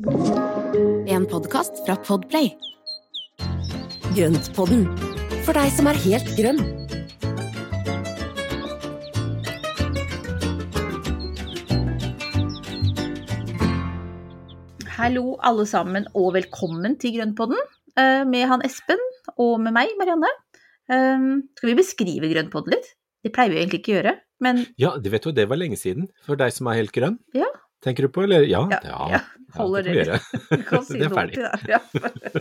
En 0.00 1.26
podkast 1.28 1.82
fra 1.84 1.92
Podplay. 1.96 2.54
Grøntpodden, 4.16 4.86
for 5.44 5.52
deg 5.52 5.68
som 5.76 5.90
er 5.90 5.98
helt 6.00 6.30
grønn. 6.38 6.62
Hallo 14.96 15.36
alle 15.44 15.66
sammen, 15.68 16.08
og 16.16 16.32
velkommen 16.38 16.96
til 17.00 17.18
Grønnpodden 17.18 17.60
eh, 18.00 18.24
med 18.28 18.48
han 18.48 18.64
Espen 18.64 19.00
og 19.36 19.58
med 19.60 19.76
meg, 19.76 19.92
Marianne. 20.00 20.32
Eh, 20.88 21.28
Skal 21.60 21.74
vi 21.74 21.76
beskrive 21.82 22.32
Grønnpodden 22.32 22.72
litt? 22.78 22.94
Det 23.20 23.34
pleier 23.36 23.52
vi 23.52 23.60
egentlig 23.60 23.82
ikke 23.82 23.92
å 23.92 23.98
gjøre, 23.98 24.16
men 24.40 24.64
Ja, 24.80 24.94
det 24.96 25.12
vet 25.12 25.28
du, 25.28 25.34
det 25.36 25.44
var 25.50 25.60
lenge 25.60 25.76
siden. 25.76 26.08
For 26.24 26.40
deg 26.40 26.56
som 26.56 26.72
er 26.72 26.80
helt 26.80 26.96
grønn. 26.96 27.20
Ja. 27.36 27.48
Tenker 27.84 28.02
du 28.06 28.12
på, 28.12 28.22
eller? 28.26 28.44
Ja. 28.44 28.60
Ja, 28.70 28.80
ja, 28.84 29.06
ja, 29.14 29.20
holder 29.56 29.86
det 29.86 29.92
vi 29.94 30.02
gjøre. 30.04 30.18
kan 30.68 30.84
si 30.88 30.98
Det 31.00 31.06
er 31.08 31.14
ferdig. 31.16 31.44
Ja. 31.70 31.80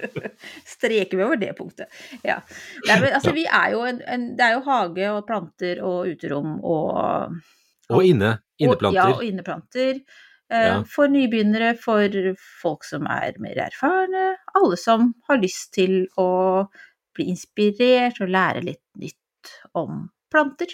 Streker 0.75 1.17
vi 1.17 1.23
over 1.23 1.39
det 1.39 1.53
punktet. 1.57 2.01
Ja. 2.27 2.41
Det 2.83 2.91
er, 2.95 3.05
altså, 3.15 3.31
vi 3.35 3.45
er 3.47 3.69
jo 3.75 3.85
en, 3.87 4.01
en, 4.03 4.25
det 4.39 4.47
er 4.49 4.57
jo 4.57 4.65
hage 4.67 5.11
og 5.13 5.21
planter 5.29 5.83
og 5.85 6.11
uterom 6.11 6.57
og 6.59 7.37
Og 7.89 8.03
inne. 8.05 8.35
Og, 8.61 8.83
ja, 8.93 9.07
og 9.15 9.23
inneplanter. 9.25 10.01
Eh, 10.49 10.65
Ja. 10.65 10.81
For 10.89 11.05
nybegynnere, 11.07 11.75
for 11.77 12.09
folk 12.61 12.83
som 12.83 13.05
er 13.05 13.35
mer 13.39 13.59
erfarne. 13.69 14.31
Alle 14.57 14.77
som 14.81 15.11
har 15.29 15.37
lyst 15.37 15.75
til 15.77 16.07
å 16.17 16.65
bli 17.15 17.27
inspirert 17.29 18.17
og 18.23 18.31
lære 18.33 18.63
litt 18.65 18.81
nytt 18.97 19.51
om 19.77 20.07
planter, 20.33 20.73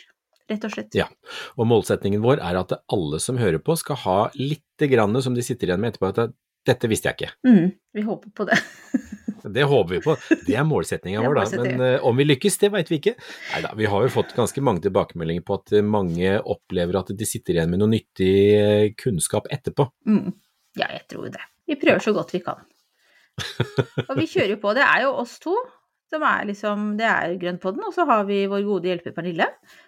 rett 0.51 0.65
og 0.67 0.73
slett. 0.73 0.95
Ja. 0.97 1.09
Og 1.57 1.69
målsetningen 1.69 2.23
vår 2.23 2.41
er 2.43 2.61
at 2.61 2.73
alle 2.93 3.19
som 3.23 3.39
hører 3.41 3.61
på 3.63 3.77
skal 3.79 4.01
ha 4.05 4.17
litt 4.37 4.87
grann 4.91 5.21
som 5.23 5.37
de 5.37 5.45
sitter 5.45 5.71
igjen 5.71 5.81
med 5.81 5.93
etterpå 5.93 6.11
at 6.13 6.35
dette 6.65 6.89
visste 6.89 7.11
jeg 7.11 7.19
ikke. 7.19 7.35
Mm, 7.47 7.71
vi 7.93 8.03
håper 8.05 8.33
på 8.35 8.49
det. 8.49 8.59
Det 9.45 9.61
håper 9.69 9.93
vi 9.93 9.99
på. 10.01 10.15
Det 10.47 10.55
er 10.57 10.63
målsetninga 10.65 11.21
vår, 11.25 11.35
da. 11.37 11.59
Men 11.61 11.81
uh, 11.83 12.05
om 12.09 12.17
vi 12.17 12.25
lykkes, 12.25 12.55
det 12.63 12.71
veit 12.73 12.89
vi 12.89 12.97
ikke. 12.97 13.13
Nei 13.51 13.59
da, 13.61 13.75
vi 13.77 13.85
har 13.91 14.01
jo 14.01 14.13
fått 14.15 14.33
ganske 14.33 14.63
mange 14.65 14.81
tilbakemeldinger 14.81 15.45
på 15.45 15.59
at 15.59 15.75
mange 15.85 16.31
opplever 16.41 16.97
at 16.97 17.11
de 17.13 17.27
sitter 17.29 17.59
igjen 17.59 17.69
med 17.69 17.83
noe 17.83 17.91
nyttig 17.91 18.31
eh, 18.57 18.87
kunnskap 18.97 19.45
etterpå. 19.53 19.85
Mm. 20.09 20.33
Ja, 20.81 20.89
jeg 20.95 21.05
tror 21.13 21.29
det. 21.29 21.45
Vi 21.69 21.77
prøver 21.77 22.01
så 22.03 22.15
godt 22.15 22.33
vi 22.33 22.41
kan. 22.45 22.65
Og 24.09 24.15
vi 24.17 24.27
kjører 24.31 24.57
på. 24.61 24.73
Det 24.77 24.85
er 24.85 25.05
jo 25.05 25.13
oss 25.21 25.37
to. 25.43 25.53
Som 26.11 26.21
er 26.27 26.45
liksom, 26.45 26.87
det 26.99 27.07
er 27.09 27.35
Grønnpodden, 27.41 27.81
og 27.87 27.93
så 27.95 28.05
har 28.05 28.27
vi 28.27 28.43
vår 28.49 28.61
gode 28.67 28.91
hjelper 28.91 29.13
Pernille, 29.15 29.47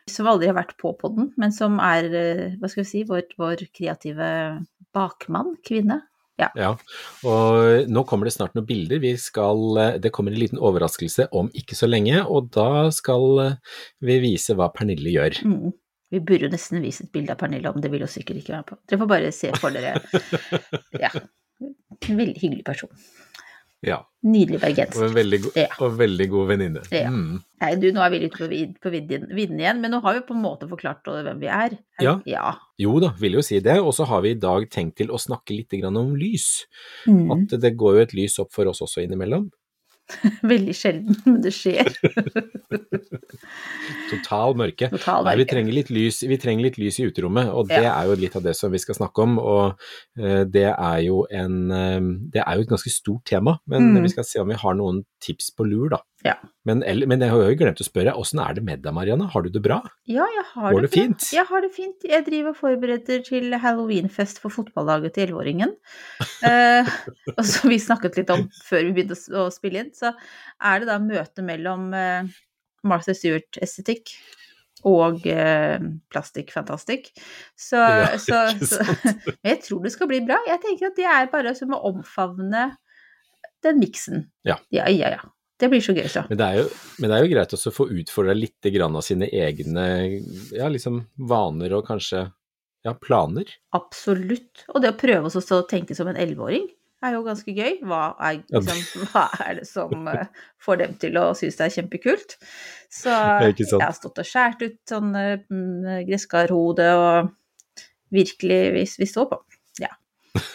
som 0.10 0.30
aldri 0.30 0.50
har 0.50 0.58
vært 0.58 0.74
på 0.82 0.96
podden, 0.98 1.32
men 1.38 1.54
som 1.54 1.78
er, 1.84 2.10
eh, 2.10 2.46
hva 2.58 2.70
skal 2.72 2.84
vi 2.84 2.90
si, 2.90 3.04
vår, 3.06 3.28
vår 3.38 3.68
kreative 3.70 4.30
bakmann, 4.98 5.56
kvinne. 5.66 6.02
Ja, 6.38 6.76
og 7.26 7.90
nå 7.90 8.04
kommer 8.06 8.30
det 8.30 8.36
snart 8.36 8.54
noen 8.54 8.68
bilder. 8.70 9.00
Vi 9.02 9.16
skal, 9.18 9.62
eh, 9.82 9.98
det 10.02 10.12
kommer 10.14 10.34
en 10.34 10.40
liten 10.40 10.62
overraskelse 10.62 11.30
om 11.34 11.50
ikke 11.58 11.78
så 11.78 11.90
lenge, 11.90 12.22
og 12.26 12.52
da 12.54 12.90
skal 12.94 13.40
eh, 13.42 13.56
vi 14.06 14.20
vise 14.22 14.54
hva 14.58 14.70
Pernille 14.74 15.14
gjør. 15.16 15.42
Mm. 15.50 15.74
Vi 16.14 16.22
burde 16.24 16.48
jo 16.48 16.54
nesten 16.54 16.84
vise 16.86 17.04
et 17.04 17.12
bilde 17.12 17.34
av 17.34 17.42
Pernille, 17.42 17.74
om 17.74 17.82
det 17.82 17.92
vil 17.92 18.06
hun 18.06 18.12
sikkert 18.12 18.40
ikke 18.42 18.54
være 18.54 18.68
på. 18.70 18.78
Dere 18.88 19.02
får 19.02 19.12
bare 19.12 19.34
se 19.36 19.52
for 19.58 19.76
dere. 19.76 19.98
Ja. 21.04 21.12
En 21.58 22.20
veldig 22.20 22.38
hyggelig 22.38 22.64
person. 22.64 22.92
Ja, 23.86 24.00
Nydelig 24.26 24.58
og 24.58 25.04
en 25.06 25.14
veldig, 25.14 25.38
go 25.44 25.50
Ja. 25.56 25.68
og 25.86 25.98
veldig 26.00 26.26
god 26.32 26.48
venninne. 26.50 26.82
Ja. 26.92 27.12
Mm. 27.14 27.44
Nei, 27.62 27.76
du, 27.80 27.86
nå 27.94 28.02
er 28.04 28.10
vi 28.10 28.20
litt 28.24 28.34
på, 28.34 28.48
vid- 28.50 28.80
på 28.82 28.90
vidden 28.92 29.28
vidden 29.38 29.60
igjen, 29.62 29.80
men 29.82 29.92
nå 29.94 30.02
har 30.02 30.16
vi 30.18 30.24
på 30.26 30.34
en 30.36 30.42
måte 30.42 30.68
forklart 30.68 31.06
hvem 31.06 31.40
vi 31.40 31.48
er. 31.48 31.78
Ja. 32.02 32.16
ja. 32.26 32.56
Jo 32.82 33.00
da, 33.00 33.12
vil 33.20 33.38
jo 33.38 33.42
si 33.46 33.60
det. 33.60 33.78
Og 33.80 33.94
så 33.94 34.08
har 34.10 34.22
vi 34.26 34.32
i 34.34 34.40
dag 34.42 34.66
tenkt 34.74 34.98
til 34.98 35.08
å 35.14 35.20
snakke 35.22 35.56
litt 35.56 35.74
om 35.86 36.16
lys. 36.16 36.66
Mm. 37.08 37.32
At 37.32 37.60
det 37.62 37.76
går 37.78 37.96
jo 38.00 38.02
et 38.08 38.14
lys 38.18 38.40
opp 38.40 38.52
for 38.52 38.66
oss 38.68 38.82
også 38.82 39.06
innimellom. 39.06 39.52
Veldig 40.54 40.74
sjelden, 40.78 41.18
men 41.26 41.42
det 41.44 41.52
skjer. 41.56 41.90
Total 44.12 44.56
mørke. 44.60 44.90
Total 44.94 45.26
Nei, 45.28 45.34
vi 45.42 45.46
trenger 45.50 45.76
litt 45.76 45.90
lys, 45.94 46.22
vi 46.30 46.38
trenger 46.42 46.68
litt 46.68 46.78
lys 46.80 47.00
i 47.02 47.08
uterommet, 47.10 47.50
og 47.52 47.68
det 47.72 47.82
Ja. 47.84 47.94
er 48.02 48.08
jo 48.12 48.16
litt 48.22 48.36
av 48.40 48.44
det 48.46 48.56
som 48.56 48.72
vi 48.72 48.80
skal 48.80 48.96
snakke 48.96 49.24
om. 49.26 49.38
Og 49.40 49.76
eh, 50.20 50.44
det 50.48 50.68
er 50.74 51.00
jo 51.08 51.26
en 51.32 51.72
eh, 51.72 52.00
Det 52.34 52.44
er 52.46 52.56
jo 52.56 52.62
et 52.68 52.72
ganske 52.74 52.92
stort 52.94 53.26
tema, 53.26 53.58
men 53.68 53.94
Mm. 53.94 54.04
vi 54.04 54.10
skal 54.10 54.24
se 54.24 54.40
om 54.40 54.48
vi 54.48 54.56
har 54.56 54.74
noen 54.76 55.04
tips 55.22 55.52
på 55.56 55.66
lur, 55.68 55.90
da. 55.90 56.00
Ja. 56.26 56.34
Men, 56.66 56.82
men 56.82 57.22
jeg 57.22 57.30
har 57.30 57.44
jo 57.46 57.58
glemt 57.60 57.82
å 57.84 57.86
spørre, 57.86 58.16
åssen 58.18 58.40
er 58.42 58.56
det 58.58 58.64
med 58.66 58.82
deg, 58.84 58.94
Marianne? 58.96 59.28
Har 59.32 59.46
du 59.46 59.52
det 59.54 59.62
bra? 59.64 59.78
Ja, 60.10 60.26
jeg 60.34 60.46
har 60.50 60.74
Går 60.74 60.82
det, 60.82 60.90
det 60.90 60.96
fint? 60.96 61.28
Jeg 61.36 61.46
har 61.50 61.64
det 61.64 61.70
fint. 61.76 62.08
Jeg 62.10 62.26
driver 62.26 62.56
og 62.56 62.58
forbereder 62.58 63.22
til 63.28 63.54
halloweenfest 63.62 64.42
for 64.44 64.54
fotballaget 64.54 65.16
til 65.18 65.28
elleveåringen. 65.28 65.78
Eh, 66.48 66.90
og 67.34 67.40
som 67.50 67.72
vi 67.72 67.80
snakket 67.82 68.20
litt 68.20 68.30
om 68.30 68.44
før 68.64 68.84
vi 68.86 68.92
begynte 68.94 69.16
å 69.36 69.48
spille 69.52 69.82
inn, 69.82 69.90
så 69.96 70.12
er 70.64 70.84
det 70.84 70.88
da 70.88 70.98
møte 71.02 71.44
mellom 71.44 71.90
eh, 71.98 72.30
Martha 72.88 73.16
Stewart-estetikk 73.18 74.14
og 74.88 75.26
eh, 75.28 75.82
Plastic 76.14 76.54
Fantastic. 76.54 77.10
Så, 77.58 77.82
Ja, 77.82 78.14
så, 78.22 78.44
så 78.62 78.86
jeg 79.50 79.64
tror 79.66 79.82
det 79.84 79.96
skal 79.96 80.12
bli 80.12 80.22
bra. 80.30 80.38
Jeg 80.48 80.62
tenker 80.64 80.92
at 80.92 81.00
det 81.00 81.10
er 81.10 81.32
bare 81.34 81.56
som 81.58 81.74
å 81.74 81.82
omfavne 81.90 82.70
den 83.66 83.82
miksen. 83.82 84.28
Ja. 84.48 84.60
ja, 84.70 84.86
ja. 84.94 85.18
ja. 85.18 85.26
Det 85.58 85.70
blir 85.72 85.82
så 85.82 85.94
gøy, 85.98 86.06
så. 86.12 86.22
Men 86.30 86.38
det 86.38 86.48
er 86.48 86.60
jo, 86.60 86.66
men 87.02 87.10
det 87.10 87.18
er 87.18 87.24
jo 87.26 87.30
greit 87.32 87.54
også 87.58 87.72
å 87.72 87.76
få 87.80 87.88
utfordra 87.98 88.36
litt 88.38 88.68
av 88.70 89.00
sine 89.06 89.30
egne 89.34 89.86
ja, 90.54 90.68
liksom 90.70 91.00
vaner 91.30 91.74
og 91.74 91.88
kanskje 91.88 92.28
ja, 92.86 92.94
planer. 92.94 93.50
Absolutt. 93.76 94.68
Og 94.74 94.84
det 94.84 94.94
å 94.94 95.00
prøve 95.00 95.32
også 95.32 95.62
å 95.64 95.66
tenke 95.70 95.98
som 95.98 96.10
en 96.12 96.20
elleveåring 96.20 96.68
er 97.06 97.14
jo 97.14 97.24
ganske 97.26 97.54
gøy. 97.54 97.80
Hva 97.86 98.04
er, 98.30 98.40
liksom, 98.54 98.84
hva 99.12 99.26
er 99.46 99.60
det 99.60 99.68
som 99.70 100.08
eh, 100.14 100.30
får 100.64 100.80
dem 100.84 100.96
til 101.02 101.20
å 101.22 101.26
synes 101.38 101.58
det 101.60 101.68
er 101.68 101.76
kjempekult? 101.80 102.38
Så 102.94 103.14
jeg 103.48 103.68
har 103.82 103.98
stått 103.98 104.22
og 104.24 104.30
skåret 104.30 104.64
ut 104.66 104.80
sånn 104.94 105.12
mm, 105.14 106.06
gresskarhode 106.08 106.88
og 107.02 107.34
virkelig 108.14 108.62
vi, 108.78 108.88
vi 109.02 109.10
står 109.10 109.30
på. 109.34 109.42
Ja. 109.82 109.92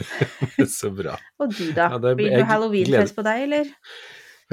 Så 0.78 0.94
bra. 0.94 1.18
Og 1.42 1.52
du 1.52 1.68
da? 1.74 1.90
Ja, 1.94 2.02
det- 2.02 2.16
Blir 2.22 2.36
det 2.38 2.48
halloweenfest 2.48 3.18
på 3.18 3.26
deg, 3.26 3.46
eller? 3.50 3.72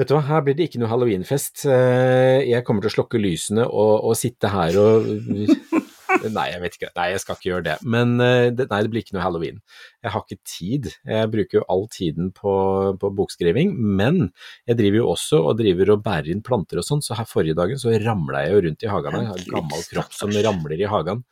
Vet 0.00 0.08
du 0.08 0.14
hva, 0.16 0.22
her 0.24 0.40
blir 0.46 0.56
det 0.56 0.70
ikke 0.70 0.80
noe 0.80 0.88
halloweenfest. 0.88 1.66
Eh, 1.68 2.46
Jeg 2.48 2.64
kommer 2.64 2.80
til 2.80 2.88
å 2.88 2.94
slokke 2.94 3.20
lysene 3.20 3.66
og, 3.68 3.98
og 4.08 4.16
sitte 4.16 4.48
her 4.48 4.78
og 4.80 5.10
Nei, 6.34 6.46
jeg 6.50 6.60
vet 6.62 6.74
ikke. 6.76 6.88
Nei, 6.96 7.04
jeg 7.12 7.20
skal 7.22 7.36
ikke 7.36 7.48
gjøre 7.48 7.64
det. 7.68 7.74
Men 7.94 8.14
eh, 8.24 8.48
det, 8.52 8.66
nei, 8.72 8.80
det 8.84 8.90
blir 8.92 9.04
ikke 9.04 9.14
noe 9.16 9.22
halloween. 9.24 9.60
Jeg 10.02 10.12
har 10.14 10.24
ikke 10.24 10.38
tid. 10.48 10.88
Jeg 11.06 11.30
bruker 11.32 11.60
jo 11.60 11.66
all 11.72 11.84
tiden 11.92 12.32
på, 12.36 12.54
på 13.00 13.10
bokskriving. 13.20 13.72
Men 14.00 14.22
jeg 14.68 14.80
driver 14.80 15.00
jo 15.02 15.06
også 15.12 15.40
og 15.46 15.60
driver 15.60 15.94
og 15.94 16.02
bærer 16.04 16.32
inn 16.34 16.42
planter 16.44 16.80
og 16.82 16.86
sånn, 16.88 17.04
så 17.04 17.16
her 17.20 17.28
forrige 17.30 17.56
dagen 17.60 17.80
så 17.80 17.94
ramla 18.02 18.42
jeg 18.46 18.56
jo 18.56 18.64
rundt 18.66 18.86
i 18.86 18.90
hagen. 18.90 19.18
Jeg 19.20 19.30
har 19.30 19.44
en 19.44 19.54
gammel 19.54 19.86
kropp 19.92 20.16
som 20.16 20.34
ramler 20.48 20.82
i 20.82 20.90
hagen. 20.90 21.24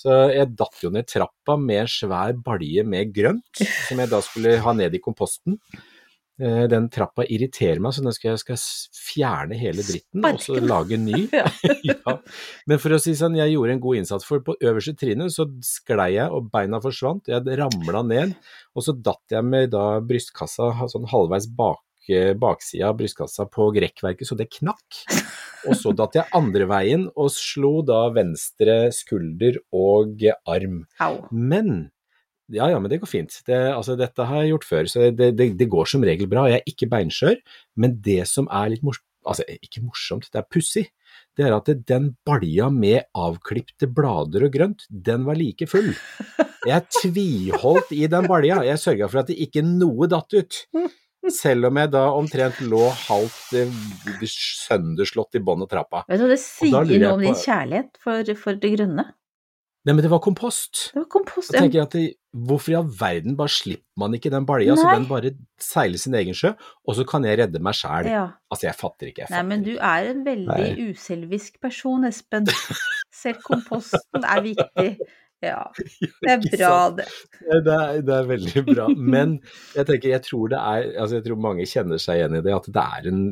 Så 0.00 0.14
jeg 0.32 0.54
datt 0.56 0.84
jo 0.84 0.92
ned 0.94 1.08
trappa 1.10 1.56
med 1.60 1.82
en 1.82 1.90
svær 1.90 2.36
balje 2.44 2.84
med 2.86 3.10
grønt, 3.16 3.64
som 3.88 4.00
jeg 4.00 4.12
da 4.12 4.20
skulle 4.24 4.60
ha 4.64 4.76
ned 4.76 4.94
i 4.96 5.02
komposten. 5.02 5.58
Eh, 6.40 6.64
Den 6.72 6.88
trappa 6.92 7.26
irriterer 7.28 7.80
meg, 7.82 7.92
så 7.92 8.04
den 8.04 8.14
skal 8.16 8.32
jeg 8.32 8.42
skal 8.42 8.60
fjerne 8.96 9.58
hele 9.60 9.84
dritten 9.84 10.24
og 10.24 10.40
så 10.40 10.56
lage 10.62 10.96
en 10.96 11.04
ny. 11.08 11.26
Ja. 11.90 12.16
Men 12.68 12.80
for 12.80 12.94
å 12.94 13.00
si 13.02 13.12
sånn, 13.18 13.36
jeg 13.38 13.52
gjorde 13.54 13.76
en 13.76 13.82
god 13.82 14.00
innsats, 14.00 14.26
for 14.26 14.42
på 14.44 14.56
øverste 14.64 14.96
trinnet 14.98 15.34
så 15.34 15.46
sklei 15.64 16.14
jeg 16.16 16.32
og 16.32 16.48
beina 16.52 16.80
forsvant. 16.82 17.28
Jeg 17.30 17.60
ramla 17.60 18.02
ned, 18.06 18.34
og 18.74 18.86
så 18.86 18.94
datt 18.96 19.34
jeg 19.34 19.46
med 19.46 19.70
da 19.74 20.00
brystkassa 20.04 20.72
sånn 20.90 21.08
halvveis 21.10 21.48
bak 21.56 21.82
eh, 22.10 22.32
baksida 22.38 22.90
av 22.90 22.98
brystkassa 23.00 23.46
på 23.52 23.70
rekkverket, 23.76 24.28
så 24.28 24.38
det 24.38 24.50
knakk. 24.54 25.02
Og 25.68 25.76
så 25.76 25.92
datt 25.96 26.16
jeg 26.16 26.30
andre 26.36 26.66
veien 26.70 27.06
og 27.12 27.30
slo 27.34 27.80
da 27.86 28.06
venstre 28.16 28.82
skulder 28.96 29.60
og 29.76 30.24
arm. 30.48 30.84
Au. 31.04 31.14
Men 31.30 31.90
ja, 32.52 32.70
ja, 32.72 32.78
men 32.80 32.90
det 32.92 33.00
går 33.02 33.10
fint. 33.10 33.36
Det, 33.46 33.58
altså, 33.72 33.96
dette 33.98 34.26
har 34.26 34.42
jeg 34.42 34.54
gjort 34.54 34.68
før, 34.68 34.90
så 34.90 35.10
det, 35.10 35.32
det, 35.38 35.52
det 35.60 35.70
går 35.70 35.90
som 35.90 36.04
regel 36.06 36.30
bra. 36.30 36.48
Jeg 36.50 36.60
er 36.60 36.72
ikke 36.72 36.90
beinskjør, 36.90 37.38
men 37.80 37.98
det 38.04 38.24
som 38.30 38.48
er 38.52 38.74
litt 38.74 38.84
morsomt, 38.86 39.06
altså 39.28 39.44
ikke 39.52 39.82
morsomt, 39.84 40.30
det 40.32 40.40
er 40.40 40.48
pussig, 40.48 40.86
det 41.36 41.46
er 41.46 41.56
at 41.56 41.68
den 41.88 42.14
balja 42.26 42.70
med 42.72 43.06
avklipte 43.16 43.88
blader 43.92 44.46
og 44.48 44.54
grønt, 44.54 44.86
den 44.90 45.26
var 45.28 45.38
like 45.38 45.68
full. 45.70 45.92
Jeg 46.68 46.88
tviholdt 46.92 47.92
i 47.96 48.06
den 48.10 48.26
balja, 48.28 48.62
jeg 48.66 48.80
sørga 48.82 49.08
for 49.08 49.22
at 49.22 49.30
det 49.30 49.38
ikke 49.46 49.64
noe 49.64 50.08
datt 50.10 50.34
ut. 50.36 50.64
Selv 51.32 51.68
om 51.68 51.76
jeg 51.76 51.90
da 51.92 52.02
omtrent 52.16 52.60
lå 52.64 52.86
halvt 53.06 53.56
eh, 53.60 53.72
sønderslått 54.24 55.36
i 55.36 55.42
bånn 55.44 55.66
av 55.66 55.68
trappa. 55.68 56.02
Vet 56.08 56.20
du 56.20 56.24
hva 56.24 56.30
det 56.32 56.40
sier 56.40 56.92
noe 57.04 57.10
om 57.12 57.24
din 57.24 57.36
kjærlighet 57.36 58.00
for, 58.00 58.30
for 58.40 58.60
det 58.60 58.72
grønne? 58.72 59.04
Nei, 59.86 59.94
men 59.94 60.04
det 60.04 60.10
var 60.12 60.20
kompost. 60.20 60.90
Det 60.92 61.00
var 61.00 61.06
kompost. 61.12 61.54
ja. 61.54 61.62
tenker 61.62 61.80
jeg 61.80 61.88
at 61.88 61.94
det, 61.96 62.08
Hvorfor 62.30 62.70
i 62.70 62.76
all 62.78 62.90
verden 62.94 63.34
bare 63.34 63.50
slipper 63.50 63.98
man 63.98 64.12
ikke 64.14 64.30
den 64.30 64.44
balja, 64.46 64.76
så 64.78 64.92
den 64.92 65.08
bare 65.08 65.32
seiler 65.58 65.98
sin 65.98 66.14
egen 66.14 66.36
sjø, 66.36 66.52
og 66.86 66.94
så 66.94 67.02
kan 67.08 67.24
jeg 67.26 67.40
redde 67.40 67.58
meg 67.58 67.74
sjæl? 67.74 68.06
Ja. 68.06 68.20
Altså, 68.46 68.68
jeg 68.68 68.78
fatter 68.78 69.10
ikke. 69.10 69.24
Jeg 69.24 69.32
Nei, 69.34 69.40
men 69.48 69.64
du 69.66 69.72
er 69.74 70.12
en 70.12 70.20
veldig 70.28 70.60
Nei. 70.60 70.90
uselvisk 70.92 71.58
person, 71.64 72.06
Espen. 72.06 72.46
Selv 73.22 73.42
komposten 73.42 74.22
er 74.22 74.44
viktig. 74.46 74.92
Ja, 75.40 75.64
det 76.22 76.32
er 76.36 76.42
bra, 76.44 76.74
det. 76.94 77.08
Det 77.40 77.74
er, 77.74 78.00
det 78.04 78.14
er, 78.14 78.26
veldig 78.28 78.64
bra. 78.66 78.88
Men 78.94 79.38
jeg 79.74 79.88
tenker, 79.88 80.12
jeg 80.12 80.24
tror 80.26 80.52
det 80.52 80.60
er 80.60 80.90
altså 81.00 81.18
Jeg 81.18 81.26
tror 81.26 81.46
mange 81.48 81.68
kjenner 81.68 82.02
seg 82.02 82.20
igjen 82.20 82.36
i 82.36 82.42
det, 82.44 82.52
at 82.54 82.68
det 82.68 82.84
er 82.84 83.08
en, 83.10 83.22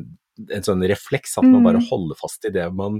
en 0.57 0.65
sånn 0.65 0.85
refleks 0.89 1.37
at 1.37 1.47
man 1.47 1.63
bare 1.67 1.83
mm. 1.83 1.87
holder 1.91 2.19
fast 2.19 2.49
i 2.49 2.53
det 2.55 2.65
man 2.73 2.99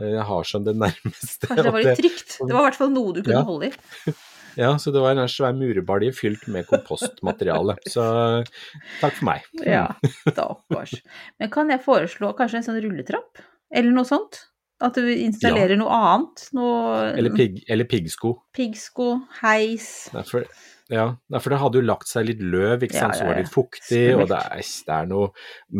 uh, 0.00 0.20
har 0.26 0.48
som 0.48 0.66
det 0.66 0.74
nærmeste. 0.78 1.46
Kanskje 1.46 1.66
det 1.66 1.76
var 1.76 1.86
litt 1.86 2.02
trygt. 2.02 2.36
Det 2.40 2.50
var 2.50 2.64
i 2.64 2.68
hvert 2.70 2.80
fall 2.80 2.92
noe 2.94 3.14
du 3.16 3.22
kunne 3.22 3.38
ja. 3.38 3.46
holde 3.46 3.70
i. 3.70 4.16
Ja, 4.58 4.78
så 4.78 4.90
det 4.90 4.98
var 4.98 5.14
en 5.14 5.28
svær 5.30 5.54
murebalje 5.54 6.12
fylt 6.16 6.46
med 6.50 6.66
kompostmateriale. 6.66 7.76
Så 7.94 8.02
takk 8.98 9.14
for 9.14 9.28
meg. 9.28 9.44
Ja, 9.62 9.84
stakkars. 10.24 10.96
Men 11.38 11.52
kan 11.54 11.70
jeg 11.70 11.84
foreslå 11.84 12.32
kanskje 12.38 12.58
en 12.60 12.66
sånn 12.66 12.80
rulletrapp, 12.82 13.42
eller 13.70 13.94
noe 13.94 14.08
sånt? 14.08 14.42
At 14.80 14.96
du 14.96 15.04
installerer 15.12 15.76
ja. 15.76 15.80
noe 15.82 15.92
annet? 15.92 16.46
Noe 16.56 17.10
Eller, 17.12 17.34
pig, 17.36 17.60
eller 17.68 17.84
piggsko. 17.88 18.32
Piggsko, 18.56 19.10
heis. 19.42 20.08
Nei, 20.14 20.24
for, 20.24 20.46
ja, 20.90 21.06
for 21.38 21.52
det 21.52 21.58
hadde 21.62 21.78
jo 21.78 21.86
lagt 21.86 22.10
seg 22.10 22.26
litt 22.26 22.40
løv, 22.42 22.82
ikke 22.82 22.96
sant, 22.96 23.14
ja, 23.14 23.16
ja, 23.16 23.18
så 23.20 23.26
var 23.28 23.36
det 23.36 23.44
litt 23.44 23.52
fuktig, 23.54 24.02
og 24.16 24.24
det 24.30 24.38
er, 24.40 24.62
det 24.88 24.94
er, 24.96 25.08
noe 25.10 25.28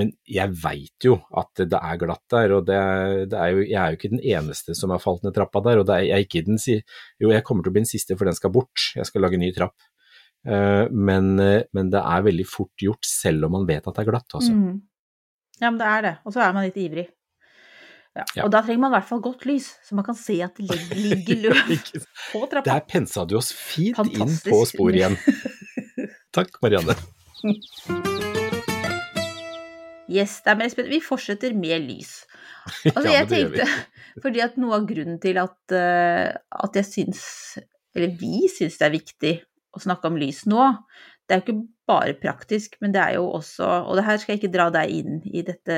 Men 0.00 0.12
jeg 0.30 0.54
veit 0.62 1.06
jo 1.08 1.16
at 1.40 1.62
det 1.64 1.80
er 1.80 2.00
glatt 2.00 2.24
der, 2.30 2.54
og 2.54 2.68
det, 2.68 2.80
det 3.32 3.40
er 3.40 3.54
jo, 3.56 3.64
jeg 3.64 3.78
er 3.80 3.94
jo 3.94 3.98
ikke 3.98 4.12
den 4.14 4.24
eneste 4.36 4.76
som 4.78 4.94
har 4.94 5.02
falt 5.02 5.26
ned 5.26 5.34
trappa 5.34 5.62
der, 5.66 5.82
og 5.82 5.88
det 5.90 5.96
er, 5.96 6.06
jeg, 6.12 6.28
ikke 6.28 6.44
den, 6.46 6.60
jo, 6.62 7.32
jeg 7.34 7.46
kommer 7.46 7.66
til 7.66 7.72
å 7.72 7.76
bli 7.76 7.84
den 7.84 7.90
siste, 7.90 8.18
for 8.18 8.30
den 8.30 8.38
skal 8.38 8.54
bort. 8.54 8.90
Jeg 8.94 9.08
skal 9.08 9.26
lage 9.26 9.40
ny 9.40 9.50
trapp. 9.56 9.76
Uh, 10.46 10.86
men, 10.88 11.34
uh, 11.36 11.60
men, 11.76 11.90
det 11.92 12.00
er 12.00 12.22
veldig 12.24 12.46
fort 12.48 12.72
gjort, 12.80 13.04
selv 13.04 13.48
om 13.48 13.58
man 13.58 13.66
vet 13.68 13.84
at 13.84 13.92
det 13.96 14.04
er 14.04 14.08
glatt, 14.08 14.38
altså. 14.38 14.54
Mm. 14.56 14.78
Ja, 15.60 15.68
men 15.68 15.80
det 15.82 15.88
er 15.90 16.06
det. 16.06 16.14
Og 16.24 16.32
så 16.32 16.44
er 16.44 16.54
man 16.56 16.64
litt 16.64 16.78
ivrig. 16.80 17.10
Ja. 18.16 18.24
Ja. 18.34 18.44
Og 18.44 18.50
da 18.50 18.62
trenger 18.64 18.82
man 18.82 18.90
i 18.90 18.96
hvert 18.98 19.06
fall 19.06 19.20
godt 19.22 19.44
lys, 19.46 19.68
så 19.86 19.94
man 19.94 20.06
kan 20.06 20.16
se 20.18 20.40
at 20.42 20.58
det 20.58 20.66
ligger 20.98 21.36
løv 21.44 21.60
på 22.32 22.42
trappa. 22.50 22.66
Der 22.66 22.86
pensa 22.88 23.24
du 23.28 23.36
oss 23.38 23.52
fint 23.54 23.96
Fantastisk. 23.98 24.48
inn 24.48 24.54
på 24.54 24.62
sporet 24.66 24.98
igjen. 24.98 25.18
Takk, 26.36 26.58
Marianne. 26.64 26.96
Yes, 30.10 30.40
det 30.42 30.50
er 30.50 30.58
mer 30.58 30.72
spennende. 30.72 30.96
Vi 30.96 31.04
fortsetter 31.04 31.54
med 31.56 31.86
lys. 31.86 32.20
Altså, 32.84 33.08
ja, 33.08 33.22
jeg 33.22 33.28
tenkte, 33.30 33.64
fordi 34.22 34.42
at 34.44 34.58
noe 34.60 34.76
av 34.76 34.84
grunnen 34.86 35.16
til 35.22 35.38
at, 35.40 35.56
uh, 35.72 36.28
at 36.66 36.76
jeg 36.76 36.86
syns, 36.86 37.22
eller 37.96 38.12
vi 38.20 38.44
syns 38.52 38.76
det 38.78 38.86
er 38.86 38.92
viktig 38.92 39.32
å 39.74 39.80
snakke 39.80 40.10
om 40.10 40.18
lys 40.20 40.44
nå, 40.50 40.66
det 41.30 41.36
er 41.36 41.40
jo 41.40 41.44
ikke 41.44 41.60
bare 41.86 42.14
praktisk, 42.18 42.74
men 42.82 42.94
det 42.94 43.00
er 43.02 43.16
jo 43.20 43.28
også 43.38 43.66
Og 43.86 43.96
det 43.98 44.04
her 44.06 44.18
skal 44.18 44.32
jeg 44.34 44.40
ikke 44.40 44.52
dra 44.56 44.66
deg 44.74 44.90
inn 44.94 45.20
i 45.30 45.44
dette, 45.46 45.76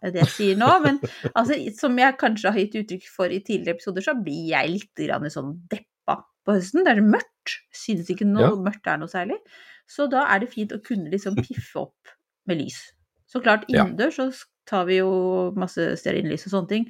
det 0.00 0.22
jeg 0.22 0.32
sier 0.32 0.58
nå, 0.60 0.70
men 0.84 1.00
altså, 1.34 1.58
som 1.76 2.00
jeg 2.00 2.16
kanskje 2.20 2.52
har 2.52 2.62
gitt 2.62 2.78
uttrykk 2.80 3.06
for 3.12 3.32
i 3.32 3.42
tidligere 3.44 3.76
episoder, 3.76 4.06
så 4.06 4.16
blir 4.16 4.50
jeg 4.54 4.72
litt 4.72 5.04
sånn 5.34 5.52
deppa 5.68 6.22
på 6.46 6.56
høsten. 6.56 6.84
Det 6.86 6.94
er 6.94 7.04
mørkt. 7.04 7.58
Synes 7.76 8.08
ikke 8.12 8.28
noe 8.28 8.48
ja. 8.48 8.56
mørkt 8.68 8.88
er 8.88 9.00
noe 9.02 9.12
særlig. 9.12 9.38
Så 9.86 10.08
da 10.10 10.24
er 10.32 10.42
det 10.42 10.50
fint 10.54 10.72
å 10.74 10.82
kunne 10.82 11.12
liksom 11.12 11.36
piffe 11.38 11.84
opp 11.84 12.16
med 12.48 12.62
lys. 12.62 12.80
Så 13.28 13.42
klart, 13.44 13.66
innendørs 13.68 14.16
så 14.16 14.30
tar 14.66 14.86
vi 14.88 15.00
jo 15.00 15.10
masse 15.58 15.92
stearinlys 16.00 16.48
og 16.48 16.56
sånne 16.56 16.72
ting. 16.72 16.88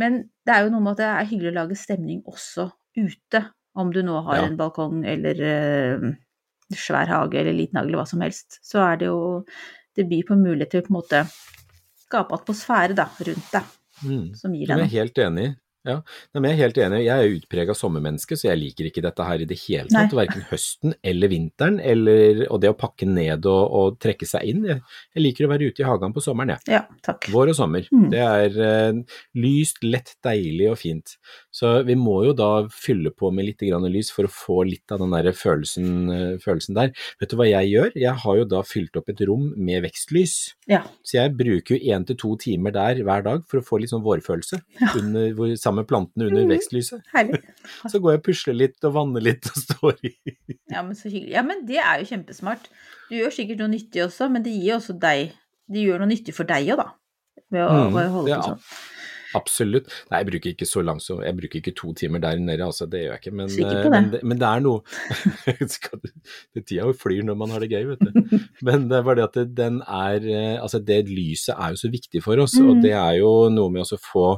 Men 0.00 0.24
det 0.46 0.54
er 0.54 0.64
jo 0.64 0.72
noe 0.74 0.84
med 0.84 0.96
at 0.96 1.02
det 1.02 1.10
er 1.12 1.30
hyggelig 1.30 1.52
å 1.52 1.58
lage 1.60 1.78
stemning 1.78 2.22
også 2.28 2.70
ute. 2.98 3.44
Om 3.76 3.92
du 3.92 4.00
nå 4.06 4.20
har 4.24 4.40
ja. 4.40 4.46
en 4.48 4.56
balkong 4.56 5.02
eller 5.04 5.42
uh, 5.44 6.06
svær 6.74 7.10
hage 7.12 7.38
eller 7.40 7.54
liten 7.54 7.78
hage 7.78 7.90
eller 7.90 8.02
hva 8.02 8.08
som 8.10 8.24
helst, 8.24 8.58
så 8.66 8.82
er 8.88 9.02
det 9.02 9.10
jo 9.12 9.20
Det 9.96 10.04
byr 10.04 10.26
på 10.28 10.34
mulighet 10.36 10.74
til 10.74 10.82
å 10.82 10.84
på 10.84 10.90
en 10.92 10.96
måte 10.98 11.20
skape 12.04 12.36
atmosfære 12.36 12.92
da, 12.98 13.06
rundt 13.28 13.46
deg, 13.54 13.70
mm. 14.02 14.26
som 14.36 14.52
gir 14.52 14.68
deg 14.68 14.76
noe. 14.76 14.84
Jeg 14.84 14.92
er 14.92 15.00
helt 15.00 15.20
enig. 15.24 15.46
Ja, 15.86 16.00
men 16.34 16.48
jeg 16.50 16.56
er 16.56 16.62
helt 16.64 16.78
enig. 16.82 16.98
Jeg 17.04 17.14
er 17.14 17.34
utprega 17.36 17.74
sommermenneske, 17.78 18.36
så 18.38 18.48
jeg 18.48 18.58
liker 18.58 18.88
ikke 18.88 19.04
dette 19.04 19.26
her 19.26 19.42
i 19.42 19.46
det 19.48 19.58
hele 19.62 19.86
tatt. 19.92 20.14
Verken 20.18 20.42
høsten 20.50 20.96
eller 21.06 21.30
vinteren, 21.30 21.78
eller, 21.78 22.42
og 22.50 22.60
det 22.64 22.72
å 22.72 22.78
pakke 22.78 23.06
ned 23.08 23.46
og, 23.50 23.62
og 23.78 23.98
trekke 24.02 24.26
seg 24.28 24.50
inn. 24.50 24.64
Jeg, 24.66 24.82
jeg, 25.14 25.22
liker 25.22 25.46
å 25.46 25.52
være 25.52 25.70
ute 25.70 25.84
i 25.84 25.86
hagen 25.86 26.16
på 26.16 26.24
sommeren, 26.24 26.56
jeg. 26.56 26.74
Ja, 26.74 26.82
takk. 27.06 27.28
Vår 27.32 27.52
og 27.54 27.58
sommer. 27.58 27.86
Mm. 27.94 28.08
Det 28.14 28.24
er 28.24 28.58
uh, 28.58 29.20
lyst, 29.38 29.78
lett, 29.86 30.16
deilig 30.26 30.72
og 30.72 30.80
fint. 30.82 31.16
Så 31.56 31.70
vi 31.88 31.94
må 31.96 32.18
jo 32.26 32.34
da 32.36 32.66
fylle 32.72 33.08
på 33.16 33.30
med 33.32 33.46
litt 33.48 33.62
grann 33.64 33.86
lys 33.88 34.10
for 34.12 34.28
å 34.28 34.32
få 34.32 34.58
litt 34.68 34.92
av 34.92 35.00
den 35.00 35.14
der 35.14 35.30
følelsen, 35.32 35.86
uh, 36.10 36.34
følelsen, 36.42 36.76
der. 36.76 36.90
Vet 37.22 37.32
du 37.32 37.38
hva 37.40 37.46
jeg 37.48 37.70
gjør? 37.70 37.94
Jeg 37.96 38.12
har 38.24 38.40
jo 38.40 38.48
da 38.50 38.60
fylt 38.66 38.98
opp 39.00 39.08
et 39.12 39.22
rom 39.28 39.46
med 39.56 39.86
vekstlys. 39.86 40.34
Ja. 40.68 40.82
Så 41.06 41.16
jeg 41.16 41.32
bruker 41.38 41.76
jo 41.76 41.94
én 41.94 42.04
til 42.08 42.18
to 42.20 42.34
timer 42.42 42.74
der 42.76 43.00
hver 43.06 43.24
dag 43.24 43.46
for 43.48 43.62
å 43.62 43.64
få 43.64 43.80
litt 43.80 43.94
sånn 43.94 44.04
vårfølelse. 44.06 44.60
Ja. 44.76 44.90
Under, 44.98 45.54
sammen 45.56 45.80
med 45.80 45.88
plantene 45.88 46.26
under 46.28 46.44
mm, 46.44 46.50
vekstlyset. 46.52 47.00
Herlig. 47.14 47.38
Så 47.90 47.98
går 48.02 48.12
jeg 48.12 48.20
og 48.20 48.26
pusler 48.26 48.56
litt 48.58 48.84
og 48.84 48.92
vanner 48.92 49.24
litt 49.24 49.48
og 49.48 49.56
står 49.62 49.94
i 50.04 50.12
Ja, 50.74 50.82
men 50.82 50.92
så 50.98 51.08
hyggelig. 51.08 51.32
Ja, 51.32 51.42
men 51.46 51.62
det 51.68 51.78
er 51.80 52.02
jo 52.02 52.08
kjempesmart. 52.10 52.68
Du 53.08 53.16
gjør 53.16 53.32
sikkert 53.32 53.62
noe 53.62 53.72
nyttig 53.72 54.04
også, 54.04 54.28
men 54.32 54.44
det 54.44 54.52
gir 54.52 54.76
også 54.76 54.98
deg 55.00 55.32
Det 55.72 55.86
gjør 55.86 56.04
noe 56.04 56.10
nyttig 56.10 56.36
for 56.36 56.48
deg 56.48 56.68
òg, 56.74 56.84
da. 56.84 56.90
Ved 57.54 57.64
å, 57.64 57.72
mm, 57.72 57.98
holde 58.12 58.36
på 58.36 58.50
sånn. 58.50 58.62
Absolutt. 59.36 59.90
Nei, 60.10 60.22
jeg 60.22 60.28
bruker 60.30 60.52
ikke 60.52 60.68
så 60.68 60.82
langt 60.84 61.04
som 61.04 61.22
Jeg 61.24 61.36
bruker 61.36 61.60
ikke 61.60 61.74
to 61.76 61.92
timer 61.98 62.22
der 62.22 62.40
nede, 62.40 62.64
altså. 62.64 62.88
Det 62.90 63.02
gjør 63.02 63.14
jeg 63.14 63.22
ikke. 63.22 63.34
Men, 63.40 63.50
eh, 63.52 63.72
det. 63.72 63.92
Men, 63.92 64.10
men, 64.22 64.40
det, 64.40 64.48
er 64.48 64.64
noe 64.64 64.82
det, 66.56 66.64
Tida 66.64 66.90
flyr 66.96 67.26
når 67.26 67.40
man 67.40 67.54
har 67.54 67.64
det 67.64 67.72
gøy, 67.72 67.90
vet 67.92 68.06
du. 68.06 68.38
Men 68.66 68.88
det 68.90 69.00
er 69.00 69.08
bare 69.08 69.20
det 69.20 69.26
at 69.28 69.56
den 69.56 69.82
er 69.82 70.30
eh, 70.30 70.54
Altså, 70.60 70.80
det 70.80 71.02
lyset 71.10 71.54
er 71.56 71.74
jo 71.74 71.82
så 71.84 71.92
viktig 71.92 72.22
for 72.24 72.40
oss, 72.42 72.56
mm. 72.56 72.70
og 72.70 72.80
det 72.84 72.94
er 72.96 73.18
jo 73.20 73.34
noe 73.52 73.72
med 73.72 73.84
å 73.84 74.00
få 74.00 74.28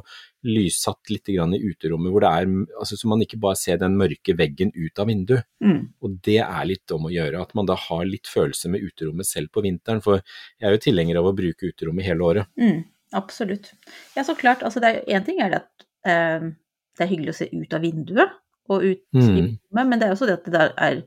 lyssatt 0.47 1.09
litt 1.11 1.29
i 1.29 1.35
uterommet, 1.35 2.11
hvor 2.13 2.23
det 2.23 2.29
er, 2.29 2.51
altså, 2.79 2.95
så 2.95 3.09
man 3.11 3.23
ikke 3.23 3.39
bare 3.41 3.59
ser 3.59 3.79
den 3.81 3.97
mørke 3.99 4.35
veggen 4.39 4.71
ut 4.75 5.01
av 5.01 5.09
vinduet. 5.09 5.47
Mm. 5.63 5.81
Og 5.99 6.15
det 6.23 6.39
er 6.45 6.69
litt 6.69 6.93
om 6.95 7.09
å 7.09 7.11
gjøre, 7.13 7.41
at 7.41 7.51
man 7.57 7.67
da 7.67 7.75
har 7.75 8.05
litt 8.07 8.29
følelse 8.31 8.71
med 8.71 8.85
uterommet 8.85 9.27
selv 9.27 9.51
på 9.51 9.63
vinteren. 9.65 10.03
For 10.05 10.21
jeg 10.21 10.69
er 10.69 10.77
jo 10.77 10.85
tilhenger 10.87 11.19
av 11.19 11.27
å 11.29 11.35
bruke 11.35 11.73
uterommet 11.73 12.07
hele 12.07 12.29
året. 12.29 12.51
Mm. 12.59 12.85
Absolutt. 13.17 13.71
Ja, 14.15 14.23
så 14.23 14.35
klart. 14.37 14.63
Altså, 14.63 14.81
det 14.83 15.03
én 15.07 15.25
ting 15.25 15.41
er 15.41 15.53
det 15.53 15.61
at 15.63 15.87
eh, 16.09 16.49
det 16.97 17.05
er 17.05 17.11
hyggelig 17.11 17.33
å 17.33 17.39
se 17.39 17.49
ut 17.53 17.73
av 17.73 17.85
vinduet 17.85 18.37
og 18.69 18.85
ut 18.85 19.03
mm. 19.15 19.21
i 19.23 19.41
rommet, 19.41 19.87
men 19.89 19.97
det 19.97 20.07
er 20.07 20.13
også 20.13 20.27
det 20.29 20.37
at 20.37 20.45
det 20.45 20.53
der 20.53 20.73
er 20.77 20.99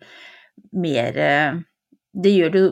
mer 0.72 1.18
Det 2.12 2.32
gjør 2.34 2.50
det 2.52 2.62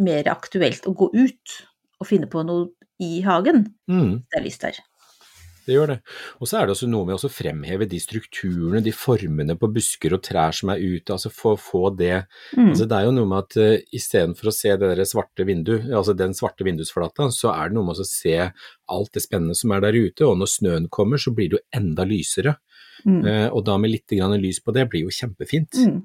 mer 0.00 0.28
aktuelt 0.30 0.84
å 0.86 0.92
gå 0.94 1.08
ut 1.14 1.54
og 2.00 2.06
finne 2.08 2.28
på 2.30 2.42
noe 2.46 2.68
i 3.00 3.20
hagen. 3.24 3.64
Mm. 3.90 4.20
Det 4.28 4.38
er 4.38 4.44
lyst 4.44 4.62
der 4.62 4.78
det 5.66 5.74
gjør 5.74 5.92
det. 5.92 5.96
Og 6.40 6.48
så 6.48 6.58
er 6.58 6.66
det 6.66 6.74
også 6.74 6.88
noe 6.90 7.08
med 7.08 7.16
å 7.16 7.30
fremheve 7.32 7.88
de 7.90 8.00
strukturene, 8.02 8.82
de 8.84 8.92
formene 8.94 9.56
på 9.60 9.70
busker 9.74 10.14
og 10.16 10.22
trær 10.26 10.56
som 10.56 10.72
er 10.72 10.82
ute, 10.82 11.14
altså 11.14 11.32
få, 11.34 11.54
få 11.60 11.90
det 11.96 12.14
mm. 12.56 12.70
altså 12.70 12.86
Det 12.90 12.98
er 12.98 13.08
jo 13.08 13.16
noe 13.16 13.30
med 13.30 13.44
at 13.44 13.58
uh, 13.60 13.96
istedenfor 13.96 14.50
å 14.50 14.54
se 14.54 14.74
det 14.76 14.92
der 14.92 15.08
svarte 15.08 15.46
vindu, 15.48 15.74
altså 15.88 16.16
den 16.16 16.36
svarte 16.36 16.66
vindusflata, 16.66 17.30
så 17.34 17.52
er 17.54 17.70
det 17.70 17.78
noe 17.78 17.90
med 17.90 18.00
å 18.00 18.08
se 18.08 18.36
alt 18.40 19.12
det 19.16 19.24
spennende 19.24 19.58
som 19.58 19.74
er 19.74 19.84
der 19.84 19.98
ute, 19.98 20.26
og 20.26 20.38
når 20.40 20.54
snøen 20.54 20.88
kommer 20.92 21.20
så 21.20 21.34
blir 21.34 21.50
det 21.50 21.60
jo 21.60 21.66
enda 21.80 22.06
lysere. 22.08 22.56
Mm. 23.04 23.20
Uh, 23.24 23.48
og 23.48 23.64
da 23.68 23.76
med 23.80 23.94
litt 23.94 24.16
grann 24.16 24.38
lys 24.40 24.62
på 24.64 24.74
det 24.76 24.88
blir 24.90 25.06
jo 25.06 25.14
kjempefint. 25.14 25.76
Mm. 25.80 26.00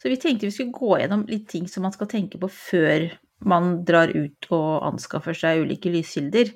Så 0.00 0.08
vi 0.08 0.16
tenkte 0.16 0.48
vi 0.48 0.54
skulle 0.54 0.76
gå 0.76 0.98
gjennom 1.02 1.26
litt 1.28 1.48
ting 1.50 1.66
som 1.68 1.84
man 1.84 1.92
skal 1.92 2.08
tenke 2.08 2.40
på 2.40 2.48
før 2.48 3.10
man 3.46 3.82
drar 3.86 4.10
ut 4.10 4.48
og 4.54 4.70
anskaffer 4.88 5.36
seg 5.36 5.64
ulike 5.66 5.92
lyskilder. 5.92 6.54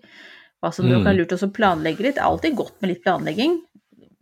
Hva 0.62 0.70
som 0.70 0.86
mm. 0.86 1.06
er 1.10 1.16
lurt 1.18 1.34
å 1.34 1.50
planlegge 1.50 2.04
litt. 2.04 2.16
Det 2.16 2.22
er 2.22 2.30
alltid 2.30 2.58
godt 2.58 2.76
med 2.82 2.92
litt 2.92 3.02
planlegging. 3.02 3.56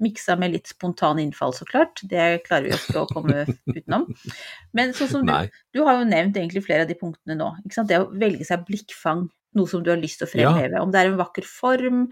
Miksa 0.01 0.39
med 0.41 0.55
litt 0.55 0.71
spontan 0.71 1.19
innfall, 1.21 1.53
så 1.53 1.67
klart. 1.69 2.01
Det 2.09 2.41
klarer 2.47 2.71
vi 2.71 2.79
ikke 2.79 3.03
å 3.03 3.09
komme 3.11 3.43
utenom. 3.69 4.07
Men 4.77 4.95
sånn 4.97 5.11
som 5.11 5.27
du, 5.29 5.35
du 5.77 5.83
har 5.85 5.99
jo 6.01 6.07
nevnt 6.09 6.39
egentlig 6.41 6.65
flere 6.65 6.87
av 6.87 6.89
de 6.89 6.97
punktene 6.97 7.37
nå. 7.37 7.51
Det 7.69 7.99
å 8.01 8.09
velge 8.23 8.49
seg 8.49 8.65
blikkfang, 8.65 9.27
noe 9.59 9.69
som 9.69 9.83
du 9.85 9.91
har 9.93 10.01
lyst 10.01 10.23
til 10.23 10.31
å 10.31 10.33
fremheve. 10.33 10.79
Ja. 10.79 10.81
Om 10.87 10.95
det 10.95 11.03
er 11.03 11.11
en 11.11 11.21
vakker 11.21 11.45
form, 11.45 12.07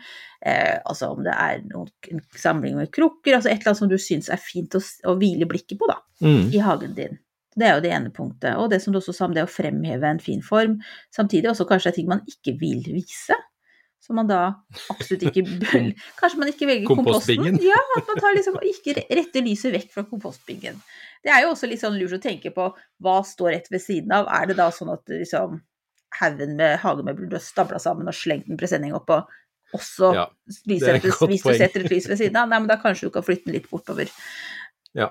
eh, 0.44 0.76
altså 0.85 1.14
om 1.14 1.25
det 1.25 1.32
er 1.32 1.64
noen, 1.70 1.88
en 2.12 2.23
samling 2.37 2.76
med 2.76 2.92
krukker, 2.92 3.38
altså 3.38 3.49
et 3.49 3.62
eller 3.62 3.73
annet 3.73 3.80
som 3.80 3.92
du 3.94 3.97
syns 4.02 4.28
er 4.28 4.42
fint 4.42 4.76
å, 4.76 4.85
å 5.08 5.16
hvile 5.16 5.49
blikket 5.49 5.80
på 5.80 5.88
da, 5.88 6.02
mm. 6.20 6.50
i 6.52 6.61
hagen 6.68 6.92
din. 6.99 7.16
Det 7.58 7.66
er 7.66 7.78
jo 7.78 7.82
det 7.88 7.97
ene 7.97 8.12
punktet. 8.14 8.52
Og 8.61 8.68
det 8.68 8.82
som 8.85 8.92
du 8.92 9.00
også 9.00 9.16
sa 9.16 9.26
om 9.26 9.32
det 9.35 9.49
å 9.49 9.50
fremheve 9.50 10.12
en 10.12 10.20
fin 10.23 10.44
form. 10.44 10.76
Samtidig 11.14 11.49
også 11.50 11.66
kanskje 11.66 11.94
er 11.94 11.97
ting 11.97 12.11
man 12.12 12.26
ikke 12.28 12.58
vil 12.61 12.85
vise 12.92 13.35
som 14.09 14.17
man 14.17 14.29
da 14.31 14.41
absolutt 14.88 15.27
ikke 15.29 15.45
bør 15.62 15.91
Kanskje 16.19 16.41
man 16.41 16.50
ikke 16.50 16.69
velger 16.71 16.88
komposten? 16.88 17.59
Ja, 17.62 17.81
at 17.99 18.09
man 18.09 18.21
tar 18.23 18.37
liksom, 18.37 18.57
ikke 18.65 18.97
retter 19.05 19.45
lyset 19.45 19.75
vekk 19.75 19.93
fra 19.95 20.07
kompostbingen. 20.09 20.81
Det 21.25 21.33
er 21.35 21.45
jo 21.45 21.53
også 21.53 21.69
litt 21.69 21.83
sånn 21.83 21.99
lurt 21.99 22.17
å 22.17 22.23
tenke 22.23 22.53
på 22.55 22.71
hva 23.05 23.19
står 23.27 23.53
rett 23.53 23.69
ved 23.73 23.85
siden 23.85 24.15
av. 24.17 24.31
Er 24.33 24.49
det 24.49 24.57
da 24.61 24.71
sånn 24.75 24.95
at 24.95 25.05
liksom 25.12 25.61
haugen 26.19 26.57
med 26.57 26.79
hagemøbler 26.81 27.29
du 27.29 27.37
har 27.37 27.45
stabla 27.45 27.81
sammen 27.83 28.09
og 28.09 28.17
slengt 28.17 28.49
en 28.49 28.61
presenning 28.61 28.95
oppå, 28.97 29.21
også 29.77 30.15
ja, 30.17 30.23
hvis 30.65 30.81
du 30.81 31.50
setter 31.53 31.83
et 31.85 31.93
lys 31.93 32.07
ved 32.09 32.17
siden 32.17 32.38
av? 32.41 32.49
Nei, 32.49 32.62
men 32.62 32.71
da 32.71 32.79
kanskje 32.81 33.11
du 33.11 33.15
kan 33.19 33.27
flytte 33.27 33.50
den 33.50 33.59
litt 33.59 33.69
bortover. 33.69 34.09
Ja, 34.97 35.11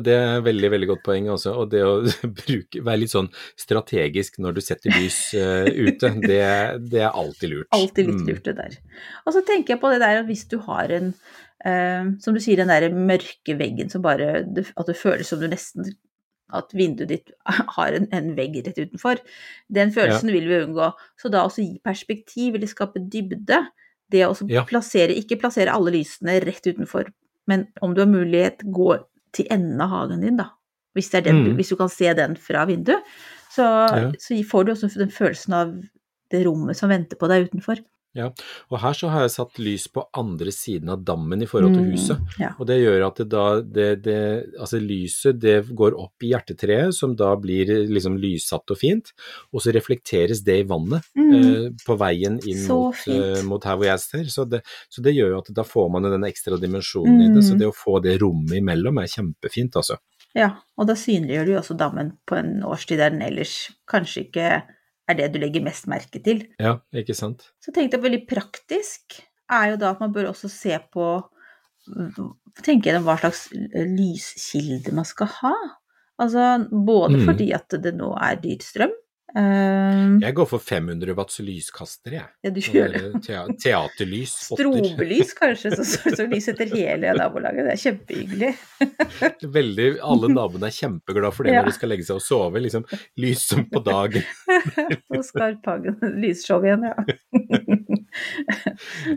det 0.00 0.14
er 0.16 0.42
veldig 0.44 0.70
veldig 0.72 0.88
godt 0.88 1.02
poeng. 1.06 1.28
Også. 1.34 1.52
Og 1.60 1.70
det 1.72 1.82
å 1.84 1.96
bruke, 2.40 2.82
være 2.84 3.02
litt 3.02 3.12
sånn 3.12 3.30
strategisk 3.60 4.40
når 4.42 4.56
du 4.56 4.62
setter 4.64 4.94
lys 4.96 5.18
uh, 5.36 5.68
ute, 5.68 6.12
det, 6.30 6.40
det, 6.88 7.02
er 7.02 7.10
alltid 7.10 7.52
lurt. 7.52 7.70
Alltid 7.76 8.10
litt 8.10 8.22
mm. 8.22 8.30
lurt 8.30 8.48
det 8.48 8.56
der. 8.60 8.78
Og 9.24 9.36
så 9.36 9.44
tenker 9.46 9.76
jeg 9.76 9.82
på 9.82 9.92
det 9.92 10.00
der 10.02 10.22
at 10.22 10.30
hvis 10.30 10.46
du 10.50 10.58
har 10.64 10.94
en 10.94 11.12
uh, 11.12 12.14
som 12.24 12.36
du 12.36 12.40
sier, 12.42 12.62
den 12.62 12.72
der 12.72 12.88
mørke 12.94 13.58
veggen 13.60 13.92
som 13.92 14.04
bare 14.04 14.42
At 14.44 14.88
det 14.88 14.98
føles 14.98 15.30
som 15.30 15.40
du 15.42 15.48
nesten 15.52 15.92
At 16.54 16.74
vinduet 16.76 17.12
ditt 17.12 17.32
har 17.76 17.96
en, 17.96 18.08
en 18.14 18.32
vegg 18.38 18.62
rett 18.62 18.80
utenfor. 18.80 19.20
Den 19.72 19.92
følelsen 19.94 20.32
vil 20.32 20.48
vi 20.48 20.62
unngå. 20.64 20.92
Så 21.20 21.32
da 21.32 21.44
også 21.44 21.64
gi 21.64 21.76
perspektiv, 21.84 22.56
eller 22.56 22.70
skape 22.70 23.04
dybde. 23.04 23.66
Det 24.12 24.24
å 24.26 24.34
Ja. 24.48 24.64
plassere 24.68 25.16
Ikke 25.16 25.40
plassere 25.40 25.72
alle 25.72 25.94
lysene 25.94 26.36
rett 26.44 26.66
utenfor, 26.68 27.08
men 27.46 27.66
om 27.82 27.94
du 27.94 28.00
har 28.00 28.08
mulighet, 28.10 28.62
gå 28.72 28.98
til 29.34 29.46
enden 29.50 29.80
av 29.80 29.88
hagen 29.88 30.20
din, 30.20 30.36
da. 30.36 30.50
Hvis, 30.94 31.10
det 31.10 31.18
er 31.26 31.32
den, 31.32 31.44
Mm. 31.44 31.56
hvis 31.58 31.68
du 31.68 31.76
kan 31.76 31.88
se 31.90 32.12
den 32.14 32.36
fra 32.36 32.64
vinduet. 32.66 33.02
Så, 33.50 33.62
Ja. 33.62 34.12
så 34.18 34.38
får 34.44 34.64
du 34.64 34.72
også 34.72 34.98
den 34.98 35.10
følelsen 35.10 35.52
av 35.52 35.74
det 36.30 36.44
rommet 36.46 36.76
som 36.76 36.88
venter 36.88 37.16
på 37.16 37.28
deg 37.28 37.48
utenfor. 37.50 37.78
Og 38.70 38.78
her 38.78 38.92
så 38.94 39.08
har 39.10 39.24
jeg 39.24 39.32
satt 39.34 39.58
lys 39.58 39.88
på 39.90 40.04
andre 40.14 40.52
siden 40.54 40.88
av 40.94 41.00
dammen 41.04 41.42
i 41.42 41.46
forhold 41.50 41.74
til 41.74 41.82
Mm, 41.84 41.90
huset. 41.96 42.18
Ja. 42.38 42.52
Og 42.60 42.66
det 42.68 42.76
gjør 42.78 43.06
at 43.08 43.16
det 43.16 43.28
da 43.32 43.60
det, 43.60 43.88
det, 44.04 44.18
Altså 44.60 44.78
lyset 44.80 45.40
det 45.42 45.56
går 45.74 45.96
opp 45.98 46.22
i 46.22 46.30
hjertetreet, 46.30 46.94
som 46.94 47.16
da 47.16 47.34
blir 47.36 47.66
liksom 47.90 48.16
lyssatt 48.22 48.70
og 48.70 48.78
fint, 48.78 49.10
og 49.52 49.60
så 49.64 49.74
reflekteres 49.74 50.44
det 50.46 50.60
i 50.60 50.68
vannet 50.68 51.02
Mm. 51.16 51.34
eh, 51.34 51.70
på 51.86 51.96
veien 51.98 52.38
inn 52.46 52.62
mot, 52.68 52.94
eh, 53.08 53.42
mot 53.42 53.64
her 53.64 53.76
hvor 53.76 53.84
jeg 53.86 53.98
ser. 53.98 54.24
Så 54.30 54.48
det, 54.48 54.62
så 54.88 55.02
det 55.02 55.14
gjør 55.16 55.30
jo 55.34 55.38
at 55.38 55.52
da 55.54 55.62
får 55.62 55.90
man 55.90 56.02
den 56.06 56.22
ekstra 56.22 56.56
dimensjonen 56.60 57.20
i 57.22 57.34
det. 57.34 57.42
Så 57.44 57.54
Mm. 57.54 57.58
det 57.58 57.66
å 57.66 57.74
få 57.74 58.00
det 58.02 58.20
rommet 58.22 58.58
imellom 58.62 58.98
er 59.02 59.06
kjempefint, 59.10 59.74
altså. 59.74 59.96
Ja, 60.34 60.50
og 60.78 60.86
da 60.88 60.94
synliggjør 60.94 61.44
du 61.46 61.52
jo 61.52 61.58
også 61.60 61.76
dammen 61.78 62.12
på 62.26 62.36
en 62.38 62.62
årstid 62.62 62.98
der 62.98 63.10
den 63.10 63.22
ellers 63.22 63.70
kanskje 63.86 64.24
ikke 64.28 64.62
er 65.08 65.14
det 65.18 65.32
du 65.34 65.38
legger 65.42 65.62
mest 65.64 65.86
merke 65.90 66.20
til. 66.24 66.46
Ja, 66.60 66.78
ikke 66.96 67.14
sant. 67.16 67.50
Så 67.60 67.72
tenkte 67.74 67.98
jeg 67.98 68.04
veldig 68.06 68.22
praktisk 68.30 69.18
er 69.52 69.74
jo 69.74 69.76
da 69.76 69.90
at 69.92 70.00
man 70.00 70.12
bør 70.14 70.30
også 70.32 70.48
se 70.48 70.78
på 70.92 71.08
Tenke 72.64 72.86
gjennom 72.88 73.04
hva 73.04 73.18
slags 73.20 73.48
lyskilde 73.52 74.92
man 74.96 75.04
skal 75.04 75.28
ha. 75.40 75.54
Altså 76.22 76.44
både 76.70 77.18
Mm. 77.18 77.24
fordi 77.26 77.48
at 77.52 77.68
det 77.82 77.92
nå 77.98 78.12
er 78.16 78.36
dyr 78.40 78.62
strøm. 78.62 78.92
Eh, 79.36 80.14
Jeg 80.22 80.34
går 80.38 80.46
for 80.50 80.62
500 80.62 81.14
watts 81.18 81.40
lyskastere, 81.44 82.14
jeg. 82.20 82.28
ja, 82.46 82.50
du 82.54 82.60
Sånn 82.62 82.76
gjør 82.78 82.94
det. 82.94 83.56
teaterlys. 83.64 84.34
Strobelys, 84.54 85.34
kanskje, 85.38 85.74
så, 85.76 85.86
så, 85.88 86.14
så 86.20 86.26
lyser 86.30 86.58
hele 86.74 87.14
nabolaget. 87.18 87.66
Det 87.66 87.74
er 87.74 87.82
kjempehyggelig. 87.84 88.52
Veldig, 89.58 89.88
alle 90.02 90.30
naboene 90.32 90.70
er 90.70 90.76
kjempeglade 90.78 91.34
for 91.34 91.44
det 91.48 91.54
Ja. 91.54 91.62
når 91.62 91.70
de 91.72 91.76
skal 91.78 91.92
legge 91.94 92.06
seg 92.08 92.16
og 92.20 92.24
sove. 92.26 92.62
Liksom, 92.64 92.86
lys 93.22 93.44
som 93.48 93.64
på 93.70 93.82
dagen. 93.84 94.24
Og 95.14 95.22
Skarphagen 95.26 95.98
lysshow 96.22 96.64
igjen, 96.64 96.88
ja. 96.90 96.94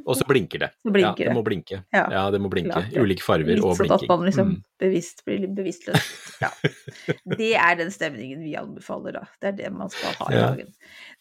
Og 0.05 0.15
så 0.17 0.25
blinker 0.27 0.59
det. 0.65 0.69
Så 0.87 0.91
blinker 0.93 1.23
ja, 1.25 1.29
det 1.29 1.35
må 1.37 1.43
blinke. 1.45 1.81
Ja, 1.93 2.03
Ja, 2.11 2.23
det 2.33 2.39
må 2.41 2.49
blinke. 2.51 2.71
klart 2.73 2.93
ja. 2.95 3.03
Ulike 3.03 3.23
farger 3.25 3.49
Litt 3.55 3.63
og 3.63 3.75
sånn 3.77 3.91
at 3.91 3.99
blinking. 4.01 4.09
man 4.13 4.25
liksom 4.29 4.47
Mm. 4.47 4.63
bevisst 4.79 5.23
blir 5.25 5.39
litt 5.43 5.55
bevisstløs. 5.57 6.09
Ja. 6.41 6.49
Det 7.37 7.53
er 7.57 7.75
den 7.79 7.89
stemningen 7.89 8.43
vi 8.45 8.51
anbefaler, 8.59 9.15
da. 9.17 9.23
Det 9.41 9.47
er 9.49 9.55
det 9.57 9.71
man 9.73 9.89
skal 9.89 10.13
ha 10.19 10.27
i 10.29 10.35
Ja. 10.37 10.47
hagen. 10.51 10.67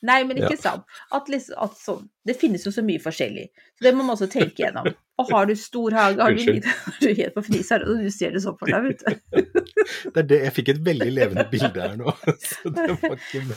Nei, 0.04 0.18
men 0.28 0.36
ikke 0.42 0.58
sant. 0.60 0.84
At 1.12 1.28
liksom, 1.32 1.56
at 1.64 1.72
så, 1.80 1.94
det 2.28 2.36
finnes 2.36 2.64
jo 2.66 2.70
så 2.74 2.84
mye 2.84 3.00
forskjellig, 3.00 3.46
så 3.78 3.86
det 3.88 3.94
må 3.96 4.04
man 4.04 4.16
også 4.16 4.28
tenke 4.30 4.60
gjennom. 4.64 4.90
Og 5.18 5.30
har 5.32 5.46
du 5.48 5.54
stor 5.56 5.90
hage, 5.96 6.20
har 6.20 6.34
du 6.36 6.42
liten 6.44 6.68
du 7.00 7.06
helt 7.16 7.32
på 7.34 7.42
fnis 7.46 7.70
her, 7.72 7.80
og 7.88 8.02
du 8.04 8.10
ser 8.12 8.34
det 8.36 8.42
sånn 8.44 8.58
for 8.60 8.68
deg, 8.68 8.90
vet 8.90 9.00
du. 9.06 9.62
Det 10.12 10.20
er 10.20 10.26
det, 10.28 10.38
jeg 10.44 10.52
fikk 10.58 10.68
et 10.74 10.82
veldig 10.84 11.08
levende 11.14 11.44
bilde 11.50 11.80
her 11.80 11.96
nå, 11.96 12.12
så 12.42 12.72
det 12.74 12.86
var 13.00 13.16
ikke 13.16 13.42
med. 13.46 13.56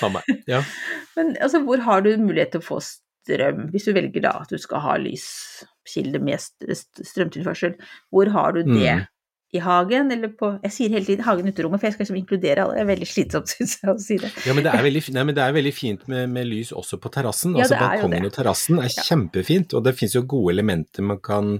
A 0.00 0.08
meg. 0.14 0.28
Ja. 0.48 0.62
Men 1.18 1.34
altså, 1.42 1.60
hvor 1.66 1.82
har 1.84 2.00
du 2.06 2.14
mulighet 2.16 2.52
til 2.54 2.62
å 2.62 2.64
få 2.64 2.78
strøm, 3.22 3.68
hvis 3.70 3.84
du 3.88 3.92
velger 3.92 4.20
da 4.20 4.32
at 4.42 4.50
du 4.50 4.58
skal 4.58 4.82
ha 4.82 4.96
lyskilde 4.98 6.18
med 6.18 6.38
st- 6.42 6.70
st- 6.74 7.04
strømtilførsel? 7.12 7.74
Hvor 8.10 8.30
har 8.30 8.52
du 8.52 8.60
det? 8.62 8.68
Mm. 8.98 9.06
I 9.52 9.60
hagen, 9.60 10.08
eller 10.14 10.30
på 10.32 10.48
Jeg 10.62 10.72
sier 10.72 10.92
hele 10.94 11.04
tiden 11.04 11.24
hagen 11.26 11.48
uterommet, 11.50 11.80
for 11.80 11.86
jeg 11.88 11.94
skal 11.96 12.06
liksom 12.06 12.16
inkludere 12.22 12.62
alle. 12.64 12.76
Det 12.78 12.82
er 12.84 12.88
veldig 12.88 13.08
slitsomt, 13.10 13.50
syns 13.52 13.74
jeg, 13.82 13.90
å 13.92 13.96
si 14.00 14.16
det. 14.22 14.30
Ja, 14.48 14.54
men 14.56 14.64
det 14.64 14.72
er 14.72 14.84
veldig, 14.86 15.02
nei, 15.12 15.24
men 15.28 15.36
det 15.36 15.42
er 15.44 15.56
veldig 15.58 15.72
fint 15.76 16.06
med, 16.08 16.30
med 16.32 16.48
lys 16.48 16.70
også 16.72 16.96
på 17.02 17.10
terrassen. 17.12 17.52
Ja, 17.58 17.66
altså 17.66 17.80
Balkongen 17.80 18.28
og 18.30 18.32
terrassen 18.36 18.80
er 18.80 18.88
Ja. 18.88 19.04
kjempefint, 19.10 19.74
og 19.76 19.84
det 19.84 19.92
finnes 19.98 20.16
jo 20.16 20.22
gode 20.28 20.54
elementer 20.54 21.04
man 21.04 21.20
kan, 21.20 21.52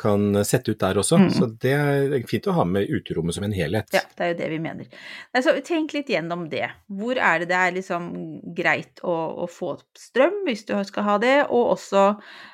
kan 0.00 0.28
sette 0.44 0.74
ut 0.74 0.80
der 0.82 1.00
også. 1.00 1.20
Mm. 1.24 1.30
Så 1.38 1.48
det 1.64 1.72
er 1.78 2.18
fint 2.28 2.50
å 2.52 2.56
ha 2.58 2.66
med 2.68 2.88
uterommet 2.92 3.38
som 3.38 3.46
en 3.48 3.56
helhet. 3.56 3.88
Ja, 3.96 4.04
det 4.18 4.26
er 4.26 4.34
jo 4.34 4.38
det 4.42 4.50
vi 4.52 4.60
mener. 4.68 4.92
Nei, 5.32 5.42
så 5.44 5.56
tenk 5.64 5.96
litt 5.96 6.12
gjennom 6.12 6.46
det. 6.52 6.66
Hvor 7.00 7.16
er 7.16 7.40
det 7.42 7.48
det 7.48 7.56
er 7.62 7.76
liksom 7.78 8.10
greit 8.56 9.00
å, 9.00 9.16
å 9.44 9.48
få 9.48 9.72
strøm, 9.96 10.42
hvis 10.48 10.66
du 10.68 10.76
skal 10.88 11.08
ha 11.08 11.16
det, 11.22 11.36
og 11.48 11.72
også 11.78 12.10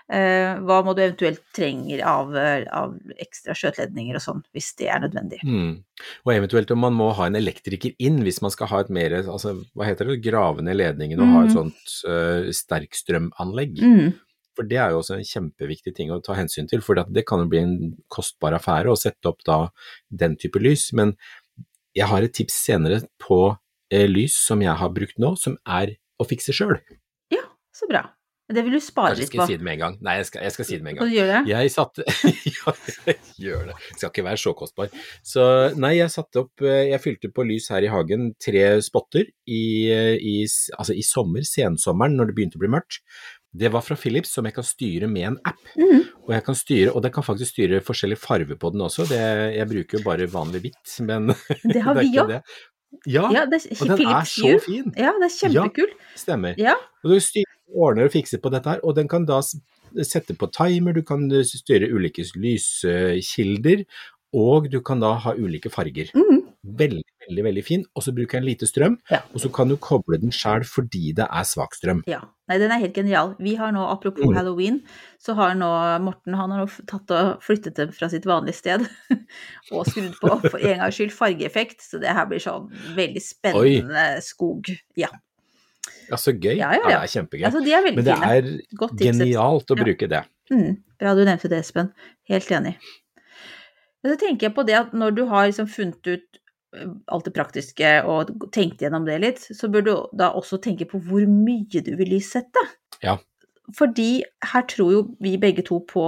hva 0.08 0.82
må 0.84 0.92
du 0.92 1.00
eventuelt 1.00 1.40
trenger 1.56 2.02
av, 2.04 2.34
eh, 2.36 2.66
av 2.68 2.92
ekstra 3.16 3.54
skjøteledninger 3.56 4.18
og 4.18 4.20
sånn, 4.20 4.42
hvis 4.52 4.74
det 4.76 4.90
er 4.92 5.00
nødvendig. 5.00 5.38
Mm. 5.48 5.78
Og 6.26 6.32
eventuelt 6.34 6.70
om 6.74 6.82
man 6.84 6.92
må 6.98 7.06
ha 7.16 7.26
en 7.30 7.38
elektriker 7.38 7.94
inn 7.98 8.20
hvis 8.26 8.42
man 8.44 8.52
skal 8.52 8.68
ha 8.68 8.82
et 8.84 8.90
mer, 8.92 9.16
altså, 9.22 9.54
hva 9.72 9.88
heter 9.88 10.12
det, 10.12 10.18
grave 10.26 10.60
ned 10.62 10.76
ledningen 10.76 11.22
og 11.24 11.32
ha 11.32 11.40
et 11.46 11.54
Mm. 11.54 11.56
sånt 11.56 11.94
uh, 12.04 12.50
sterkstrømanlegg. 12.52 13.80
Mm. 13.80 14.12
For 14.54 14.68
det 14.68 14.76
er 14.78 14.90
jo 14.92 15.00
også 15.00 15.16
en 15.16 15.24
kjempeviktig 15.26 15.94
ting 15.96 16.12
å 16.14 16.20
ta 16.22 16.36
hensyn 16.38 16.68
til, 16.68 16.82
for 16.84 16.94
det 16.94 17.24
kan 17.26 17.40
jo 17.42 17.48
bli 17.50 17.58
en 17.58 17.96
kostbar 18.12 18.54
affære 18.54 18.92
å 18.92 18.98
sette 18.98 19.26
opp 19.26 19.42
da 19.44 19.70
den 20.10 20.36
type 20.36 20.60
lys. 20.62 20.92
Men 20.92 21.16
jeg 21.96 22.06
har 22.06 22.22
et 22.22 22.34
tips 22.36 22.54
senere 22.66 23.00
på 23.18 23.56
eh, 23.90 24.06
lys 24.06 24.36
som 24.46 24.62
jeg 24.62 24.76
har 24.78 24.92
brukt 24.94 25.18
nå, 25.18 25.34
som 25.40 25.56
er 25.66 25.96
å 26.20 26.28
fikse 26.28 26.54
sjøl. 26.54 26.76
Ja, 27.34 27.42
så 27.74 27.88
bra. 27.90 28.04
Det 28.52 28.60
vil 28.60 28.74
du 28.76 28.80
spare 28.84 29.16
litt 29.16 29.30
på. 29.32 29.38
på. 29.38 29.46
jeg 29.46 29.46
skal 29.46 29.52
si 29.54 29.56
det 29.56 29.64
med 29.64 29.76
en 29.78 29.80
gang. 29.80 29.94
Nei, 30.04 30.14
jeg 30.18 30.26
skal, 30.28 30.42
jeg 30.44 30.52
skal 30.52 30.66
si 30.68 30.76
det 30.76 30.84
med 30.84 30.92
en 30.92 30.98
gang. 30.98 31.08
du 31.08 31.16
gjøre 31.16 31.36
det? 31.38 31.52
Jeg 31.54 31.70
satte 31.72 32.04
Ja, 32.58 32.74
jeg 33.08 33.16
gjør 33.40 33.62
det. 33.70 33.76
Skal 33.94 34.10
ikke 34.10 34.26
være 34.26 34.40
så 34.42 34.52
kostbar. 34.58 34.90
Så 35.24 35.46
nei, 35.80 35.94
jeg 35.96 36.12
satte 36.12 36.42
opp 36.44 36.64
eh, 36.64 36.90
Jeg 36.90 37.00
fylte 37.00 37.30
på 37.32 37.46
lys 37.48 37.70
her 37.72 37.86
i 37.86 37.92
hagen 37.92 38.34
tre 38.42 38.66
spotter 38.84 39.24
i, 39.48 39.62
eh, 39.88 40.18
i, 40.20 40.34
altså 40.76 40.92
i 40.92 41.06
sommer, 41.06 41.46
sensommeren, 41.48 42.18
når 42.20 42.30
det 42.30 42.36
begynte 42.36 42.60
å 42.60 42.64
bli 42.66 42.72
mørkt. 42.76 43.00
Det 43.54 43.70
var 43.72 43.84
fra 43.86 43.96
Philips, 43.96 44.34
som 44.34 44.44
jeg 44.44 44.56
kan 44.56 44.66
styre 44.66 45.08
med 45.08 45.28
en 45.30 45.40
app. 45.46 45.64
Mm. 45.78 46.04
Og 46.26 46.32
jeg 46.34 46.44
kan 46.44 46.56
styre, 46.58 46.92
og 46.92 47.04
det 47.04 47.14
kan 47.14 47.24
faktisk 47.24 47.54
styre 47.54 47.80
forskjellig 47.86 48.20
farve 48.20 48.58
på 48.60 48.74
den 48.74 48.84
også. 48.84 49.06
Det, 49.08 49.24
jeg 49.54 49.70
bruker 49.70 50.00
jo 50.00 50.04
bare 50.04 50.28
vanlig 50.28 50.66
hvitt, 50.66 50.96
men 51.06 51.32
Det 51.74 51.84
har 51.86 51.96
vi 52.00 52.10
òg. 52.12 52.36
Ja, 53.10 53.26
Ja, 53.34 53.44
det 53.50 53.60
og 53.80 53.88
den 53.90 54.06
er 54.06 54.26
så 54.28 54.52
fin. 54.62 54.92
Ja, 54.96 55.12
det 55.18 55.26
er 55.26 55.34
kjempekult. 55.34 55.96
Ja, 55.98 56.18
Stemmer. 56.18 56.58
Ja. 56.60 56.74
Og 57.04 57.14
du 57.14 57.18
styrer, 57.22 57.53
ordner 57.72 58.08
og 58.08 58.12
fikser 58.14 58.40
på 58.42 58.50
dette 58.52 58.68
her, 58.74 58.82
og 58.84 58.96
den 58.98 59.08
kan 59.08 59.24
da 59.28 59.40
sette 60.02 60.34
på 60.36 60.50
timer, 60.52 60.92
du 60.96 61.02
kan 61.06 61.24
eh, 61.32 61.44
styre 61.46 61.88
ulike 61.94 62.24
lyskilder, 62.34 63.84
og 64.34 64.66
du 64.72 64.80
kan 64.82 64.98
da 65.02 65.12
ha 65.22 65.32
ulike 65.38 65.70
farger. 65.70 66.08
Mm. 66.16 66.40
Veldig, 66.64 67.02
veldig, 67.28 67.42
veldig 67.44 67.62
fin. 67.62 67.82
Og 67.94 68.02
så 68.02 68.10
bruker 68.16 68.38
jeg 68.40 68.46
lite 68.48 68.66
strøm, 68.66 68.96
Ja. 69.12 69.20
og 69.34 69.38
så 69.42 69.50
kan 69.52 69.68
du 69.68 69.76
koble 69.76 70.18
den 70.18 70.32
sjøl 70.34 70.64
fordi 70.66 71.12
det 71.14 71.26
er 71.30 71.44
svak 71.46 71.76
strøm. 71.76 72.00
Ja. 72.10 72.22
Nei, 72.48 72.56
den 72.58 72.72
er 72.72 72.80
helt 72.82 72.94
genial. 72.96 73.36
Vi 73.38 73.54
har 73.54 73.70
nå, 73.72 73.84
apropos 73.86 74.24
Mm. 74.26 74.34
halloween, 74.34 74.80
så 75.22 75.34
har 75.36 75.54
nå 75.54 75.68
Morten 76.02 76.34
han 76.34 76.50
har 76.50 76.64
nå 76.64 76.86
tatt 76.86 77.10
og 77.14 77.42
flyttet 77.42 77.76
det 77.76 77.94
fra 77.94 78.08
sitt 78.08 78.24
vanlige 78.26 78.54
sted 78.58 78.80
og 79.72 79.86
skrudd 79.86 80.18
på 80.20 80.40
for 80.50 80.58
en 80.58 80.78
gangs 80.82 80.96
skyld 80.98 81.12
fargeeffekt, 81.14 81.80
så 81.80 82.00
det 82.00 82.08
her 82.10 82.26
blir 82.26 82.40
sånn 82.42 82.72
veldig 82.96 83.22
spennende 83.22 84.20
skog. 84.20 84.66
Ja. 84.96 85.08
Ja, 86.10 86.18
så 86.20 86.32
gøy. 86.34 86.56
Ja, 86.58 86.72
ja, 86.76 86.82
ja. 86.82 86.88
det 86.88 86.96
er 87.08 87.12
kjempegøy. 87.14 87.44
Altså, 87.48 87.62
de 87.64 87.72
er 87.72 87.84
Men 87.88 88.04
det 88.04 88.14
er 88.14 88.48
Godt 88.76 88.98
genialt 89.00 89.70
å 89.72 89.78
Ja. 89.78 89.84
bruke 89.84 90.08
det. 90.10 90.22
Mm, 90.52 90.76
bra 91.00 91.14
du 91.14 91.24
nevnte 91.24 91.48
det, 91.48 91.58
Espen. 91.64 91.92
Helt 92.28 92.50
enig. 92.52 92.76
Men 94.02 94.12
så 94.12 94.18
tenker 94.20 94.48
jeg 94.48 94.54
på 94.54 94.66
det 94.68 94.74
at 94.76 94.92
når 94.92 95.14
du 95.16 95.24
har 95.30 95.46
liksom 95.48 95.66
funnet 95.70 96.06
ut 96.06 96.40
alt 97.08 97.24
det 97.24 97.32
praktiske 97.36 97.90
og 98.10 98.32
tenkt 98.52 98.82
gjennom 98.82 99.04
det 99.06 99.20
litt, 99.22 99.38
så 99.54 99.68
bør 99.70 99.84
du 99.86 99.92
da 100.18 100.32
også 100.34 100.58
tenke 100.60 100.84
på 100.90 100.98
hvor 101.06 101.24
mye 101.30 101.80
du 101.86 101.92
vil 101.96 102.10
lyssette. 102.16 102.60
Ja. 103.02 103.16
Fordi 103.78 104.22
her 104.52 104.62
tror 104.68 104.90
jo 104.92 105.02
vi 105.22 105.36
begge 105.40 105.62
to 105.64 105.78
på 105.88 106.04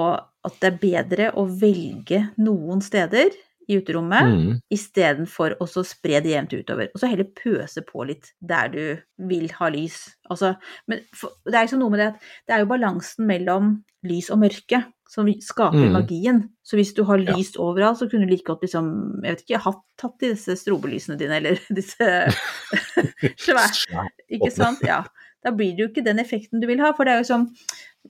at 0.46 0.58
det 0.60 0.72
er 0.72 0.80
bedre 0.82 1.30
å 1.38 1.46
velge 1.60 2.26
noen 2.36 2.82
steder 2.84 3.30
i 3.68 3.76
uterommet 3.80 4.28
Mm. 4.32 4.61
istedenfor 4.70 5.56
å 5.61 5.66
så 5.68 5.82
spre 5.85 6.20
det 6.23 6.30
jevnt 6.35 6.52
utover. 6.54 6.88
Og 6.94 7.00
så 7.00 7.08
heller 7.11 7.25
pøse 7.35 7.82
på 7.87 8.06
litt 8.06 8.32
der 8.40 8.68
du 8.68 8.99
vil 9.18 9.49
ha 9.58 9.68
lys. 9.68 10.14
Altså, 10.30 10.56
men 10.88 11.00
for, 11.14 11.30
det 11.44 11.54
er 11.54 11.66
jo 11.66 11.78
noe 11.78 11.90
med 11.90 11.99
det 12.00 12.06
at 12.14 12.20
det 12.46 12.54
er 12.54 12.58
jo 12.64 12.70
balansen 12.70 13.26
mellom 13.26 13.73
lys 14.06 14.30
og 14.30 14.38
mørke 14.38 14.85
som 15.08 15.26
skaper 15.26 15.87
Mm. 15.87 15.92
magien. 15.92 16.49
Så 16.64 16.76
hvis 16.76 16.92
du 16.94 17.02
har 17.04 17.18
Ja. 17.18 17.35
overalt, 17.58 17.99
så 17.99 18.08
kunne 18.11 18.26
du 18.26 18.30
like 18.30 18.44
godt 18.44 18.62
liksom, 18.62 19.23
jeg 19.23 19.37
vet 19.37 19.42
ikke, 19.46 19.62
hatt, 19.62 19.82
tatt 19.99 20.23
i 20.23 20.32
disse 20.35 20.56
strobelysene 20.56 21.16
dine, 21.18 21.37
eller 21.37 21.58
disse 21.75 22.26
svære 23.38 24.08
ikke 24.30 24.50
sant? 24.52 24.82
Ja. 24.87 25.04
Da 25.44 25.52
blir 25.54 25.76
det 25.76 25.85
jo 25.85 25.88
ikke 25.90 26.04
den 26.04 26.18
effekten 26.18 26.61
du 26.61 26.66
vil 26.66 26.80
ha. 26.82 26.92
For 26.96 27.04
det 27.04 27.12
er 27.14 27.23
jo 27.23 27.30
sånn 27.35 27.49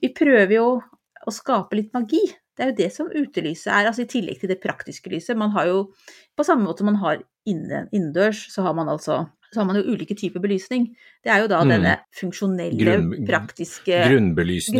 Vi 0.01 0.09
prøver 0.13 0.51
jo 0.53 0.81
å 1.27 1.31
skape 1.33 1.73
litt 1.75 1.91
magi. 1.93 2.19
Det 2.57 2.63
er 2.65 2.71
jo 2.71 2.77
det 2.77 2.91
som 2.93 3.07
utelyset 3.13 3.67
er, 3.69 3.85
altså 3.87 4.01
i 4.01 4.09
tillegg 4.09 4.39
til 4.41 4.49
det 4.49 4.59
praktiske 4.63 5.09
lyset. 5.13 5.37
Man 5.37 5.51
har 5.51 5.67
jo 5.67 5.93
På 6.37 6.43
samme 6.45 6.65
måte 6.67 6.79
som 6.83 6.85
man 6.91 6.95
har 7.01 7.17
inne, 7.47 7.87
innendørs, 7.93 8.47
så 8.53 8.61
har 8.63 8.73
man 8.73 8.87
altså 8.87 9.29
så 9.53 9.61
har 9.61 9.65
man 9.65 9.77
jo 9.77 9.93
ulike 9.93 10.13
typer 10.17 10.41
belysning. 10.43 10.89
Det 11.23 11.31
er 11.31 11.39
jo 11.41 11.47
da 11.47 11.61
Mm. 11.63 11.69
denne 11.69 11.93
funksjonelle, 12.13 12.77
Grunn- 12.77 13.25
praktiske 13.25 14.03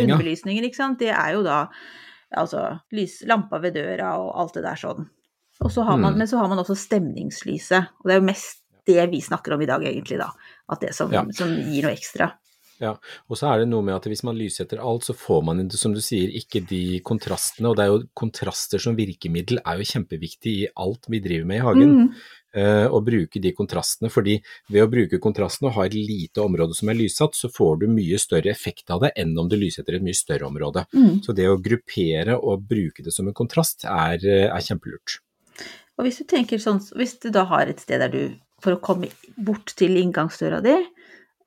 grunnbelysningen, 0.06 0.64
ikke 0.68 0.76
sant. 0.76 0.98
Det 0.98 1.08
er 1.08 1.32
jo 1.32 1.42
da 1.42 1.68
altså 2.36 2.80
lys, 2.92 3.22
lampa 3.26 3.58
ved 3.62 3.74
døra 3.74 4.18
og 4.20 4.34
alt 4.38 4.54
det 4.54 4.62
der 4.64 4.76
sånn. 4.76 5.08
Så 5.70 5.82
har 5.84 5.96
man, 5.96 6.12
Mm. 6.14 6.18
Men 6.18 6.26
så 6.28 6.38
har 6.38 6.48
man 6.48 6.58
også 6.58 6.76
stemningslyset, 6.76 7.88
og 7.98 8.04
det 8.04 8.12
er 8.12 8.20
jo 8.20 8.26
mest 8.26 8.62
det 8.86 9.10
vi 9.10 9.20
snakker 9.20 9.54
om 9.54 9.62
i 9.62 9.66
dag 9.66 9.80
egentlig, 9.82 10.18
da. 10.18 10.30
At 10.70 10.80
det 10.80 10.94
som, 10.94 11.10
Ja. 11.10 11.24
som 11.32 11.48
gir 11.48 11.82
noe 11.82 11.92
ekstra. 11.96 12.32
Og 12.82 13.38
så 13.38 13.50
er 13.50 13.62
det 13.62 13.68
noe 13.70 13.84
med 13.86 13.96
at 13.96 14.06
hvis 14.10 14.24
man 14.26 14.38
lyssetter 14.38 14.80
alt, 14.82 15.06
så 15.08 15.14
får 15.16 15.44
man 15.46 15.62
ikke, 15.64 15.80
som 15.80 15.94
du 15.94 16.00
sier, 16.04 16.30
ikke 16.40 16.62
de 16.68 17.00
kontrastene. 17.06 17.70
Og 17.70 17.78
det 17.78 17.84
er 17.84 17.92
jo 17.92 18.02
kontraster 18.18 18.82
som 18.82 18.98
virkemiddel 18.98 19.62
er 19.64 19.80
jo 19.80 19.88
kjempeviktig 19.92 20.54
i 20.64 20.68
alt 20.78 21.08
vi 21.10 21.22
driver 21.24 21.48
med 21.50 21.60
i 21.60 21.64
hagen. 21.66 21.94
Mm. 21.94 22.10
Uh, 22.56 22.86
Å 22.96 23.02
bruke 23.04 23.42
de 23.44 23.52
kontrastene, 23.52 24.08
fordi 24.10 24.38
ved 24.72 24.80
å 24.86 24.88
bruke 24.90 25.20
kontrastene 25.20 25.68
og 25.68 25.76
ha 25.76 25.84
et 25.84 25.94
lite 25.98 26.40
område 26.40 26.74
som 26.74 26.88
er 26.88 26.96
lyssatt, 26.96 27.36
så 27.36 27.50
får 27.52 27.82
du 27.82 27.86
mye 27.92 28.18
større 28.18 28.50
effekt 28.50 28.88
av 28.94 29.04
det 29.04 29.12
enn 29.20 29.36
om 29.38 29.50
du 29.50 29.58
lyssetter 29.60 29.98
et 29.98 30.04
mye 30.04 30.16
større 30.16 30.48
område. 30.48 30.86
Mm. 30.96 31.20
Så 31.26 31.36
det 31.36 31.46
å 31.50 31.58
gruppere 31.60 32.38
og 32.38 32.64
bruke 32.70 33.04
det 33.04 33.12
som 33.14 33.28
en 33.28 33.36
kontrast 33.36 33.84
er, 33.84 34.16
eh, 34.24 34.48
er 34.48 34.64
kjempelurt. 34.64 35.20
Og 35.98 36.06
hvis 36.06 36.22
du 36.22 36.28
tenker 36.30 36.62
sånn, 36.62 36.80
hvis 36.96 37.18
du 37.20 37.28
da 37.34 37.44
har 37.50 37.68
et 37.68 37.82
sted 37.82 38.00
der 38.00 38.12
du, 38.14 38.22
for 38.64 38.74
å 38.74 38.82
komme 38.82 39.10
bort 39.36 39.74
til 39.78 39.98
inngangsdøra 40.00 40.62
di, 40.64 40.74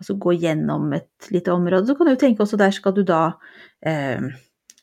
altså 0.01 0.17
gå 0.19 0.35
gjennom 0.41 0.91
et 0.97 1.29
lite 1.33 1.53
område, 1.53 1.85
så 1.87 1.95
kan 1.97 2.09
du 2.09 2.15
jo 2.15 2.21
tenke 2.23 2.43
også 2.43 2.59
der 2.59 2.73
skal 2.75 2.95
du 2.97 3.03
da 3.07 3.23
eh, 3.85 4.31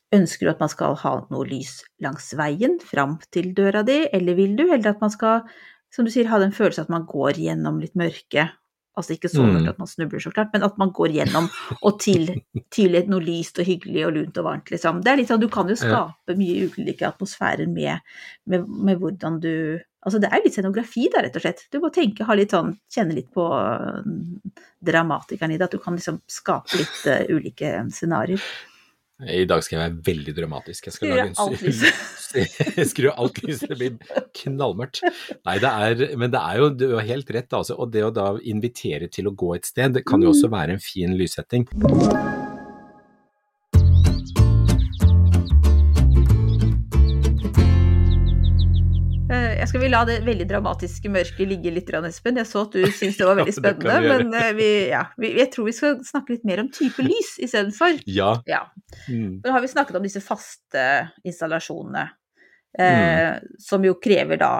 Ønsker 0.08 0.46
du 0.46 0.50
at 0.54 0.62
man 0.62 0.70
skal 0.72 0.94
ha 1.02 1.10
noe 1.28 1.44
lys 1.44 1.82
langs 2.00 2.30
veien 2.38 2.78
fram 2.80 3.18
til 3.28 3.50
døra 3.52 3.82
di, 3.84 4.06
eller 4.16 4.38
vil 4.38 4.54
du 4.56 4.62
heller 4.70 4.94
at 4.94 5.02
man 5.04 5.12
skal, 5.12 5.42
som 5.92 6.06
du 6.06 6.12
sier, 6.14 6.30
ha 6.32 6.38
den 6.40 6.54
følelsen 6.56 6.86
at 6.86 6.94
man 6.94 7.04
går 7.10 7.36
gjennom 7.36 7.76
litt 7.82 7.92
mørke? 7.92 8.46
Altså 8.98 9.14
ikke 9.14 9.30
så 9.30 9.44
mørkt 9.44 9.64
Mm. 9.64 9.72
at 9.72 9.78
man 9.78 9.90
snubler, 9.90 10.22
så 10.22 10.32
klart, 10.34 10.52
men 10.52 10.66
at 10.66 10.78
man 10.78 10.90
går 10.94 11.14
gjennom 11.14 11.48
og 11.82 12.00
til, 12.02 12.28
til 12.74 12.98
noe 13.08 13.22
lyst 13.22 13.58
og 13.62 13.68
hyggelig 13.68 14.06
og 14.06 14.16
lunt 14.16 14.38
og 14.38 14.48
varmt, 14.48 14.72
liksom. 14.74 15.02
Det 15.04 15.12
er 15.12 15.20
litt 15.20 15.30
sånn, 15.30 15.42
du 15.42 15.48
kan 15.52 15.70
jo 15.70 15.78
skape 15.78 16.36
mye 16.38 16.66
ulike 16.74 17.06
atmosfærer 17.06 17.70
med, 17.70 18.02
med, 18.46 18.66
med 18.66 18.98
hvordan 18.98 19.38
du 19.44 19.54
Altså 20.06 20.20
det 20.22 20.28
er 20.30 20.40
litt 20.44 20.54
scenografi 20.54 21.08
der, 21.10 21.24
rett 21.26 21.36
og 21.36 21.42
slett. 21.42 21.64
Du 21.74 21.80
må 21.82 21.90
tenke, 21.92 22.24
ha 22.24 22.34
litt 22.38 22.52
sånn, 22.54 22.70
kjenne 22.94 23.16
litt 23.16 23.32
på 23.34 23.42
øh, 23.50 24.06
dramatikeren 24.86 25.50
i 25.52 25.58
det, 25.58 25.66
at 25.66 25.74
du 25.74 25.82
kan 25.82 25.98
liksom 25.98 26.20
skape 26.30 26.78
litt 26.78 27.00
uh, 27.10 27.26
ulike 27.34 27.72
scenarioer. 27.92 28.44
I 29.26 29.44
dag 29.50 29.64
skal 29.66 29.76
jeg 29.78 29.82
være 29.82 30.02
veldig 30.06 30.34
dramatisk. 30.36 30.86
Jeg 30.86 30.94
skal 30.94 31.08
Skru 32.86 33.08
alt 33.10 33.40
av 33.40 33.44
lyset, 33.48 33.72
det 33.72 33.78
blir 33.78 34.26
knallmørkt. 34.42 35.02
Nei, 35.42 35.56
det 35.58 35.72
er, 35.72 36.04
men 36.20 36.30
det 36.34 36.42
er 36.42 36.60
jo, 36.62 36.68
du 36.70 36.86
har 36.94 37.08
helt 37.08 37.32
rett, 37.34 37.50
altså. 37.50 37.74
Og 37.82 37.90
det 37.94 38.04
å 38.06 38.12
da 38.14 38.30
invitere 38.46 39.10
til 39.10 39.30
å 39.30 39.34
gå 39.34 39.56
et 39.56 39.66
sted, 39.66 39.96
det 39.98 40.06
kan 40.06 40.22
jo 40.22 40.30
også 40.30 40.52
være 40.54 40.78
en 40.78 40.84
fin 40.84 41.18
lyssetting. 41.18 41.66
Skal 49.68 49.82
vi 49.82 49.88
la 49.92 50.00
det 50.08 50.18
veldig 50.26 50.46
dramatiske 50.50 51.10
mørket 51.12 51.48
ligge 51.50 51.72
litt, 51.74 51.90
Espen. 52.08 52.38
Jeg 52.40 52.48
så 52.48 52.62
at 52.66 52.72
du 52.76 52.82
syntes 52.88 53.18
det 53.20 53.26
var 53.28 53.36
veldig 53.40 53.54
Ja, 53.54 53.58
spennende, 53.60 53.98
vi 54.00 54.08
men 54.08 54.34
eh, 54.40 54.52
vi, 54.56 54.68
ja, 54.92 55.02
vi, 55.20 55.32
jeg 55.38 55.50
tror 55.54 55.68
vi 55.68 55.74
skal 55.76 55.98
snakke 56.08 56.34
litt 56.36 56.46
mer 56.48 56.62
om 56.64 56.70
type 56.72 57.04
lys 57.04 57.36
istedenfor. 57.44 58.00
Ja. 58.18 58.32
Ja. 58.48 58.62
Mm. 59.08 59.40
Nå 59.44 59.52
har 59.54 59.60
vi 59.64 59.70
snakket 59.70 59.98
om 60.00 60.06
disse 60.08 60.22
faste 60.24 60.86
installasjonene, 61.28 62.08
eh, 62.78 63.38
Mm. 63.38 63.46
som 63.58 63.84
jo 63.84 63.94
krever 64.00 64.38
da 64.40 64.52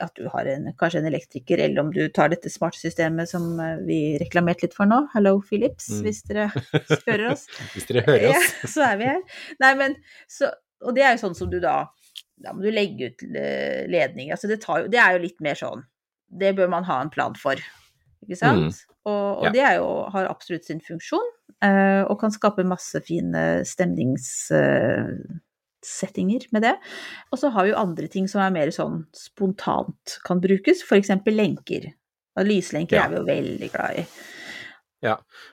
at 0.00 0.14
du 0.14 0.28
har 0.30 0.46
en, 0.46 0.68
kanskje 0.78 1.00
en 1.00 1.06
elektriker, 1.10 1.58
eller 1.64 1.80
om 1.82 1.88
du 1.90 2.04
tar 2.14 2.28
dette 2.30 2.46
smartsystemet 2.52 3.26
som 3.28 3.58
eh, 3.60 3.80
vi 3.88 3.96
reklamerte 4.22 4.68
litt 4.68 4.76
for 4.76 4.86
nå, 4.86 5.00
Hello 5.16 5.40
Philips, 5.42 5.88
Mm. 5.90 6.02
hvis 6.06 6.20
dere 6.28 6.44
hører 7.08 7.32
oss. 7.32 7.46
Hvis 7.74 7.88
dere 7.90 8.04
hører 8.06 8.28
oss. 8.30 8.50
Ja, 8.62 8.68
så 8.76 8.84
er 8.92 9.00
vi 9.00 9.08
her. 9.10 9.22
Nei, 9.60 9.72
men 9.82 9.96
så 10.30 10.52
Og 10.80 10.94
det 10.96 11.02
er 11.04 11.12
jo 11.12 11.20
sånn 11.26 11.34
som 11.36 11.50
du 11.52 11.58
da 11.60 11.72
Da 12.40 12.52
må 12.56 12.62
du 12.64 12.70
legge 12.72 13.10
ut 13.10 13.20
eh, 13.36 13.84
ledninger. 13.90 14.32
Altså 14.34 14.48
det 14.48 14.60
tar 14.64 14.86
Det 14.88 14.98
er 15.00 15.12
jo 15.16 15.24
litt 15.26 15.40
mer 15.44 15.54
sånn 15.58 15.82
Det 16.30 16.54
bør 16.56 16.68
man 16.72 16.84
ha 16.88 16.96
en 17.02 17.10
plan 17.12 17.34
for, 17.36 17.56
ikke 18.24 18.36
sant? 18.38 18.78
Og, 19.04 19.38
og 19.40 19.44
Ja. 19.48 19.52
det 19.56 19.66
jo, 19.80 19.88
har 20.14 20.28
absolutt 20.30 20.64
sin 20.68 20.80
funksjon, 20.84 21.28
uh, 21.64 22.02
og 22.06 22.20
kan 22.20 22.30
skape 22.30 22.62
masse 22.68 23.00
fine 23.02 23.64
stemningssettinger 23.66 26.42
med 26.52 26.62
det. 26.62 26.74
Og 27.32 27.38
så 27.40 27.48
har 27.50 27.64
vi 27.66 27.70
jo 27.72 27.76
andre 27.80 28.06
ting 28.12 28.28
som 28.30 28.40
er 28.44 28.50
mer 28.54 28.70
sånn 28.74 29.02
spontant 29.16 30.18
kan 30.26 30.40
brukes, 30.40 30.82
f.eks. 30.86 31.08
lenker. 31.26 31.90
Og 32.38 32.46
lyslenker 32.46 32.96
Ja. 32.96 33.04
er 33.04 33.08
vi 33.10 33.16
jo 33.16 33.24
veldig 33.26 33.70
glad 33.72 33.90
i. 33.98 34.04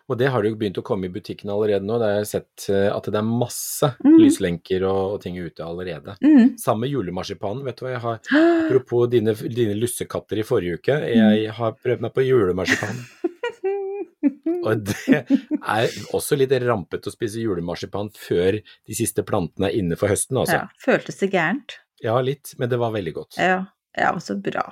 Og 0.09 0.17
det 0.19 0.27
har 0.33 0.43
det 0.43 0.49
jo 0.51 0.57
begynt 0.59 0.79
å 0.81 0.83
komme 0.85 1.07
i 1.07 1.13
butikken 1.13 1.49
allerede 1.53 1.85
nå. 1.87 1.97
Det 2.01 2.07
har 2.09 2.17
jeg 2.19 2.29
sett 2.33 2.65
eh, 2.73 2.89
at 2.91 3.05
det 3.07 3.15
er 3.21 3.27
masse 3.27 3.93
Mm. 4.03 4.17
lyslenker 4.19 4.83
og, 4.87 5.13
og 5.15 5.21
ting 5.23 5.37
ute 5.39 5.63
allerede. 5.63 6.17
Mm. 6.23 6.57
Samme 6.59 6.89
julemarsipanen, 6.91 7.63
vet 7.67 7.77
du 7.79 7.85
hva 7.85 7.93
jeg 7.93 8.03
har 8.03 8.19
Apropos 8.67 9.07
dine, 9.11 9.33
dine 9.47 9.75
lussekatter 9.79 10.41
i 10.41 10.45
forrige 10.47 10.79
uke, 10.81 10.97
jeg 11.13 11.51
har 11.55 11.75
prøvd 11.79 12.03
meg 12.03 12.13
på 12.15 12.25
julemarsipan. 12.27 12.99
Og 14.67 14.81
det 14.83 15.21
er 15.61 15.93
også 16.15 16.35
litt 16.39 16.51
rampete 16.65 17.07
å 17.07 17.13
spise 17.13 17.39
julemarsipan 17.39 18.09
før 18.17 18.57
de 18.59 18.97
siste 18.97 19.23
plantene 19.27 19.69
er 19.69 19.77
inne 19.79 19.95
for 19.99 20.11
høsten, 20.11 20.39
altså. 20.41 20.63
Ja, 20.63 20.67
føltes 20.83 21.21
det 21.21 21.29
gærent? 21.31 21.77
Ja, 22.03 22.17
litt, 22.21 22.51
men 22.59 22.69
det 22.71 22.79
var 22.81 22.91
veldig 22.95 23.13
godt. 23.15 23.37
Ja, 23.39 23.61
ja, 23.97 24.11
så 24.19 24.35
bra. 24.41 24.65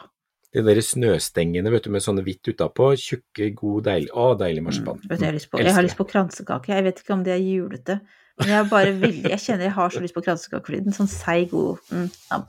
De 0.56 0.63
der 0.63 0.80
snøstengene 0.80 1.72
vet 1.74 1.88
du, 1.88 1.91
med 1.91 2.04
sånne 2.04 2.24
hvitt 2.24 2.48
utapå, 2.48 2.94
tjukke, 3.00 3.50
god, 3.58 3.82
deilig 3.89 4.12
Å, 4.15 4.28
deilig 4.39 4.62
marsipan. 4.63 5.02
Mm, 5.02 5.10
vet 5.10 5.20
du, 5.20 5.26
jeg, 5.26 5.39
Elsker 5.39 5.65
jeg 5.65 5.76
har 5.76 5.84
lyst 5.84 6.00
på 6.00 6.08
kransekake. 6.08 6.72
Jeg 6.72 6.86
vet 6.86 7.02
ikke 7.02 7.18
om 7.18 7.26
det 7.26 7.34
er 7.36 7.41
julete. 7.44 7.98
Men 8.39 8.52
jeg, 8.52 8.68
bare 8.72 8.94
veldig, 9.00 9.32
jeg 9.32 9.41
kjenner 9.46 9.70
jeg 9.70 9.76
har 9.78 9.91
så 9.91 10.02
lyst 10.04 10.15
på 10.15 10.24
kransekake 10.24 10.68
fordi 10.68 10.82
den 10.84 10.96
Sånn 10.96 11.08
seig, 11.12 11.52
god 11.52 11.80
mm, 11.91 12.48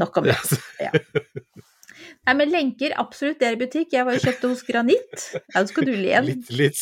Nok 0.00 0.20
om 0.20 0.28
det. 0.30 0.36
Ja. 0.80 0.92
Nei, 2.26 2.34
men 2.40 2.50
lenker, 2.50 2.94
absolutt, 2.98 3.38
det 3.38 3.46
er 3.46 3.54
i 3.54 3.60
butikk. 3.60 3.92
Jeg 3.94 4.06
var 4.06 4.16
jo 4.16 4.22
kjøpt 4.24 4.46
hos 4.48 4.62
Granitt. 4.66 5.26
Ja, 5.54 5.62
nå 5.62 5.70
skal 5.70 5.86
du 5.86 5.92
le. 5.94 6.14
Litt, 6.26 6.48
litt, 6.58 6.80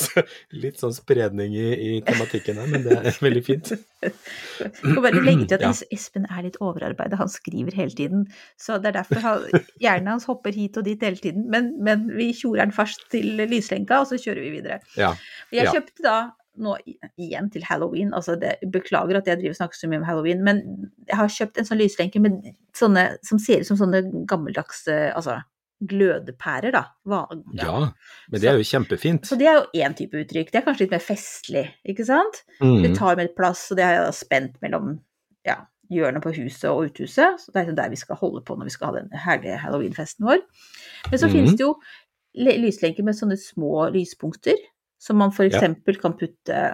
litt 0.64 0.80
sånn 0.80 0.94
spredning 0.96 1.52
i, 1.58 1.66
i 1.74 1.90
tematikken 2.06 2.60
her, 2.62 2.70
men 2.72 2.86
det 2.86 2.96
er 2.96 3.18
veldig 3.26 3.42
fint. 3.44 3.74
Jeg 4.04 4.70
kan 4.80 5.02
bare 5.04 5.20
legge 5.20 5.50
til 5.50 5.58
at 5.58 5.66
Ja. 5.66 5.72
Espen 5.94 6.24
er 6.30 6.46
litt 6.46 6.56
overarbeidet. 6.64 7.18
Han 7.20 7.32
skriver 7.32 7.76
hele 7.76 7.92
tiden. 7.96 8.24
Så 8.60 8.78
det 8.80 8.92
er 8.92 8.98
derfor 9.02 9.20
han, 9.24 9.66
hjernen 9.82 10.14
hans 10.14 10.28
hopper 10.30 10.56
hit 10.56 10.78
og 10.80 10.88
dit 10.88 11.04
hele 11.04 11.20
tiden. 11.20 11.44
Men, 11.52 11.74
men 11.84 12.08
vi 12.16 12.30
tjorer 12.36 12.64
den 12.64 12.74
fast 12.76 13.04
til 13.12 13.36
lyslenka, 13.44 14.00
og 14.00 14.08
så 14.10 14.20
kjører 14.20 14.46
vi 14.46 14.54
videre. 14.56 14.80
Ja. 14.96 15.12
Jeg 15.52 15.72
kjøpte 15.74 16.08
da 16.08 16.16
nå 16.56 16.76
igjen 17.18 17.48
til 17.50 17.64
halloween, 17.66 18.12
altså 18.14 18.36
det, 18.40 18.56
beklager 18.72 19.18
at 19.18 19.26
jeg 19.26 19.40
driver 19.40 19.56
snakker 19.58 19.78
så 19.78 19.88
mye 19.90 20.02
om 20.02 20.06
halloween, 20.08 20.44
men 20.46 20.60
jeg 21.08 21.18
har 21.18 21.32
kjøpt 21.32 21.58
en 21.58 21.66
sånn 21.68 21.80
lyslenke 21.80 22.22
med 22.22 22.54
sånne 22.76 23.08
som 23.26 23.40
ser 23.42 23.64
ut 23.64 23.70
som 23.70 23.80
sånne 23.80 24.04
gammeldagse 24.30 24.96
altså 25.14 25.40
glødepærer, 25.84 26.72
da. 26.72 26.84
Hva, 27.04 27.24
ja, 27.58 27.74
men 28.30 28.40
det 28.40 28.48
er 28.48 28.56
jo 28.60 28.66
kjempefint. 28.68 29.26
Så 29.28 29.36
det 29.36 29.48
er 29.50 29.58
jo 29.58 29.82
én 29.84 29.94
type 29.98 30.16
uttrykk. 30.22 30.52
Det 30.52 30.60
er 30.60 30.64
kanskje 30.64 30.86
litt 30.86 30.94
mer 30.94 31.02
festlig, 31.02 31.64
ikke 31.84 32.06
sant? 32.08 32.44
Det 32.60 32.90
Mm. 32.92 32.96
tar 32.96 33.16
mer 33.18 33.28
plass, 33.36 33.70
og 33.70 33.76
det 33.76 33.84
har 33.84 33.94
jeg 33.98 34.14
spent 34.14 34.54
mellom 34.62 35.00
ja, 35.44 35.58
hjørnet 35.90 36.22
på 36.24 36.32
huset 36.38 36.70
og 36.70 36.86
uthuset. 36.88 37.40
Så 37.40 37.52
det 37.52 37.56
er 37.60 37.64
liksom 37.66 37.76
der 37.76 37.90
vi 37.90 38.00
skal 38.00 38.16
holde 38.16 38.44
på 38.46 38.56
når 38.56 38.70
vi 38.70 38.70
skal 38.70 38.86
ha 38.86 39.00
den 39.00 39.10
herlige 39.26 39.58
halloweenfesten 39.60 40.24
vår. 40.24 40.40
Men 41.10 41.18
så 41.18 41.26
mm. 41.28 41.32
finnes 41.34 41.58
det 41.58 41.66
jo 41.66 41.74
le- 42.34 42.56
lyslenker 42.64 43.04
med 43.04 43.18
sånne 43.18 43.36
små 43.36 43.90
lyspunkter, 43.92 44.56
som 45.04 45.20
man 45.20 45.34
for 45.36 45.44
Ja. 45.52 45.60
kan 45.60 46.16
putte 46.16 46.64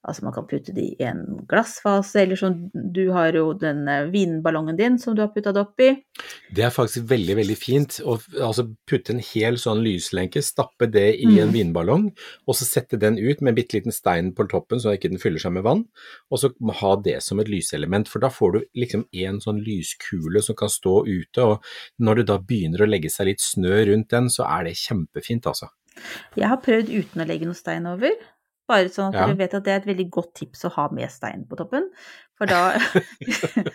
Altså 0.00 0.24
man 0.24 0.32
kan 0.32 0.46
putte 0.48 0.72
de 0.72 0.86
i 0.96 1.04
en 1.04 1.18
glassfase, 1.48 2.22
eller 2.22 2.38
sånn 2.40 2.70
Du 2.72 3.02
har 3.12 3.34
jo 3.36 3.50
den 3.60 3.82
eh, 3.90 4.06
vinballongen 4.08 4.78
din 4.78 4.96
som 4.98 5.12
du 5.16 5.20
har 5.20 5.28
putta 5.34 5.52
det 5.52 5.60
oppi. 5.60 5.88
Det 6.56 6.64
er 6.64 6.72
faktisk 6.72 7.04
veldig, 7.10 7.36
veldig 7.36 7.56
fint 7.60 7.98
å 8.08 8.14
altså, 8.40 8.64
putte 8.88 9.12
en 9.12 9.20
hel 9.20 9.58
sånn 9.60 9.82
lyslenke, 9.84 10.40
stappe 10.44 10.88
det 10.90 11.04
i 11.20 11.26
en 11.38 11.50
Mm. 11.50 11.52
vinballong, 11.52 12.06
og 12.48 12.56
så 12.56 12.64
sette 12.64 12.98
den 12.98 13.18
ut 13.18 13.40
med 13.42 13.52
en 13.52 13.54
bitte 13.60 13.76
liten 13.76 13.92
stein 13.92 14.32
på 14.32 14.48
toppen 14.48 14.80
så 14.80 14.94
ikke 14.96 15.10
den 15.10 15.18
fyller 15.20 15.38
seg 15.38 15.52
med 15.52 15.64
vann, 15.64 15.84
og 16.30 16.38
så 16.38 16.50
ha 16.80 16.96
det 16.96 17.22
som 17.22 17.40
et 17.40 17.48
lyselement, 17.48 18.08
for 18.08 18.20
da 18.20 18.28
får 18.28 18.52
du 18.52 18.60
liksom 18.76 19.04
en 19.12 19.40
sånn 19.40 19.60
lyskule 19.64 20.42
som 20.42 20.56
kan 20.56 20.68
stå 20.68 21.04
ute, 21.06 21.38
og 21.44 21.62
når 22.00 22.16
det 22.16 22.26
da 22.26 22.38
begynner 22.38 22.84
å 22.84 22.88
legge 22.88 23.10
seg 23.12 23.26
litt 23.26 23.40
snø 23.40 23.84
rundt 23.86 24.08
den, 24.08 24.28
så 24.28 24.48
er 24.48 24.64
det 24.64 24.76
kjempefint, 24.80 25.44
altså. 25.46 25.68
Jeg 26.36 26.48
har 26.50 26.60
prøvd 26.64 26.92
uten 26.92 27.22
å 27.22 27.26
legge 27.28 27.48
noe 27.48 27.58
stein 27.58 27.86
over. 27.90 28.14
Bare 28.70 28.90
sånn 28.92 29.10
at 29.10 29.18
Ja. 29.18 29.26
dere 29.26 29.38
vet 29.40 29.54
at 29.58 29.64
det 29.66 29.72
er 29.72 29.80
et 29.82 29.88
veldig 29.90 30.08
godt 30.14 30.34
tips 30.38 30.64
å 30.68 30.70
ha 30.76 30.88
med 30.94 31.10
stein 31.10 31.44
på 31.50 31.56
toppen. 31.58 31.88
For 32.38 32.46
da 32.46 32.78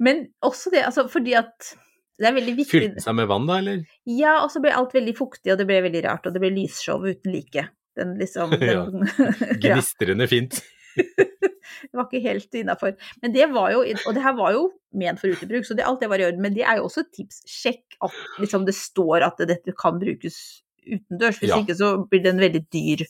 Men 0.00 0.26
også 0.46 0.72
det, 0.72 0.84
altså 0.88 1.04
fordi 1.12 1.34
at 1.36 1.74
det 2.20 2.28
er 2.28 2.36
veldig 2.36 2.54
viktig 2.56 2.72
Fylte 2.72 2.94
den 2.96 3.04
seg 3.04 3.16
med 3.16 3.28
vann 3.30 3.46
da, 3.48 3.58
eller? 3.62 3.82
Ja, 4.08 4.38
og 4.44 4.50
så 4.52 4.60
ble 4.64 4.72
alt 4.76 4.92
veldig 4.96 5.14
fuktig, 5.16 5.52
og 5.52 5.60
det 5.60 5.66
ble 5.68 5.78
veldig 5.86 6.02
rart, 6.04 6.26
og 6.28 6.34
det 6.34 6.42
ble 6.42 6.50
lysshow 6.52 7.04
uten 7.06 7.32
like. 7.32 7.66
Den 7.96 8.14
liksom 8.20 8.52
den, 8.60 8.66
ja, 8.68 8.84
Gnistrende 9.64 10.28
fint. 10.30 10.60
Det 10.96 11.96
var 11.96 12.08
ikke 12.08 12.20
helt 12.24 12.56
innafor. 12.60 12.96
Men 13.22 13.32
det 13.32 13.46
var 13.54 13.70
jo 13.72 13.84
Og 13.84 14.14
det 14.16 14.24
her 14.24 14.34
var 14.36 14.52
jo 14.56 14.66
ment 15.00 15.20
for 15.22 15.32
utebruk, 15.32 15.64
så 15.68 15.76
det, 15.76 15.84
alt 15.86 16.00
det 16.02 16.10
var 16.12 16.20
i 16.20 16.26
orden. 16.28 16.42
Men 16.44 16.56
det 16.56 16.64
er 16.66 16.80
jo 16.80 16.88
også 16.88 17.04
et 17.06 17.12
tips. 17.20 17.40
Sjekk 17.48 17.96
at 18.04 18.16
liksom, 18.42 18.66
det 18.68 18.74
står 18.76 19.24
at 19.28 19.40
dette 19.48 19.72
kan 19.78 20.00
brukes 20.00 20.36
utendørs. 20.98 21.38
Hvis 21.40 21.50
Ja. 21.54 21.58
ikke 21.62 21.76
så 21.78 21.90
blir 22.10 22.22
det 22.22 22.34
en 22.34 22.40
veldig 22.42 22.62
dyr 22.72 23.06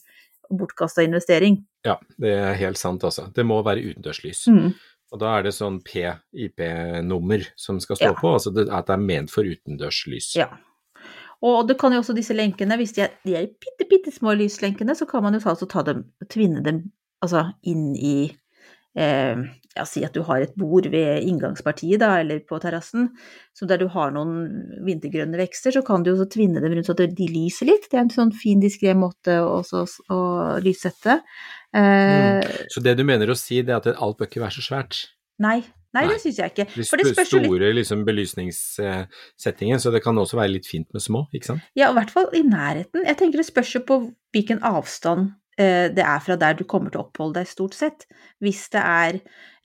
bortkasta 0.50 1.02
investering. 1.06 1.60
Ja, 1.86 1.96
det 2.18 2.32
er 2.36 2.54
helt 2.58 2.76
sant, 2.78 3.02
altså. 3.06 3.32
Det 3.32 3.44
må 3.46 3.62
være 3.64 3.84
utendørslys. 3.94 4.46
Mm. 4.50 4.74
Og 5.12 5.18
da 5.18 5.38
er 5.38 5.42
det 5.42 5.52
sånn 5.54 5.80
P-IP-nummer 5.82 7.46
som 7.56 7.80
skal 7.80 7.96
stå 7.96 8.10
Ja. 8.10 8.12
på, 8.14 8.32
altså 8.34 8.52
det, 8.54 8.68
at 8.70 8.86
det 8.86 8.92
er 8.94 8.98
ment 9.06 9.30
for 9.30 9.42
utendørslys. 9.44 10.34
Ja. 10.36 10.48
Og 11.42 11.66
det 11.68 11.78
kan 11.78 11.92
jo 11.92 12.00
også 12.00 12.14
disse 12.14 12.34
lenkene, 12.36 12.76
hvis 12.76 12.92
de 12.94 13.02
er, 13.02 13.10
de 13.24 13.34
er 13.34 13.46
bitte, 13.46 13.88
bitte 13.88 14.12
små 14.12 14.34
lyslenkene, 14.36 14.94
så 14.94 15.08
kan 15.08 15.22
man 15.22 15.32
jo 15.34 15.40
ta, 15.40 15.50
altså 15.54 15.66
ta 15.68 15.82
dem, 15.82 16.04
tvinne 16.28 16.62
dem 16.62 16.92
altså 17.22 17.54
inn 17.64 17.94
i 17.96 18.36
eh, 18.98 19.42
ja, 19.76 19.84
si 19.86 20.02
at 20.04 20.14
du 20.16 20.22
har 20.26 20.42
et 20.42 20.54
bord 20.58 20.88
ved 20.90 21.22
inngangspartiet, 21.28 22.00
da, 22.02 22.16
eller 22.22 22.40
på 22.46 22.58
terrassen, 22.62 23.10
der 23.60 23.78
du 23.80 23.86
har 23.92 24.10
noen 24.14 24.80
vintergrønne 24.86 25.38
vekster, 25.38 25.74
så 25.76 25.82
kan 25.86 26.02
du 26.02 26.10
jo 26.10 26.16
også 26.18 26.30
tvinne 26.34 26.62
dem 26.62 26.74
rundt 26.74 26.88
så 26.88 26.96
at 26.96 27.14
de 27.16 27.28
lyser 27.30 27.70
litt. 27.70 27.86
Det 27.90 27.98
er 27.98 28.06
en 28.06 28.14
sånn 28.14 28.34
fin, 28.34 28.60
diskré 28.62 28.96
måte 28.98 29.38
å, 29.44 29.60
også, 29.60 29.84
å 30.10 30.20
lyssette. 30.64 31.20
Eh, 31.76 32.40
Så 32.72 32.82
det 32.82 32.96
du 32.98 33.04
mener 33.06 33.30
å 33.30 33.38
si, 33.38 33.62
det 33.62 33.76
er 33.76 33.82
at 33.82 33.92
alt 33.94 34.18
bør 34.18 34.30
ikke 34.30 34.42
være 34.42 34.58
så 34.58 34.66
svært? 34.66 35.04
Nei, 35.40 35.60
nei, 35.94 36.02
Nei. 36.02 36.08
det 36.10 36.18
syns 36.24 36.40
jeg 36.42 36.52
ikke. 36.52 36.66
For 36.74 37.00
det 37.00 37.12
spørs 37.12 37.30
jo 37.32 37.38
litt 37.40 37.48
store 37.52 37.74
liksom, 37.78 38.02
belysningssettingen, 38.08 39.80
så 39.80 39.94
det 39.94 40.02
kan 40.04 40.18
også 40.18 40.40
være 40.40 40.56
litt 40.56 40.68
fint 40.68 40.90
med 40.96 41.04
små, 41.04 41.28
ikke 41.36 41.52
sant? 41.52 41.68
Ja, 41.78 41.92
i 41.92 41.96
hvert 41.96 42.10
fall 42.12 42.28
i 42.36 42.42
nærheten. 42.42 43.06
Jeg 43.06 43.20
tenker 43.22 43.40
det 43.40 43.46
spørs 43.48 43.76
jo 43.78 43.84
på 43.86 44.02
hvilken 44.34 44.60
avstand 44.66 45.30
det 45.60 46.04
er 46.04 46.22
fra 46.24 46.36
der 46.40 46.56
du 46.56 46.62
kommer 46.68 46.92
til 46.92 47.02
å 47.02 47.06
oppholde 47.06 47.40
deg, 47.40 47.50
stort 47.50 47.76
sett. 47.76 48.06
Hvis 48.40 48.62
det 48.72 48.80
er 48.80 49.18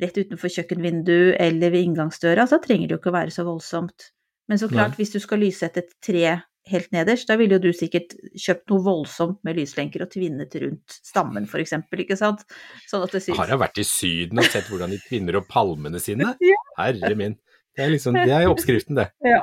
rett 0.04 0.18
utenfor 0.18 0.52
kjøkkenvindu 0.52 1.36
eller 1.40 1.72
ved 1.72 1.88
inngangsdøra, 1.88 2.48
så 2.52 2.60
trenger 2.64 2.90
det 2.90 2.98
jo 2.98 3.00
ikke 3.02 3.14
å 3.14 3.20
være 3.20 3.36
så 3.36 3.46
voldsomt. 3.48 4.10
Men 4.52 4.62
så 4.62 4.70
klart, 4.70 4.94
Nei. 4.94 5.02
hvis 5.02 5.16
du 5.16 5.22
skal 5.24 5.42
lyssette 5.42 5.82
et 5.82 5.96
tre 6.04 6.36
helt 6.70 6.92
nederst, 6.94 7.28
da 7.30 7.38
ville 7.38 7.58
jo 7.58 7.68
du 7.68 7.78
sikkert 7.78 8.16
kjøpt 8.42 8.72
noe 8.74 8.84
voldsomt 8.86 9.40
med 9.46 9.58
lyslenker 9.60 10.06
og 10.06 10.12
tvinnet 10.14 10.54
rundt 10.62 10.98
stammen, 10.98 11.46
for 11.50 11.62
eksempel, 11.62 12.02
ikke 12.06 12.18
sant? 12.20 12.46
Sånn 12.90 13.06
at 13.06 13.14
det 13.14 13.22
syns 13.24 13.40
Har 13.40 13.54
jeg 13.54 13.62
vært 13.62 13.82
i 13.82 13.88
Syden 13.88 14.42
og 14.42 14.50
sett 14.50 14.70
hvordan 14.72 14.94
de 14.94 15.02
tvinner 15.06 15.40
opp 15.42 15.50
palmene 15.52 16.02
sine? 16.02 16.34
Herre 16.80 17.14
min. 17.18 17.38
Det 17.76 17.86
er 17.86 17.92
liksom, 17.92 18.18
det 18.18 18.34
er 18.34 18.48
oppskriften, 18.50 18.98
det. 18.98 19.10
Ja. 19.26 19.42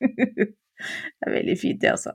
det 0.00 1.26
er 1.26 1.34
veldig 1.34 1.58
fint, 1.60 1.80
det, 1.82 1.96
altså. 1.96 2.14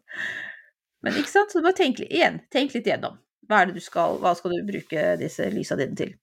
Men 1.06 1.18
ikke 1.18 1.34
sant, 1.34 1.52
så 1.52 1.62
du 1.62 1.68
må 1.68 1.74
tenke 1.78 2.06
litt 2.06 2.14
igjen. 2.14 2.40
Tenk 2.54 2.74
litt 2.78 2.88
igjennom. 2.88 3.18
Hva 3.52 3.62
er 3.62 3.70
det 3.70 3.82
du 3.82 3.84
skal, 3.84 4.16
hva 4.24 4.32
skal 4.38 4.56
du 4.56 4.62
bruke 4.68 5.08
disse 5.20 5.50
lysa 5.52 5.76
dine 5.80 5.98
til? 6.00 6.14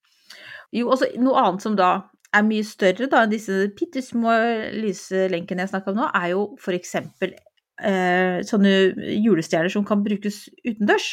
Jo, 0.73 0.89
altså 0.93 1.11
noe 1.21 1.43
annet 1.43 1.65
som 1.65 1.77
da 1.77 1.91
er 2.37 2.45
mye 2.45 2.65
større 2.67 3.09
da 3.09 3.23
enn 3.25 3.33
disse 3.33 3.55
bitte 3.77 4.03
små 4.05 4.33
lyslenkene 4.77 5.65
jeg 5.65 5.71
snakka 5.73 5.93
om 5.93 6.01
nå, 6.01 6.09
er 6.17 6.33
jo 6.35 6.43
eksempel 6.77 7.33
eh, 7.33 8.41
sånne 8.49 8.73
julestjerner 9.17 9.73
som 9.73 9.87
kan 9.89 10.03
brukes 10.05 10.47
utendørs. 10.65 11.09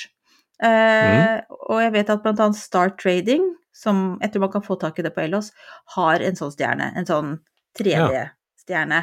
Eh, 0.64 1.36
Og 1.70 1.82
jeg 1.84 1.94
vet 1.96 2.12
at 2.12 2.24
annet 2.44 2.60
Star 2.60 2.92
Trading, 3.00 3.48
som 3.76 4.18
tror 4.32 4.46
man 4.48 4.54
kan 4.56 4.64
få 4.64 4.78
tak 4.80 5.00
i 5.00 5.04
det 5.04 5.12
på 5.16 5.24
Ellos, 5.24 5.52
har 5.96 6.24
en 6.24 6.40
sånn 6.40 6.54
stjerne. 6.56 6.92
En 6.96 7.08
sånn 7.08 7.34
3D-stjerne. 7.80 9.02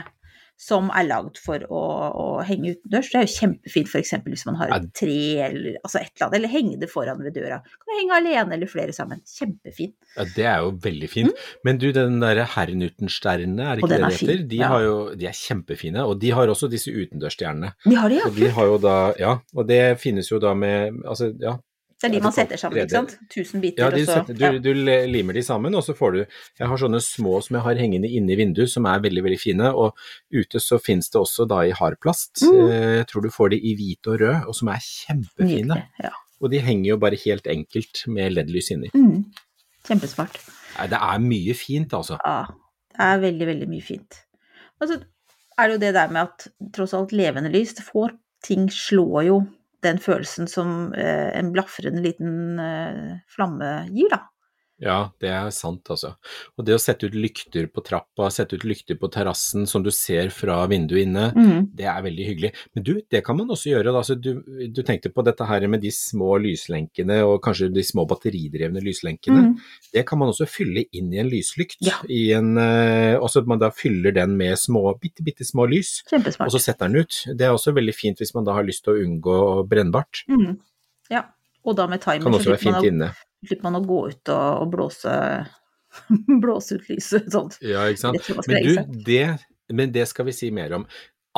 Som 0.61 0.93
er 0.95 1.09
lagd 1.09 1.41
for 1.43 1.65
å, 1.67 1.83
å 2.15 2.27
henge 2.47 2.77
utendørs. 2.77 3.09
Det 3.11 3.19
er 3.19 3.25
jo 3.27 3.33
kjempefint 3.35 3.89
f.eks. 3.91 4.13
hvis 4.29 4.45
man 4.47 4.59
har 4.61 4.75
et 4.77 4.85
tre 4.95 5.17
eller 5.49 5.79
altså 5.81 5.99
et 5.99 6.13
eller 6.13 6.27
annet, 6.29 6.37
eller 6.39 6.53
henge 6.53 6.77
det 6.79 6.89
foran 6.93 7.25
ved 7.25 7.35
døra. 7.35 7.59
Kan 7.67 7.91
du 7.91 7.97
henge 7.99 8.19
alene 8.21 8.59
eller 8.59 8.71
flere 8.71 8.95
sammen. 8.95 9.25
Kjempefint. 9.27 9.97
Ja, 10.15 10.29
det 10.37 10.47
er 10.47 10.63
jo 10.63 10.71
veldig 10.85 11.11
fint. 11.11 11.43
Men 11.67 11.81
du, 11.83 11.89
den 11.97 12.21
derre 12.23 12.47
Herrnuttenstjerne, 12.55 13.59
er 13.59 13.81
det 13.81 13.83
ikke 13.83 13.91
det 13.95 14.01
det 14.05 14.13
heter? 14.21 14.47
De, 14.53 14.61
ja. 14.63 14.71
har 14.71 14.87
jo, 14.87 14.95
de 15.19 15.29
er 15.33 15.37
kjempefine, 15.41 16.07
og 16.07 16.23
de 16.23 16.33
har 16.37 16.55
også 16.55 16.71
disse 16.71 16.95
utendørsstjernene. 16.95 17.75
De 17.89 17.99
har 17.99 18.13
det, 18.13 18.23
ja. 18.23 18.31
Og 18.31 18.39
de 18.39 18.55
har 18.55 18.71
jo 18.71 18.79
da, 18.87 18.97
ja, 19.19 19.37
og 19.57 19.69
det 19.69 19.83
finnes 20.03 20.31
jo 20.31 20.39
da 20.43 20.55
med, 20.59 21.03
altså, 21.09 21.33
ja, 21.43 21.57
Det 22.03 22.09
er 22.09 22.15
de 22.17 22.21
man 22.25 22.35
setter 22.35 22.59
sammen, 22.59 22.81
ikke 22.83 22.97
sant. 22.97 23.13
Tusen 23.31 23.63
biter, 23.63 23.85
ja, 23.85 23.91
de 23.95 24.07
setter, 24.09 24.35
du, 24.35 24.57
du 24.59 24.71
limer 25.07 25.37
de 25.39 25.45
sammen, 25.47 25.75
og 25.79 25.85
så 25.87 25.95
får 25.95 26.17
du, 26.17 26.21
jeg 26.59 26.71
har 26.73 26.81
sånne 26.81 26.99
små 27.05 27.37
som 27.47 27.59
jeg 27.61 27.63
har 27.69 27.79
hengende 27.79 28.11
inne 28.11 28.35
i 28.35 28.39
vinduet, 28.41 28.73
som 28.73 28.89
er 28.91 29.05
veldig, 29.05 29.23
veldig 29.29 29.39
fine, 29.39 29.71
og 29.71 29.95
ute 30.35 30.59
så 30.63 30.81
finnes 30.83 31.13
det 31.15 31.21
også 31.21 31.47
da 31.47 31.61
i 31.69 31.77
hardplast. 31.79 32.43
Mm. 32.43 32.59
Eh, 32.65 32.89
Jeg 33.03 33.07
tror 33.13 33.23
du 33.23 33.31
får 33.31 33.55
de 33.55 33.61
i 33.71 33.77
hvit 33.79 34.11
og 34.11 34.19
rød, 34.25 34.51
og 34.51 34.59
som 34.59 34.73
er 34.75 34.83
kjempefine. 34.83 35.79
Nydelig. 35.79 36.03
Ja. 36.03 36.13
Og 36.43 36.51
de 36.51 36.59
henger 36.67 36.89
jo 36.91 36.99
bare 37.07 37.23
helt 37.23 37.47
enkelt 37.47 38.03
med 38.11 38.35
LED-lys 38.35 38.73
inni. 38.75 38.91
Mm. 38.99 39.23
Kjempesmart. 39.87 40.43
Det 40.91 40.99
er 40.99 41.23
mye 41.23 41.55
fint, 41.55 41.95
altså. 41.95 42.19
Ja, 42.27 42.51
det 42.97 43.09
er 43.13 43.25
veldig, 43.29 43.51
veldig 43.55 43.71
mye 43.71 43.87
fint. 43.87 44.19
Og 44.83 44.91
så 44.91 44.99
er 45.55 45.69
det 45.69 45.77
jo 45.77 45.83
det 45.87 45.95
der 45.95 46.11
med 46.11 46.27
at 46.27 46.49
tross 46.75 46.95
alt 46.99 47.15
levende 47.15 47.53
lys, 47.53 47.77
det 47.79 47.87
får 47.87 48.17
ting 48.43 48.67
slår 48.75 49.29
jo 49.29 49.43
den 49.85 49.99
følelsen 50.03 50.49
som 50.51 50.93
eh, 50.95 51.31
en 51.39 51.53
blafrende 51.55 52.03
liten 52.05 52.61
eh, 52.63 53.19
flamme 53.31 53.75
gir, 53.91 54.11
da. 54.13 54.32
Ja, 54.83 55.13
det 55.23 55.29
er 55.31 55.51
sant, 55.55 55.87
altså. 55.95 56.17
Og 56.59 56.65
det 56.67 56.75
å 56.75 56.81
sette 56.83 57.07
ut 57.07 57.15
lykter 57.15 57.69
på 57.71 57.85
trappa, 57.87 58.27
sette 58.35 58.57
ut 58.59 58.65
lykter 58.67 58.97
på 58.99 59.07
terrassen 59.15 59.63
som 59.71 59.85
du 59.85 59.93
ser 59.95 60.33
fra 60.35 60.57
vinduet 60.67 61.05
inne, 61.07 61.29
Mm. 61.39 61.69
det 61.79 61.87
er 61.87 62.03
veldig 62.03 62.27
hyggelig. 62.27 62.51
Men 62.75 62.83
du, 62.85 62.93
det 63.09 63.21
kan 63.25 63.37
man 63.39 63.47
også 63.55 63.71
gjøre. 63.71 63.95
Altså, 63.95 64.17
du, 64.21 64.43
du 64.75 64.83
tenkte 64.83 65.13
på 65.15 65.23
dette 65.25 65.47
her 65.47 65.67
med 65.71 65.81
de 65.85 65.93
små 65.95 66.35
lyslenkene 66.43 67.21
og 67.23 67.41
kanskje 67.47 67.71
de 67.73 67.85
små 67.87 68.05
batteridrevne 68.11 68.83
lyslenkene. 68.83 69.45
Mm. 69.53 69.57
Det 69.95 70.05
kan 70.09 70.19
man 70.19 70.33
også 70.35 70.49
fylle 70.51 70.85
inn 70.93 71.13
i 71.15 71.23
en 71.23 71.31
lyslykt. 71.31 71.79
Ja. 71.87 72.01
I 72.11 72.33
en, 72.35 72.57
eh, 72.59 73.15
også 73.23 73.45
at 73.45 73.47
man 73.55 73.63
da 73.63 73.71
fyller 73.71 74.11
den 74.19 74.37
med 74.37 74.59
små, 74.59 74.99
bitte, 75.01 75.23
bitte 75.23 75.47
små 75.47 75.69
lys, 75.71 76.03
og 76.13 76.51
så 76.51 76.59
setter 76.61 76.89
den 76.91 77.05
ut. 77.07 77.23
Det 77.39 77.47
er 77.47 77.55
også 77.55 77.73
veldig 77.77 77.95
fint 77.95 78.19
hvis 78.19 78.35
man 78.35 78.45
da 78.45 78.53
har 78.59 78.67
lyst 78.67 78.83
til 78.85 78.97
å 78.97 79.03
unngå 79.07 79.69
brennbart. 79.71 80.25
Mm. 80.29 80.59
Ja. 81.11 81.23
Og 81.65 81.77
da 81.79 81.87
med 81.87 82.03
timer 82.03 82.25
Kan 82.27 82.35
også 82.35 82.51
være 82.57 82.59
fint 82.67 82.89
inne. 82.91 83.13
Slipper 83.47 83.69
man 83.69 83.81
å 83.81 83.87
gå 83.87 84.03
ut 84.13 84.33
og, 84.33 84.51
og 84.63 84.75
blåse, 84.75 85.15
blåse 86.45 86.79
ut 86.79 86.93
lyset 86.93 87.31
Sånt. 87.33 87.59
Ja, 87.65 87.87
ikke 87.91 88.05
sant. 88.09 88.31
Men 88.51 88.69
du, 88.69 89.01
det, 89.07 89.25
men 89.73 89.95
det 89.95 90.07
skal 90.11 90.29
vi 90.29 90.37
si 90.37 90.53
mer 90.55 90.79
om. 90.79 90.87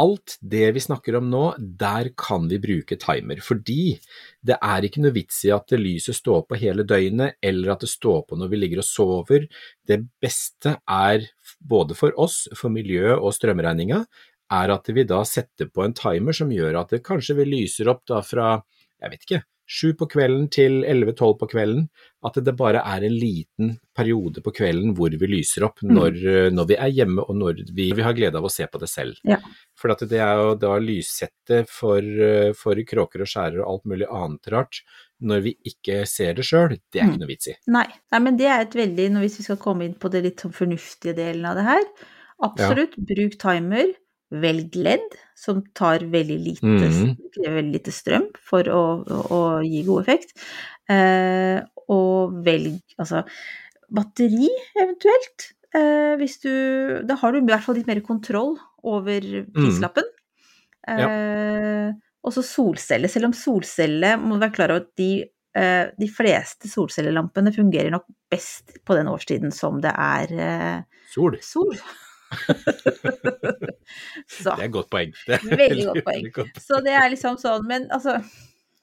Alt 0.00 0.34
det 0.42 0.72
vi 0.74 0.82
snakker 0.82 1.20
om 1.20 1.28
nå, 1.30 1.42
der 1.58 2.10
kan 2.18 2.48
vi 2.50 2.58
bruke 2.58 2.98
timer. 2.98 3.38
Fordi 3.44 3.94
det 4.42 4.56
er 4.58 4.86
ikke 4.86 5.04
noe 5.04 5.14
vits 5.14 5.38
i 5.46 5.52
at 5.54 5.70
lyset 5.78 6.18
står 6.18 6.42
på 6.48 6.58
hele 6.58 6.82
døgnet, 6.88 7.38
eller 7.38 7.76
at 7.76 7.84
det 7.86 7.92
står 7.92 8.24
på 8.26 8.38
når 8.40 8.50
vi 8.50 8.60
ligger 8.62 8.82
og 8.82 8.88
sover. 8.88 9.46
Det 9.86 10.00
beste 10.22 10.76
er, 10.90 11.28
både 11.62 11.94
for 11.98 12.16
oss, 12.20 12.42
for 12.58 12.74
miljøet 12.74 13.22
og 13.22 13.36
strømregninga, 13.38 14.02
er 14.54 14.74
at 14.74 14.90
vi 14.92 15.06
da 15.08 15.22
setter 15.26 15.70
på 15.70 15.86
en 15.86 15.94
timer 15.96 16.36
som 16.36 16.50
gjør 16.52 16.82
at 16.82 16.92
det 16.96 17.04
kanskje 17.06 17.38
vi 17.38 17.46
lyser 17.48 17.88
opp 17.94 18.02
da 18.10 18.20
fra, 18.26 18.58
jeg 19.00 19.14
vet 19.14 19.26
ikke, 19.28 19.44
sju 19.66 19.94
på 19.96 20.06
kvelden 20.12 20.48
til 20.52 20.82
11-12 20.84 21.38
på 21.40 21.48
kvelden, 21.48 21.86
at 22.24 22.36
det 22.44 22.52
bare 22.56 22.82
er 22.84 23.04
en 23.06 23.14
liten 23.16 23.70
periode 23.96 24.42
på 24.44 24.52
kvelden 24.56 24.92
hvor 24.96 25.12
vi 25.12 25.28
lyser 25.30 25.64
opp 25.64 25.80
Mm. 25.84 25.94
når, 25.96 26.18
når 26.52 26.66
vi 26.68 26.76
er 26.76 26.92
hjemme 26.92 27.22
og 27.24 27.36
når 27.36 27.62
vi, 27.74 27.90
vi 27.92 28.02
har 28.04 28.12
glede 28.16 28.36
av 28.38 28.44
å 28.44 28.52
se 28.52 28.66
på 28.66 28.78
det 28.80 28.88
selv. 28.88 29.16
Ja. 29.24 29.38
For 29.76 29.92
at 29.92 30.04
det 30.08 30.20
er 30.20 30.36
jo 30.40 30.54
da 30.60 30.76
lyssettet 30.78 31.68
for, 31.68 32.00
for 32.56 32.74
kråker 32.88 33.24
og 33.24 33.28
skjærer 33.28 33.60
og 33.64 33.68
alt 33.72 33.84
mulig 33.92 34.06
annet 34.10 34.48
rart, 34.52 34.80
når 35.24 35.40
vi 35.48 35.54
ikke 35.64 36.02
ser 36.08 36.34
det 36.34 36.44
sjøl, 36.44 36.76
det 36.92 37.00
er 37.00 37.04
Mm. 37.06 37.10
ikke 37.14 37.20
noe 37.24 37.32
vits 37.32 37.48
i. 37.48 37.56
Nei, 37.68 37.86
nei, 38.12 38.18
men 38.20 38.36
det 38.36 38.46
er 38.46 38.60
et 38.64 38.74
veldig, 38.76 39.10
hvis 39.20 39.38
vi 39.40 39.44
skal 39.48 39.56
komme 39.56 39.84
inn 39.88 39.94
på 39.94 40.10
det 40.12 40.22
litt 40.24 40.40
sånn 40.44 40.52
fornuftige 40.52 41.14
delen 41.16 41.44
av 41.48 41.56
det 41.56 41.64
her, 41.64 41.84
absolutt, 42.44 42.96
bruk 42.98 43.38
timer, 43.40 43.94
velg 44.42 44.74
LED, 44.76 45.16
som 45.38 45.62
tar 45.74 45.98
veldig 46.10 46.38
lite, 46.44 46.62
Mhm. 46.64 47.16
krever 47.34 47.56
veldig 47.60 47.72
lite 47.78 47.92
strøm 47.92 48.26
for 48.40 48.62
å, 48.70 48.82
å, 49.06 49.20
å 49.30 49.40
gi 49.66 49.82
god 49.86 50.02
effekt, 50.02 50.32
eh, 50.88 51.60
og 51.88 52.32
velg, 52.46 52.80
altså, 52.98 53.24
batteri 53.92 54.48
eventuelt, 54.80 55.50
eh, 55.74 56.14
hvis 56.20 56.38
du, 56.42 57.02
da 57.04 57.14
har 57.20 57.32
du 57.32 57.38
i 57.38 57.44
hvert 57.46 57.62
fall 57.66 57.76
litt 57.76 57.86
mer 57.90 58.00
kontroll 58.00 58.56
over 58.82 59.20
prislappen. 59.54 60.04
Eh, 60.88 61.92
og 62.24 62.32
så 62.32 62.42
solceller. 62.44 63.08
selv 63.08 63.26
om 63.26 63.32
solceller 63.36 64.16
må 64.20 64.34
du 64.36 64.40
være 64.46 64.54
klar 64.56 64.70
over 64.72 64.80
at 64.84 64.90
de 64.96 65.24
eh, 65.56 65.86
de 65.98 66.08
fleste 66.08 66.68
solcellelampene 66.68 67.52
fungerer 67.54 67.90
nok 67.92 68.04
best 68.32 68.72
på 68.84 68.96
den 68.96 69.06
årstiden 69.06 69.52
som 69.52 69.80
det 69.80 69.92
er 69.94 70.32
eh, 70.32 70.82
Sol, 71.14 71.36
sol. 71.40 71.76
så, 74.28 74.54
det 74.54 74.62
er 74.62 74.68
et 74.68 74.72
godt 74.74 74.90
poeng. 74.92 75.12
Det 75.26 75.36
er 75.38 75.44
Veldig 75.64 75.84
godt 75.90 76.00
poeng. 76.06 76.16
veldig 76.22 76.32
godt. 76.38 76.62
så 76.64 76.80
det 76.84 76.94
er 77.00 77.10
liksom 77.14 77.38
sånn, 77.40 77.66
men 77.70 77.86
altså 77.94 78.18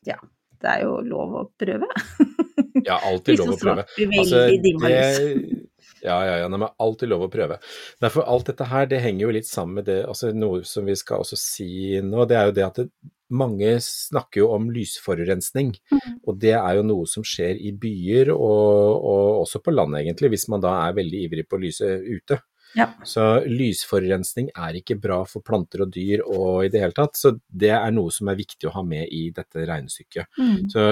Ja, 0.07 0.17
det 0.61 0.69
er 0.75 0.83
jo 0.87 0.99
lov 1.05 1.35
å 1.41 1.47
prøve. 1.59 1.89
Ja, 2.81 2.95
alltid 3.05 3.37
lov 3.37 3.49
å 3.51 3.57
prøve. 3.61 3.83
Altså, 3.99 4.37
veldig 4.49 4.71
det- 4.81 5.59
Ja, 6.01 6.15
ja, 6.25 6.35
ja, 6.41 6.47
er 6.49 6.63
alltid 6.81 7.09
lov 7.11 7.27
å 7.27 7.29
prøve. 7.29 7.59
Derfor 8.01 8.23
alt 8.25 8.47
dette 8.49 8.65
her, 8.65 8.87
det 8.89 9.01
henger 9.03 9.27
jo 9.27 9.33
litt 9.35 9.45
sammen 9.45 9.75
med 9.81 9.85
det, 9.85 9.99
altså 10.09 10.31
noe 10.33 10.63
som 10.65 10.87
vi 10.87 10.95
skal 10.97 11.21
også 11.21 11.37
si 11.37 11.99
nå, 12.01 12.23
det 12.29 12.37
er 12.39 12.47
jo 12.49 12.55
det 12.57 12.63
at 12.65 12.79
det, 12.81 12.87
mange 13.31 13.75
snakker 13.85 14.41
jo 14.41 14.47
om 14.55 14.65
lysforurensning, 14.73 15.75
Mhm. 15.91 16.15
og 16.27 16.39
det 16.41 16.55
er 16.57 16.75
jo 16.79 16.83
noe 16.83 17.05
som 17.07 17.23
skjer 17.23 17.59
i 17.61 17.71
byer 17.71 18.31
og, 18.33 19.05
og 19.05 19.43
også 19.45 19.61
på 19.63 19.71
landet 19.75 20.01
egentlig, 20.07 20.31
hvis 20.33 20.47
man 20.49 20.63
da 20.63 20.73
er 20.87 20.97
veldig 20.97 21.21
ivrig 21.27 21.45
på 21.47 21.59
å 21.59 21.61
lyse 21.61 21.85
ute. 22.01 22.39
Ja. 22.77 22.87
Så 23.03 23.43
lysforurensning 23.47 24.49
er 24.55 24.77
ikke 24.79 24.99
bra 25.01 25.21
for 25.27 25.43
planter 25.45 25.85
og 25.85 25.93
dyr 25.93 26.23
og 26.23 26.65
i 26.65 26.71
det 26.71 26.83
hele 26.83 26.95
tatt, 26.95 27.17
så 27.19 27.33
det 27.47 27.73
er 27.75 27.91
noe 27.95 28.13
som 28.13 28.31
er 28.31 28.39
viktig 28.39 28.69
å 28.69 28.75
ha 28.77 28.83
med 28.87 29.11
i 29.11 29.29
dette 29.35 29.65
regnestykket. 29.67 30.29
Mm. 30.39 30.69
Så 30.71 30.85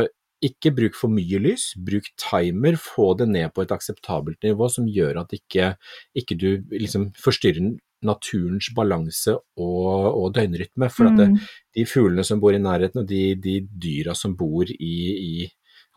ikke 0.43 0.71
bruk 0.71 0.95
for 0.95 1.11
mye 1.11 1.39
lys, 1.43 1.73
bruk 1.75 2.07
timer, 2.19 2.77
få 2.79 3.11
det 3.19 3.27
ned 3.31 3.51
på 3.55 3.65
et 3.65 3.73
akseptabelt 3.75 4.39
nivå 4.45 4.69
som 4.71 4.87
gjør 4.87 5.21
at 5.25 5.35
ikke, 5.35 5.73
ikke 6.15 6.37
du 6.39 6.49
liksom 6.71 7.09
forstyrrer 7.19 7.73
naturens 8.07 8.69
balanse 8.71 9.33
og, 9.35 10.05
og 10.15 10.29
døgnrytme. 10.37 10.87
For 10.87 11.09
at 11.09 11.17
det, 11.19 11.27
Mm. 11.33 11.39
de 11.75 11.85
fuglene 11.85 12.23
som 12.23 12.39
bor 12.39 12.55
i 12.55 12.61
nærheten, 12.63 13.01
og 13.01 13.07
de, 13.07 13.35
de 13.35 13.59
dyra 13.67 14.15
som 14.15 14.35
bor 14.39 14.63
i, 14.63 14.95
i, 15.11 15.49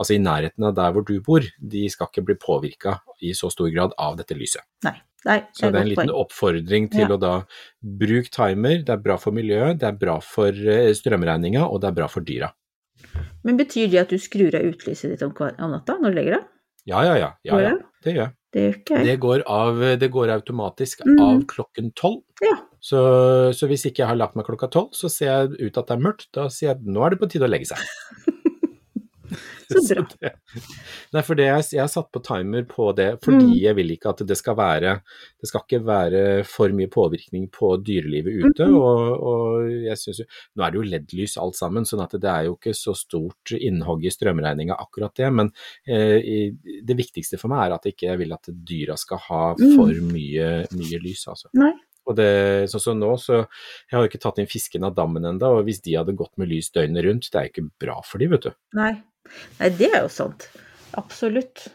altså 0.03 0.17
i 0.17 0.21
nærheten 0.23 0.67
av 0.69 0.75
der 0.77 0.93
hvor 0.95 1.07
du 1.09 1.15
bor, 1.25 1.47
de 1.63 1.87
skal 1.93 2.11
ikke 2.11 2.25
bli 2.29 2.37
påvirka 2.43 2.99
i 3.23 3.33
så 3.39 3.49
stor 3.55 3.71
grad 3.75 3.95
av 3.99 4.19
dette 4.21 4.37
lyset. 4.39 4.67
Nei. 4.87 4.97
Nei, 5.23 5.37
Så 5.55 5.69
det 5.71 5.79
er 5.79 5.85
en 5.85 5.91
liten 5.93 6.11
oppfordring 6.11 6.89
til 6.91 7.05
Ja. 7.07 7.15
å 7.15 7.19
da 7.23 7.33
bruke 7.79 8.27
timer, 8.35 8.81
det 8.83 8.91
er 8.91 8.97
bra 9.05 9.15
for 9.23 9.31
miljøet, 9.31 9.79
det 9.79 9.87
er 9.87 9.93
bra 10.01 10.17
for 10.19 10.51
eh, 10.51 10.89
strømregninga, 10.99 11.63
og 11.63 11.79
det 11.85 11.93
er 11.93 11.95
bra 12.01 12.09
for 12.11 12.27
dyra. 12.27 12.49
Men 13.47 13.57
betyr 13.61 13.87
det 13.93 14.01
at 14.03 14.11
du 14.11 14.19
skrur 14.19 14.51
av 14.59 14.67
utlyset 14.67 15.13
ditt 15.15 15.23
om, 15.23 15.31
om 15.39 15.71
natta 15.77 15.95
når 16.01 16.11
du 16.11 16.19
legger 16.19 16.37
deg? 16.41 16.49
Ja, 16.91 17.05
ja, 17.07 17.15
ja. 17.21 17.31
ja, 17.47 17.61
ja. 17.63 17.71
Det 18.03 18.17
gjør 18.17 18.25
jeg. 18.25 18.35
Det 18.53 18.65
okay. 18.81 19.05
Det 19.07 19.15
går, 19.23 19.45
av, 19.47 19.79
det 20.03 20.11
går 20.11 20.29
automatisk 20.35 21.07
Mm. 21.07 21.21
av 21.23 21.45
klokken 21.47 21.93
tolv. 21.95 22.25
Ja. 22.43 22.57
Så, 22.83 22.99
så 23.55 23.69
hvis 23.71 23.87
ikke 23.87 24.03
jeg 24.03 24.09
har 24.11 24.19
lagt 24.19 24.35
meg 24.35 24.45
klokka 24.51 24.67
tolv, 24.69 24.91
så 24.99 25.07
ser 25.09 25.31
jeg 25.31 25.69
ut 25.71 25.79
at 25.79 25.87
det 25.87 25.95
er 25.95 26.03
mørkt. 26.03 26.27
Da 26.35 26.49
sier 26.51 26.73
jeg 26.75 26.83
nå 26.83 27.07
er 27.07 27.15
det 27.15 27.21
på 27.23 27.31
tide 27.31 27.47
å 27.47 27.53
legge 27.53 27.71
seg. 27.71 27.79
Så 29.73 29.95
bra. 29.97 30.05
det, 30.21 30.31
nei, 31.15 31.23
for 31.25 31.39
det 31.39 31.47
jeg, 31.49 31.65
jeg 31.77 31.81
har 31.83 31.91
satt 31.93 32.09
på 32.13 32.23
timer 32.27 32.65
på 32.69 32.91
det 32.99 33.09
fordi 33.25 33.43
Mm. 33.43 33.55
jeg 33.63 33.77
vil 33.79 33.91
ikke 33.95 34.11
at 34.13 34.21
det 34.29 34.37
skal 34.39 34.57
være 34.59 34.93
Det 35.41 35.49
skal 35.49 35.63
ikke 35.65 35.81
være 35.87 36.23
for 36.49 36.69
mye 36.77 36.91
påvirkning 36.93 37.47
på 37.55 37.71
dyrelivet 37.85 38.45
ute. 38.45 38.67
Mm. 38.69 38.77
Og, 38.77 39.25
og 39.33 39.71
jeg 39.87 39.97
synes 39.99 40.21
jo 40.23 40.27
Nå 40.57 40.65
er 40.67 40.71
det 40.75 40.81
jo 40.81 40.87
LED-lys 40.91 41.37
alt 41.43 41.57
sammen, 41.59 41.85
sånn 41.89 42.03
at 42.05 42.17
det 42.21 42.29
er 42.31 42.49
jo 42.51 42.57
ikke 42.59 42.75
så 42.77 42.95
stort 42.99 43.55
innhogg 43.57 44.05
i 44.07 44.13
strømregninga 44.13 44.77
akkurat 44.79 45.15
det. 45.19 45.31
Men 45.33 45.51
eh, 45.87 46.53
det 46.85 46.97
viktigste 46.99 47.39
for 47.41 47.53
meg 47.53 47.67
er 47.69 47.77
at 47.79 47.87
jeg 47.89 47.97
ikke 47.97 48.19
vil 48.21 48.33
at 48.37 48.51
dyra 48.53 48.97
skal 49.01 49.19
ha 49.31 49.43
Mm. 49.59 49.75
for 49.77 49.93
mye, 50.13 50.51
mye 50.77 50.99
lys, 51.03 51.27
altså. 51.29 51.49
Nei. 51.59 51.73
Og 52.09 52.17
det, 52.19 52.67
sånn 52.73 52.81
som 52.83 52.97
nå, 52.99 53.13
så 53.21 53.37
Jeg 53.45 53.93
har 53.95 54.03
jo 54.03 54.09
ikke 54.11 54.21
tatt 54.23 54.39
inn 54.43 54.49
fisken 54.51 54.83
av 54.89 54.95
dammen 54.97 55.23
ennå, 55.29 55.51
og 55.61 55.65
hvis 55.69 55.79
de 55.85 55.93
hadde 55.95 56.17
gått 56.19 56.33
med 56.41 56.49
lys 56.51 56.71
døgnet 56.75 57.05
rundt, 57.07 57.29
det 57.31 57.39
er 57.39 57.47
jo 57.47 57.53
ikke 57.53 57.71
bra 57.85 58.01
for 58.03 58.19
de, 58.19 58.27
vet 58.33 58.49
du. 58.49 58.51
Nei. 58.75 58.93
Nei, 59.61 59.69
det 59.79 59.91
er 59.93 60.03
jo 60.05 60.09
sant. 60.13 60.49
Absolutt. 60.99 61.69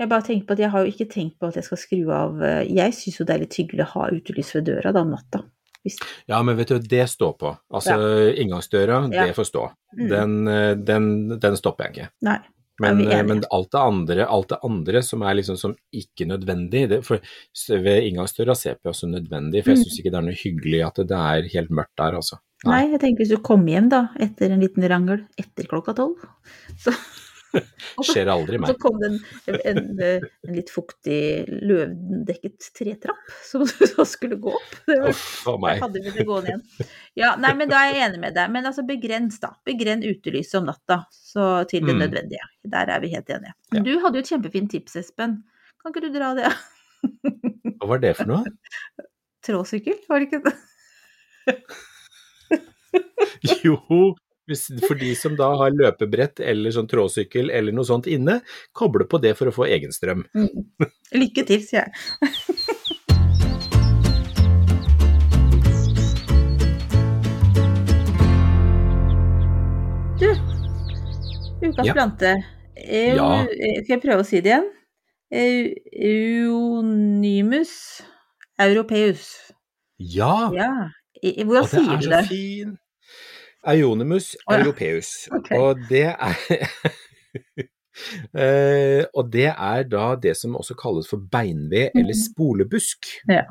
Jeg 0.00 0.08
bare 0.10 0.24
tenker 0.26 0.46
på 0.48 0.56
at 0.56 0.62
jeg 0.64 0.70
har 0.72 0.84
jo 0.84 0.90
ikke 0.90 1.06
tenkt 1.12 1.36
på 1.38 1.46
at 1.48 1.54
jeg 1.60 1.64
skal 1.68 1.78
skru 1.78 2.00
av 2.10 2.40
eh, 2.42 2.62
Jeg 2.66 2.94
syns 2.96 3.20
jo 3.20 3.26
det 3.28 3.34
er 3.36 3.42
litt 3.44 3.54
hyggelig 3.60 3.84
å 3.86 3.90
ha 3.92 4.08
utelys 4.10 4.50
ved 4.56 4.64
døra 4.70 4.92
da 4.96 5.04
om 5.06 5.12
natta. 5.14 5.44
Hvis, 5.84 5.98
Ja, 6.26 6.40
men 6.42 6.56
vet 6.56 6.72
du, 6.72 6.78
det 6.80 7.04
står 7.12 7.36
på. 7.38 7.52
Altså, 7.70 7.94
inngangsdøra, 8.40 9.02
Ja. 9.12 9.26
det 9.28 9.36
får 9.36 9.50
stå. 9.52 9.68
Mm. 9.98 10.08
Den, 10.08 10.34
eh, 10.48 10.74
den, 10.74 11.38
den 11.38 11.56
stopper 11.60 11.84
jeg 11.90 11.94
ikke. 11.94 12.10
nei. 12.22 12.38
Men, 12.82 13.04
eh, 13.06 13.20
men 13.22 13.44
alt, 13.54 13.68
det 13.70 13.78
andre, 13.78 14.24
alt 14.26 14.48
det 14.50 14.56
andre 14.66 15.00
som 15.06 15.22
er 15.22 15.36
liksom 15.38 15.56
som 15.56 15.76
ikke 15.94 16.26
nødvendig 16.26 16.88
det, 16.90 17.04
For 17.06 17.20
ved 17.70 18.02
inngangsdøra 18.08 18.56
ser 18.58 18.72
jeg 18.74 18.80
på 18.82 18.94
som 18.98 19.12
nødvendig, 19.12 19.62
for 19.62 19.70
jeg 19.70 19.78
Mm. 19.78 19.84
syns 19.84 19.98
ikke 20.00 20.10
det 20.10 20.18
er 20.18 20.26
noe 20.26 20.40
hyggelig 20.40 20.80
at 20.88 20.94
det 21.06 21.20
er 21.20 21.48
helt 21.54 21.70
mørkt 21.70 21.94
der, 21.96 22.16
altså. 22.18 22.40
Nei, 22.64 22.80
jeg 22.92 23.00
tenker 23.02 23.24
hvis 23.24 23.34
du 23.34 23.40
kommer 23.44 23.74
hjem 23.74 23.90
da, 23.92 24.02
etter 24.24 24.50
en 24.54 24.62
liten 24.64 24.86
rangel 24.88 25.26
etter 25.40 25.66
klokka 25.70 25.94
tolv, 25.98 26.22
så 26.80 26.94
Skjer 28.02 28.26
aldri 28.32 28.58
og 28.58 28.64
så 28.66 28.74
kom 28.82 28.96
det 28.98 29.08
en, 29.12 29.18
en, 29.46 29.58
en, 29.70 30.24
en 30.42 30.56
litt 30.56 30.72
fuktig 30.74 31.44
løvdekket 31.62 32.66
tretrapp 32.74 33.28
som 33.46 33.62
du 33.62 33.84
da 33.94 34.06
skulle 34.10 34.40
gå 34.42 34.50
opp. 34.58 34.72
Det 34.88 34.96
var, 35.04 35.20
a 35.52 35.54
meg. 35.62 35.78
hadde 35.84 36.02
vi 36.02 36.14
det 36.16 36.24
gående 36.26 36.50
igjen. 36.50 36.64
Ja, 37.20 37.28
nei, 37.38 37.52
men 37.60 37.70
da 37.70 37.84
er 37.84 37.92
jeg 37.94 38.08
enig 38.08 38.20
med 38.24 38.34
deg. 38.34 38.50
Men 38.56 38.66
altså 38.66 38.82
begrens, 38.88 39.38
da. 39.38 39.52
Begrenn 39.70 40.02
utelyset 40.02 40.58
om 40.58 40.66
natta 40.66 41.04
så 41.14 41.46
til 41.70 41.86
det 41.86 41.94
Mm. 41.94 42.02
nødvendige. 42.02 42.50
Der 42.74 42.90
er 42.90 43.04
vi 43.06 43.12
helt 43.14 43.30
enige. 43.30 43.54
Ja. 43.70 43.84
Du 43.86 43.92
hadde 44.02 44.18
jo 44.18 44.26
et 44.26 44.32
kjempefint 44.34 44.74
tips, 44.74 44.98
Espen. 45.04 45.38
Kan 45.78 45.94
ikke 45.94 46.02
du 46.08 46.10
dra 46.18 46.34
det? 46.34 46.50
Hva 47.78 47.92
var 47.94 48.02
det 48.02 48.16
for 48.18 48.34
noe? 48.34 48.42
Tråsykkel, 49.46 50.02
var 50.10 50.18
det 50.24 50.32
ikke 50.32 50.42
det? 50.50 51.62
Jo, 53.64 53.76
for 54.86 54.98
de 55.00 55.14
som 55.16 55.36
da 55.36 55.50
har 55.56 55.72
løpebrett 55.72 56.40
eller 56.44 56.72
sånn 56.74 56.88
tråsykkel 56.88 57.50
eller 57.52 57.72
noe 57.76 57.84
sånt 57.88 58.08
inne, 58.12 58.40
koble 58.76 59.06
på 59.08 59.20
det 59.24 59.34
for 59.38 59.48
å 59.48 59.54
få 59.56 59.68
egenstrøm. 59.72 60.24
Mm. 60.36 60.90
Lykke 61.16 61.46
til, 61.48 61.64
sier 61.64 61.88
jeg. 61.88 61.92
Du, 70.18 70.30
ukas 71.68 71.86
Ja. 71.86 71.92
plante. 71.92 72.34
Eu, 72.76 73.16
Ja. 73.16 73.44
Skal 73.84 73.94
jeg 73.96 74.02
prøve 74.02 74.20
å 74.22 74.24
si 74.26 74.40
det 74.40 74.50
igjen? 74.52 74.70
eunymus 76.04 78.02
europeus. 78.58 79.52
Ja, 79.98 80.50
Ja. 80.54 80.90
Hvordan 81.22 81.66
sier 81.66 81.80
du 81.82 81.90
og 81.90 82.00
det 82.00 82.12
er 82.12 82.22
så 82.22 82.28
det? 82.28 82.78
Eunimus 83.66 84.34
Å, 84.46 84.52
ja. 84.52 84.60
europeus. 84.60 85.12
Ok. 85.38 85.50
Og 85.58 85.80
det 85.90 86.06
er 86.12 86.34
Uh, 88.34 89.04
og 89.18 89.28
det 89.30 89.50
er 89.52 89.84
da 89.86 90.14
det 90.18 90.32
som 90.38 90.56
også 90.58 90.74
kalles 90.78 91.06
for 91.10 91.22
beinved 91.30 91.92
eller 91.94 92.14
Mhm. 92.14 92.22
spolebusk. 92.24 93.06
Ja. 93.30 93.44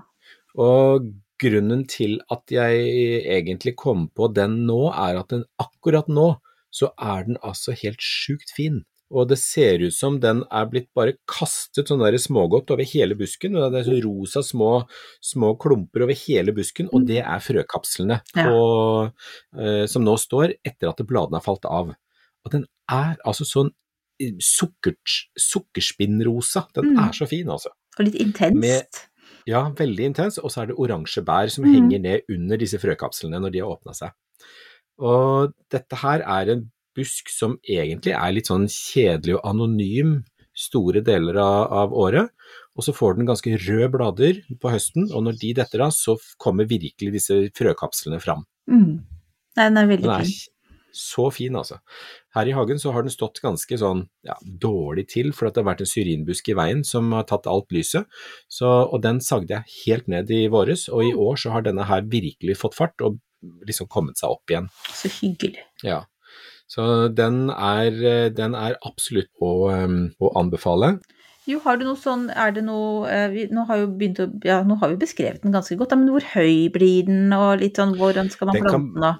Og 0.60 1.08
grunnen 1.40 1.86
til 1.88 2.20
at 2.32 2.44
jeg 2.52 3.24
egentlig 3.24 3.76
kom 3.80 4.10
på 4.16 4.28
den 4.36 4.66
nå, 4.68 4.92
er 4.92 5.20
at 5.20 5.30
den 5.32 5.46
akkurat 5.60 6.08
nå 6.12 6.36
så 6.74 6.92
er 7.00 7.24
den 7.28 7.38
altså 7.44 7.72
helt 7.78 8.02
sjukt 8.02 8.52
fin. 8.56 8.84
Og 9.14 9.28
det 9.30 9.38
ser 9.38 9.84
ut 9.86 9.94
som 9.94 10.16
den 10.20 10.40
er 10.50 10.66
blitt 10.72 10.88
bare 10.98 11.14
kastet 11.30 11.86
sånn 11.92 12.02
der 12.02 12.18
smågodt 12.18 12.72
over 12.74 12.84
hele 12.90 13.14
busken. 13.20 13.56
og 13.56 13.72
Det 13.72 13.84
er 13.84 13.90
så 13.92 14.00
rosa 14.04 14.42
små, 14.42 14.88
små 15.22 15.52
klumper 15.62 16.04
over 16.08 16.18
hele 16.18 16.52
busken, 16.52 16.90
og 16.92 17.06
det 17.06 17.20
er 17.22 17.40
frøkapslene 17.46 18.22
Ja. 18.36 18.50
og, 18.50 19.14
eh, 19.58 19.86
som 19.86 20.04
nå 20.04 20.16
står 20.18 20.56
etter 20.66 20.90
at 20.90 20.98
bladene 21.06 21.38
har 21.38 21.46
falt 21.46 21.66
av. 21.70 21.94
Og 22.46 22.52
den 22.52 22.66
er 22.90 23.16
altså 23.26 23.46
sånn 23.46 23.70
eh, 24.20 24.32
sukker, 24.40 24.94
sukkerspinnrosa. 25.38 26.68
Den 26.74 26.94
Mm. 26.96 27.00
er 27.08 27.12
så 27.12 27.28
fin, 27.28 27.48
altså. 27.48 27.70
Og 28.00 28.06
litt 28.06 28.16
intenst. 28.16 28.56
Med- 28.56 28.88
Ja, 29.46 29.70
veldig 29.72 30.00
intens, 30.16 30.38
og 30.38 30.50
så 30.52 30.62
er 30.62 30.66
det 30.68 30.78
oransje 30.78 31.22
bær 31.26 31.50
som 31.52 31.66
Mm. 31.66 31.74
henger 31.76 32.00
ned 32.02 32.22
under 32.30 32.56
disse 32.58 32.78
frøkapslene 32.80 33.42
når 33.42 33.52
de 33.52 33.60
har 33.60 33.68
åpna 33.68 33.94
seg. 33.94 34.12
Og 35.00 35.54
dette 35.70 35.96
her 35.98 36.22
er 36.22 36.52
en 36.52 36.72
busk 36.98 37.32
som 37.34 37.58
egentlig 37.64 38.14
er 38.16 38.36
litt 38.36 38.52
sånn 38.52 38.70
kjedelig 38.72 39.38
og 39.40 39.50
anonym 39.54 40.22
store 40.54 41.02
deler 41.06 41.40
av, 41.42 41.74
av 41.74 41.94
året, 41.98 42.30
og 42.78 42.86
så 42.86 42.94
får 42.96 43.18
den 43.18 43.30
ganske 43.30 43.58
røde 43.68 43.90
blader 43.94 44.42
på 44.62 44.72
høsten, 44.74 45.10
og 45.14 45.26
når 45.28 45.38
de 45.42 45.52
detter 45.60 45.84
av, 45.86 45.94
så 45.94 46.18
kommer 46.42 46.70
virkelig 46.70 47.14
disse 47.16 47.38
frøkapslene 47.58 48.22
fram. 48.22 48.46
Mm. 48.70 49.04
Den 49.58 49.80
er 49.80 49.90
veldig 49.90 50.08
Den 50.08 50.14
er 50.16 50.26
fin. 50.26 50.54
så 50.98 51.28
fin, 51.34 51.58
altså. 51.58 51.80
Her 52.34 52.50
i 52.50 52.56
hagen 52.58 52.82
så 52.82 52.94
har 52.94 53.06
den 53.06 53.14
stått 53.14 53.42
ganske 53.44 53.78
sånn 53.78 54.08
ja, 54.26 54.38
dårlig 54.42 55.08
til, 55.14 55.34
for 55.34 55.50
det 55.50 55.62
har 55.62 55.70
vært 55.72 55.84
en 55.86 55.90
syrinbusk 55.90 56.50
i 56.50 56.58
veien 56.58 56.82
som 56.88 57.12
har 57.18 57.28
tatt 57.30 57.50
alt 57.50 57.74
lyset. 57.74 58.10
Så, 58.50 58.70
og 58.70 59.02
den 59.06 59.22
sagde 59.26 59.58
jeg 59.58 59.78
helt 59.84 60.10
ned 60.10 60.34
i 60.34 60.48
våres, 60.54 60.88
og 60.90 61.06
i 61.06 61.14
år 61.14 61.38
så 61.42 61.54
har 61.54 61.66
denne 61.66 61.86
her 61.90 62.06
virkelig 62.10 62.58
fått 62.62 62.78
fart 62.78 63.06
og 63.06 63.22
liksom 63.68 63.90
kommet 63.92 64.18
seg 64.18 64.34
opp 64.34 64.50
igjen. 64.50 64.70
Så 64.98 65.12
hyggelig. 65.20 65.62
Ja. 65.86 66.04
Så 66.74 67.08
den 67.14 67.52
er, 67.54 68.00
den 68.34 68.56
er 68.58 68.80
absolutt 68.88 69.30
å, 69.38 69.70
å 69.70 70.32
anbefale. 70.40 70.96
Jo, 71.50 71.60
har 71.66 71.80
du 71.80 71.84
noe 71.84 72.00
sånn, 72.00 72.30
er 72.32 72.54
det 72.56 72.64
noe 72.64 73.04
eh, 73.12 73.26
vi, 73.34 73.42
Nå 73.52 73.66
har 73.68 73.84
begynt 73.92 74.22
å, 74.24 74.30
ja, 74.48 74.62
nå 74.64 74.78
har 74.80 74.94
vi 74.94 75.02
beskrevet 75.02 75.44
den 75.44 75.56
ganske 75.56 75.76
godt, 75.80 75.96
men 76.00 76.14
hvor 76.14 76.24
høy 76.38 76.70
blir 76.72 77.10
den, 77.10 77.28
og 77.36 77.60
litt 77.60 77.80
sånn 77.80 77.98
hvordan 78.00 78.32
skal 78.32 78.50
man 78.50 78.60
Den 78.60 78.68
plante 78.70 78.94
den, 78.96 79.04
da? 79.04 79.14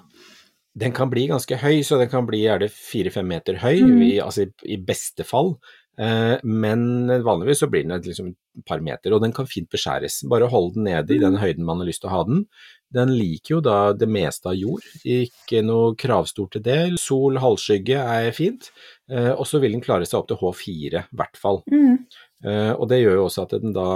Den 0.84 0.94
kan 0.96 1.10
bli 1.12 1.28
ganske 1.30 1.58
høy, 1.60 1.84
så 1.86 2.00
den 2.00 2.10
kan 2.10 2.26
bli 2.26 2.40
er 2.50 2.64
det 2.64 2.72
fire-fem 2.74 3.28
meter 3.30 3.60
høy, 3.62 3.76
mm. 3.84 3.98
i, 4.08 4.12
altså 4.24 4.48
i, 4.48 4.52
i 4.74 4.80
beste 4.80 5.26
fall. 5.28 5.54
Eh, 6.00 6.40
men 6.42 7.12
vanligvis 7.22 7.60
så 7.62 7.68
blir 7.70 7.84
den 7.84 7.94
et 7.94 8.08
liksom 8.08 8.32
par 8.66 8.82
meter, 8.82 9.14
og 9.14 9.22
den 9.22 9.34
kan 9.36 9.46
fint 9.50 9.68
beskjæres. 9.70 10.22
Bare 10.30 10.48
hold 10.50 10.74
den 10.78 10.88
nede 10.88 11.14
i 11.14 11.20
den 11.22 11.38
høyden 11.38 11.68
man 11.68 11.82
har 11.82 11.90
lyst 11.90 12.02
til 12.02 12.10
å 12.10 12.16
ha 12.16 12.24
den. 12.26 12.46
Den 12.94 13.14
liker 13.16 13.56
jo 13.56 13.62
da 13.64 13.78
det 13.96 14.08
meste 14.10 14.52
av 14.52 14.58
jord, 14.58 14.84
ikke 15.02 15.64
noe 15.66 15.94
kravstort 15.98 16.54
til 16.56 16.64
det. 16.66 16.78
Sol, 17.02 17.40
halvskygge 17.42 17.98
er 17.98 18.28
fint, 18.36 18.70
eh, 19.10 19.32
og 19.32 19.46
så 19.50 19.60
vil 19.62 19.74
den 19.76 19.84
klare 19.84 20.06
seg 20.08 20.20
opp 20.20 20.30
til 20.30 20.38
H4, 20.40 21.02
i 21.02 21.18
hvert 21.18 21.40
fall. 21.40 21.62
Mm. 21.72 21.98
Eh, 22.44 22.72
og 22.76 22.86
det 22.90 23.00
gjør 23.00 23.18
jo 23.18 23.26
også 23.26 23.46
at 23.46 23.56
den 23.62 23.74
da 23.74 23.88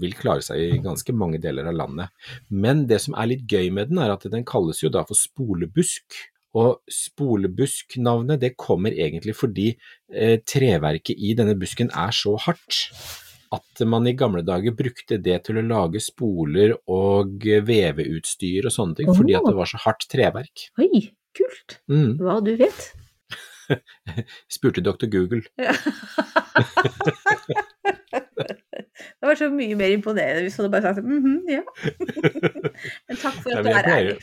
vil 0.00 0.16
klare 0.18 0.44
seg 0.44 0.64
i 0.64 0.82
ganske 0.82 1.14
mange 1.14 1.40
deler 1.42 1.68
av 1.70 1.78
landet. 1.78 2.28
Men 2.48 2.86
det 2.90 3.02
som 3.04 3.14
er 3.14 3.32
litt 3.34 3.46
gøy 3.50 3.70
med 3.76 3.92
den, 3.92 4.02
er 4.02 4.14
at 4.16 4.26
den 4.32 4.46
kalles 4.48 4.82
jo 4.82 4.92
da 4.92 5.04
for 5.08 5.18
spolebusk. 5.18 6.20
Og 6.58 6.80
spolebusk-navnet 6.90 8.40
det 8.42 8.56
kommer 8.58 8.90
egentlig 8.90 9.36
fordi 9.38 9.68
eh, 10.10 10.40
treverket 10.42 11.14
i 11.14 11.36
denne 11.38 11.54
busken 11.58 11.92
er 11.94 12.10
så 12.16 12.34
hardt 12.42 12.88
at 13.50 13.82
man 13.90 14.06
i 14.06 14.14
gamle 14.14 14.42
dager 14.46 14.74
brukte 14.78 15.18
det 15.18 15.40
til 15.46 15.58
å 15.58 15.66
lage 15.66 16.02
spoler 16.02 16.76
og 16.90 17.42
veveutstyr 17.66 18.68
og 18.68 18.74
sånne 18.74 19.00
ting, 19.00 19.10
fordi 19.10 19.34
at 19.38 19.46
det 19.48 19.56
var 19.58 19.70
så 19.70 19.80
hardt 19.82 20.06
treverk. 20.10 20.68
Oi, 20.78 21.08
kult. 21.36 21.80
Mm. 21.90 22.12
Hva 22.22 22.38
du 22.46 22.54
vet. 22.60 22.92
Spurte 24.54 24.80
doktor 24.86 25.10
Google. 25.10 25.42
Ja. 25.58 25.74
det 29.20 29.26
var 29.26 29.34
så 29.38 29.50
mye 29.52 29.76
mer 29.78 29.94
imponerende 29.94 30.42
hvis 30.46 30.56
du 30.56 30.62
hadde 30.62 30.72
bare 30.74 30.94
sagt 30.94 31.06
mhm, 31.06 31.42
ja. 31.50 31.62
Men 33.08 33.20
takk 33.20 33.36
for 33.42 33.50
at 33.54 33.66
du 33.66 33.70
er 33.72 33.90
ærlig. 33.96 34.18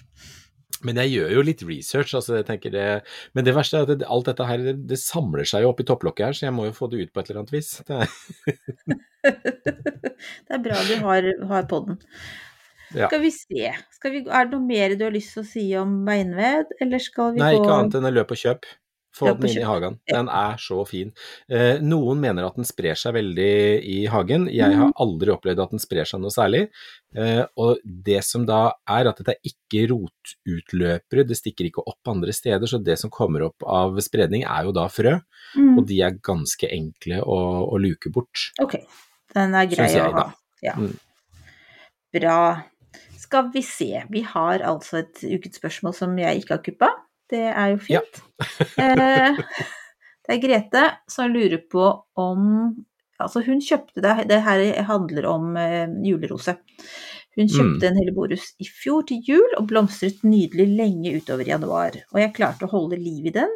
Men 0.86 1.00
jeg 1.02 1.14
gjør 1.16 1.32
jo 1.38 1.44
litt 1.48 1.64
research, 1.66 2.14
altså 2.18 2.38
jeg 2.38 2.46
tenker 2.46 2.74
det 2.74 2.88
Men 3.34 3.46
det 3.48 3.56
verste 3.58 3.80
er 3.80 3.88
at 3.88 4.02
det, 4.02 4.08
alt 4.14 4.28
dette 4.30 4.46
her, 4.46 4.66
det, 4.66 4.76
det 4.90 5.00
samler 5.02 5.48
seg 5.48 5.66
jo 5.66 5.74
i 5.74 5.86
topplokket 5.88 6.28
her, 6.28 6.38
så 6.38 6.48
jeg 6.48 6.56
må 6.58 6.68
jo 6.68 6.76
få 6.78 6.90
det 6.92 7.02
ut 7.02 7.14
på 7.14 7.24
et 7.24 7.32
eller 7.32 7.44
annet 7.44 7.56
vis. 7.56 7.72
Det 7.88 8.02
er, 8.02 8.12
Det 10.48 10.58
er 10.58 10.62
bra 10.64 10.82
du 10.88 10.94
har, 11.04 11.32
har 11.52 11.70
podden. 11.70 11.98
Ja. 12.96 13.10
Skal 13.10 13.22
vi 13.26 13.32
se. 13.34 13.72
Skal 13.98 14.14
vi, 14.14 14.24
er 14.24 14.48
det 14.48 14.56
noe 14.56 14.64
mer 14.64 14.96
du 14.96 15.04
har 15.08 15.16
lyst 15.16 15.34
til 15.36 15.44
å 15.44 15.48
si 15.50 15.66
om 15.80 15.98
beinved, 16.08 16.72
eller 16.84 17.04
skal 17.04 17.34
vi 17.36 17.44
nei, 17.44 17.56
gå 17.56 17.64
ikke 17.64 17.80
annet 17.80 17.98
enn 18.00 18.08
å 18.08 18.14
løpe 18.16 18.38
og 18.38 18.44
kjøp. 18.44 18.70
Få 19.18 19.32
den 19.40 19.50
inn 19.50 19.62
i 19.64 19.66
hagen. 19.66 19.96
Den 20.08 20.28
er 20.30 20.58
så 20.62 20.84
fin. 20.88 21.12
Eh, 21.50 21.80
noen 21.82 22.20
mener 22.22 22.46
at 22.46 22.56
den 22.60 22.68
sprer 22.70 22.94
seg 23.00 23.16
veldig 23.18 23.48
i 23.84 23.98
hagen. 24.14 24.46
Jeg 24.54 24.70
Mhm. 24.72 24.78
har 24.84 24.94
aldri 25.06 25.34
opplevd 25.34 25.64
at 25.64 25.72
den 25.74 25.80
sprer 25.82 26.06
seg 26.06 26.22
noe 26.22 26.30
særlig. 26.30 26.68
Eh, 27.16 27.46
og 27.58 27.80
det 27.86 28.24
som 28.24 28.46
da 28.46 28.74
er 28.88 29.08
at 29.10 29.18
dette 29.18 29.34
er 29.36 29.52
ikke 29.52 29.88
rotutløpere, 29.90 31.26
det 31.28 31.38
stikker 31.40 31.66
ikke 31.72 31.84
opp 31.88 32.12
andre 32.14 32.32
steder, 32.36 32.68
så 32.70 32.78
det 32.84 33.00
som 33.00 33.10
kommer 33.10 33.46
opp 33.48 33.64
av 33.66 33.98
spredning 34.06 34.44
er 34.46 34.64
jo 34.70 34.72
da 34.72 34.88
frø, 34.88 35.22
Mm, 35.56 35.78
og 35.80 35.86
de 35.88 36.02
er 36.02 36.12
ganske 36.22 36.68
enkle 36.70 37.22
å, 37.24 37.72
å 37.72 37.80
luke 37.80 38.12
bort. 38.12 38.52
Ok, 38.60 38.76
den 39.34 39.56
er 39.56 39.66
grei 39.72 39.88
å 39.96 40.12
ha. 40.14 40.34
Ja. 40.62 40.74
Mm. 40.74 40.98
Bra. 42.14 42.64
Skal 43.18 43.50
vi 43.54 43.62
se. 43.62 44.04
Vi 44.10 44.22
har 44.22 44.60
altså 44.60 45.00
et 45.00 45.22
ukens 45.24 45.58
spørsmål 45.60 45.96
som 45.96 46.16
jeg 46.18 46.42
ikke 46.44 46.56
har 46.58 46.64
kuppa. 46.64 46.90
Det 47.32 47.44
er 47.52 47.74
jo 47.74 47.80
fint. 47.84 48.22
Ja. 48.78 49.34
det 50.28 50.36
er 50.36 50.44
Grete 50.44 50.84
som 51.12 51.34
lurer 51.34 51.64
på 51.72 51.90
om 52.20 52.46
Altså, 53.18 53.42
hun 53.48 53.58
kjøpte 53.66 54.04
det 54.06 54.28
Det 54.30 54.44
her 54.46 54.62
handler 54.86 55.26
om 55.26 55.56
eh, 55.58 55.88
julerose. 56.06 56.54
Hun 57.38 57.50
kjøpte 57.50 57.86
Mm. 57.86 57.88
en 57.90 57.98
helleborus 57.98 58.52
i 58.62 58.66
fjor 58.70 59.08
til 59.10 59.22
jul 59.26 59.56
og 59.58 59.68
blomstret 59.70 60.22
nydelig 60.26 60.68
lenge 60.78 61.16
utover 61.18 61.46
januar. 61.50 61.98
Og 62.14 62.20
jeg 62.22 62.34
klarte 62.38 62.66
å 62.66 62.72
holde 62.72 62.98
liv 63.02 63.26
i 63.30 63.34
den 63.34 63.50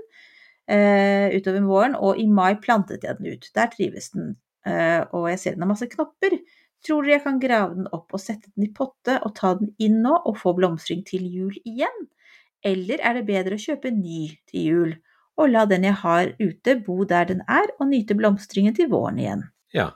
eh, 0.69 1.29
utover 1.37 1.61
våren, 1.65 1.95
og 1.97 2.17
i 2.21 2.27
mai 2.27 2.55
plantet 2.61 3.05
jeg 3.05 3.17
den 3.19 3.33
ut. 3.33 3.49
Der 3.53 3.69
trives 3.73 4.11
den, 4.15 4.35
eh, 4.65 5.01
og 5.13 5.29
jeg 5.29 5.39
ser 5.41 5.55
den 5.55 5.65
har 5.65 5.71
masse 5.73 5.89
knopper. 5.89 6.37
Tror 6.85 7.05
dere 7.05 7.19
jeg 7.19 7.23
kan 7.25 7.39
grave 7.41 7.75
den 7.77 7.89
opp 7.93 8.13
og 8.13 8.21
sette 8.21 8.49
den 8.55 8.65
i 8.65 8.73
potte 8.73 9.19
og 9.21 9.35
ta 9.37 9.53
den 9.59 9.73
inn 9.77 10.01
nå 10.01 10.15
og 10.25 10.37
få 10.41 10.55
blomstring 10.57 11.03
til 11.05 11.25
jul 11.29 11.53
igjen? 11.65 12.05
Eller 12.65 13.01
er 13.01 13.17
det 13.17 13.27
bedre 13.29 13.57
å 13.57 13.63
kjøpe 13.63 13.93
ny 13.93 14.27
til 14.49 14.67
jul 14.67 14.91
og 15.39 15.49
la 15.49 15.63
den 15.69 15.87
jeg 15.87 15.97
har 16.03 16.35
ute 16.41 16.75
bo 16.85 17.01
der 17.07 17.31
den 17.31 17.41
er 17.49 17.71
og 17.79 17.89
nyte 17.89 18.17
blomstringen 18.17 18.75
til 18.77 18.91
våren 18.91 19.19
igjen? 19.21 19.47
Ja. 19.73 19.93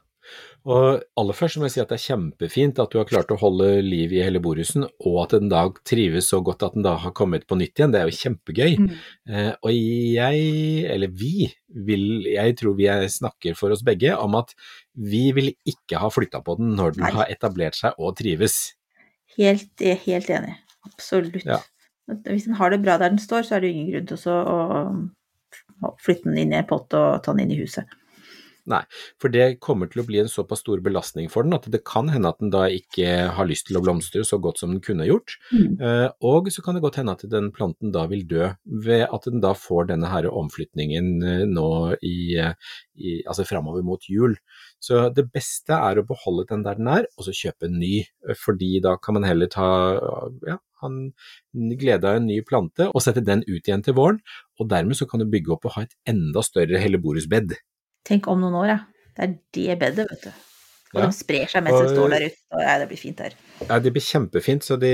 Og 0.65 1.03
aller 1.19 1.37
først 1.37 1.59
må 1.61 1.67
jeg 1.67 1.75
si 1.75 1.81
at 1.83 1.91
det 1.91 1.99
er 1.99 2.05
kjempefint 2.07 2.79
at 2.81 2.89
du 2.89 2.97
har 2.97 3.05
klart 3.05 3.29
å 3.29 3.37
holde 3.37 3.67
liv 3.85 4.15
i 4.15 4.23
hellebordusen, 4.25 4.87
og 5.05 5.19
at 5.21 5.35
den 5.37 5.51
da 5.51 5.67
trives 5.85 6.31
så 6.31 6.39
godt 6.41 6.65
at 6.65 6.73
den 6.73 6.85
da 6.87 6.95
har 7.03 7.13
kommet 7.17 7.45
på 7.45 7.57
nytt 7.59 7.77
igjen. 7.77 7.93
Det 7.93 7.99
er 8.01 8.09
jo 8.09 8.17
kjempegøy. 8.17 8.79
Mm. 8.81 8.87
Eh, 9.29 9.51
og 9.61 9.69
jeg, 9.69 10.47
eller 10.95 11.13
vi, 11.13 11.51
vil, 11.85 12.07
jeg 12.31 12.57
tror 12.57 12.73
vi 12.79 12.89
er, 12.89 13.05
snakker 13.13 13.59
for 13.59 13.75
oss 13.75 13.85
begge 13.85 14.15
om 14.17 14.39
at 14.41 14.55
vi 14.97 15.27
vil 15.37 15.53
ikke 15.69 16.01
ha 16.01 16.09
flytta 16.09 16.41
på 16.41 16.57
den 16.57 16.73
når 16.79 16.97
den 16.97 17.05
Nei. 17.05 17.13
har 17.19 17.29
etablert 17.37 17.77
seg 17.77 18.01
og 18.01 18.17
trives. 18.17 18.57
Helt, 19.37 19.69
helt 20.07 20.33
enig. 20.33 20.57
Absolutt. 20.89 21.45
Ja. 21.45 21.61
Hvis 22.05 22.45
den 22.45 22.57
har 22.59 22.69
det 22.69 22.81
bra 22.83 22.97
der 23.01 23.09
den 23.09 23.21
står, 23.21 23.45
så 23.45 23.55
er 23.55 23.63
det 23.63 23.71
jo 23.71 23.75
ingen 23.75 23.91
grunn 23.93 24.09
til 24.09 24.31
å, 24.31 24.57
å 25.89 25.93
flytte 26.03 26.29
den 26.29 26.41
inn 26.43 26.53
i 26.53 26.59
en 26.59 26.67
pott 26.69 26.93
og 26.93 27.23
ta 27.25 27.33
den 27.33 27.45
inn 27.45 27.55
i 27.55 27.61
huset. 27.63 27.89
For 29.21 29.31
det 29.33 29.59
kommer 29.63 29.89
til 29.91 30.01
å 30.01 30.05
bli 30.07 30.19
en 30.21 30.31
såpass 30.31 30.63
stor 30.63 30.81
belastning 30.85 31.29
for 31.31 31.45
den 31.45 31.55
at 31.57 31.67
det 31.71 31.83
kan 31.87 32.09
hende 32.11 32.31
at 32.31 32.41
den 32.41 32.51
da 32.53 32.65
ikke 32.73 33.29
har 33.37 33.49
lyst 33.49 33.67
til 33.69 33.79
å 33.79 33.83
blomstre 33.85 34.25
så 34.25 34.39
godt 34.41 34.61
som 34.61 34.73
den 34.73 34.81
kunne 34.85 35.07
gjort. 35.07 35.37
Mm. 35.53 35.77
Eh, 35.77 36.07
og 36.25 36.49
så 36.53 36.63
kan 36.65 36.77
det 36.77 36.83
godt 36.85 36.99
hende 37.01 37.15
at 37.15 37.25
den 37.29 37.51
planten 37.55 37.93
da 37.95 38.05
vil 38.11 38.25
dø 38.29 38.49
ved 38.85 39.05
at 39.05 39.29
den 39.29 39.43
da 39.43 39.53
får 39.57 39.91
denne 39.93 40.09
her 40.11 40.29
omflytningen 40.31 41.11
eh, 41.21 41.43
nå 41.49 41.69
i, 42.01 42.17
eh, 42.41 42.53
i 42.97 43.17
altså 43.23 43.47
framover 43.47 43.85
mot 43.85 44.09
jul. 44.09 44.37
Så 44.81 45.07
det 45.15 45.27
beste 45.33 45.77
er 45.77 46.01
å 46.01 46.07
beholde 46.07 46.47
den 46.49 46.65
der 46.65 46.79
den 46.79 46.89
er, 46.91 47.09
og 47.17 47.27
så 47.27 47.33
kjøpe 47.33 47.69
en 47.69 47.79
ny, 47.81 48.03
fordi 48.37 48.79
da 48.83 48.95
kan 49.01 49.17
man 49.17 49.25
heller 49.25 49.49
ta 49.49 49.67
ja, 50.45 50.59
han 50.83 50.97
glede 51.79 52.09
av 52.09 52.19
en 52.19 52.27
ny 52.29 52.41
plante 52.45 52.89
og 52.91 53.03
sette 53.03 53.23
den 53.25 53.43
ut 53.47 53.63
igjen 53.63 53.85
til 53.85 53.97
våren, 53.97 54.19
og 54.59 54.69
dermed 54.71 54.97
så 54.99 55.07
kan 55.09 55.23
du 55.23 55.29
bygge 55.29 55.55
opp 55.55 55.69
og 55.69 55.77
ha 55.77 55.85
et 55.85 55.95
enda 56.11 56.43
større 56.45 56.81
helleborusbed. 56.81 57.55
Tenk 58.05 58.27
om 58.31 58.41
noen 58.43 58.57
år, 58.61 58.67
ja. 58.69 58.79
Det 59.15 59.23
er 59.25 59.35
det 59.55 59.77
bedet, 59.81 60.05
vet 60.11 60.25
du. 60.27 60.41
Og 60.95 61.01
Ja. 61.01 61.05
de 61.09 61.15
sprer 61.17 61.49
seg 61.51 61.63
mens 61.65 61.81
de 61.81 61.95
står 61.95 62.09
der 62.13 62.25
ute. 62.29 62.37
Og 62.55 62.61
ja, 62.61 62.75
det 62.79 62.87
blir 62.87 62.99
fint 63.01 63.17
der. 63.19 63.33
Ja, 63.67 63.79
Det 63.79 63.91
blir 63.91 64.03
kjempefint, 64.05 64.63
så 64.63 64.77
de, 64.79 64.91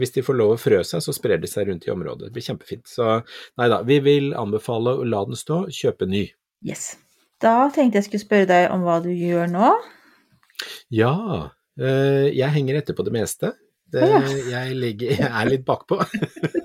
hvis 0.00 0.10
de 0.16 0.22
får 0.26 0.34
lov 0.38 0.54
å 0.54 0.58
frø 0.58 0.80
seg, 0.82 1.02
så 1.04 1.12
sprer 1.14 1.38
de 1.40 1.46
seg 1.50 1.68
rundt 1.68 1.86
i 1.86 1.92
området. 1.92 2.26
Det 2.30 2.32
blir 2.34 2.42
kjempefint. 2.46 2.86
Så 2.90 3.22
nei 3.58 3.68
da, 3.70 3.82
vi 3.86 4.00
vil 4.02 4.32
anbefale 4.34 4.96
å 4.98 5.04
la 5.06 5.24
den 5.28 5.38
stå, 5.38 5.66
kjøpe 5.70 6.08
ny. 6.10 6.24
Yes. 6.66 6.96
Da 7.40 7.68
tenkte 7.74 8.00
jeg 8.00 8.08
skulle 8.08 8.24
spørre 8.24 8.46
deg 8.50 8.70
om 8.72 8.82
hva 8.86 9.00
du 9.04 9.10
gjør 9.12 9.50
nå. 9.52 9.74
Ja, 10.90 11.50
eh, 11.78 12.30
jeg 12.34 12.50
henger 12.56 12.80
etter 12.80 12.96
på 12.96 13.04
det 13.04 13.12
meste. 13.14 13.52
Det, 13.94 14.02
jeg, 14.50 14.74
ligger, 14.74 15.10
jeg 15.20 15.30
er 15.30 15.50
litt 15.52 15.64
bakpå. 15.68 16.00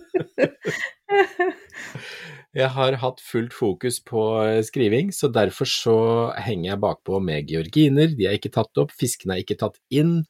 Jeg 2.59 2.73
har 2.75 2.97
hatt 2.99 3.21
fullt 3.23 3.53
fokus 3.55 3.99
på 4.03 4.21
eh, 4.43 4.59
skriving, 4.65 5.13
så 5.15 5.29
derfor 5.31 5.69
så 5.69 5.97
henger 6.43 6.73
jeg 6.73 6.81
bakpå 6.83 7.19
med 7.23 7.47
georginer. 7.51 8.11
De 8.17 8.27
er 8.27 8.35
ikke 8.35 8.51
tatt 8.55 8.81
opp, 8.81 8.91
fiskene 8.99 9.37
er 9.37 9.43
ikke 9.45 9.59
tatt 9.61 9.79
inn. 9.93 10.25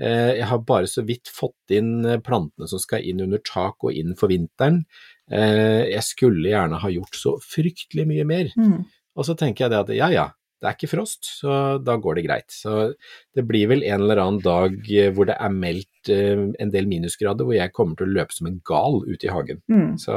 Eh, 0.00 0.38
Jeg 0.38 0.48
har 0.50 0.62
bare 0.64 0.88
så 0.90 1.04
vidt 1.04 1.28
fått 1.28 1.74
inn 1.76 2.06
eh, 2.08 2.20
plantene 2.24 2.70
som 2.70 2.80
skal 2.80 3.04
inn 3.04 3.20
under 3.26 3.42
tak 3.44 3.84
og 3.84 3.92
inn 3.92 4.16
for 4.18 4.32
vinteren. 4.32 4.84
Jeg 5.24 6.04
skulle 6.04 6.50
gjerne 6.50 6.76
ha 6.82 6.88
gjort 6.92 7.16
så 7.16 7.30
fryktelig 7.40 8.04
mye 8.10 8.24
mer. 8.28 8.50
Mm. 8.60 8.82
Og 9.16 9.24
så 9.24 9.32
tenker 9.40 9.64
jeg 9.64 9.72
det 9.72 9.78
at 9.78 9.92
ja 9.96 10.08
ja, 10.12 10.24
det 10.64 10.70
er 10.70 10.78
ikke 10.78 10.92
frost, 10.94 11.26
så 11.42 11.54
da 11.84 11.98
går 12.00 12.16
det 12.16 12.24
greit. 12.24 12.54
Så 12.54 12.94
det 13.36 13.44
blir 13.44 13.68
vel 13.68 13.84
en 13.84 14.06
eller 14.06 14.22
annen 14.22 14.40
dag 14.44 14.78
eh, 14.88 15.10
hvor 15.12 15.28
det 15.28 15.36
er 15.36 15.52
meldt 15.52 16.12
eh, 16.12 16.40
en 16.64 16.72
del 16.72 16.88
minusgrader, 16.88 17.44
hvor 17.44 17.56
jeg 17.56 17.74
kommer 17.76 17.98
til 18.00 18.08
å 18.08 18.14
løpe 18.16 18.32
som 18.32 18.48
en 18.48 18.56
gal 18.64 19.02
ute 19.04 19.28
i 19.28 19.32
hagen. 19.34 19.60
Mm. 19.68 19.98
Så 20.00 20.16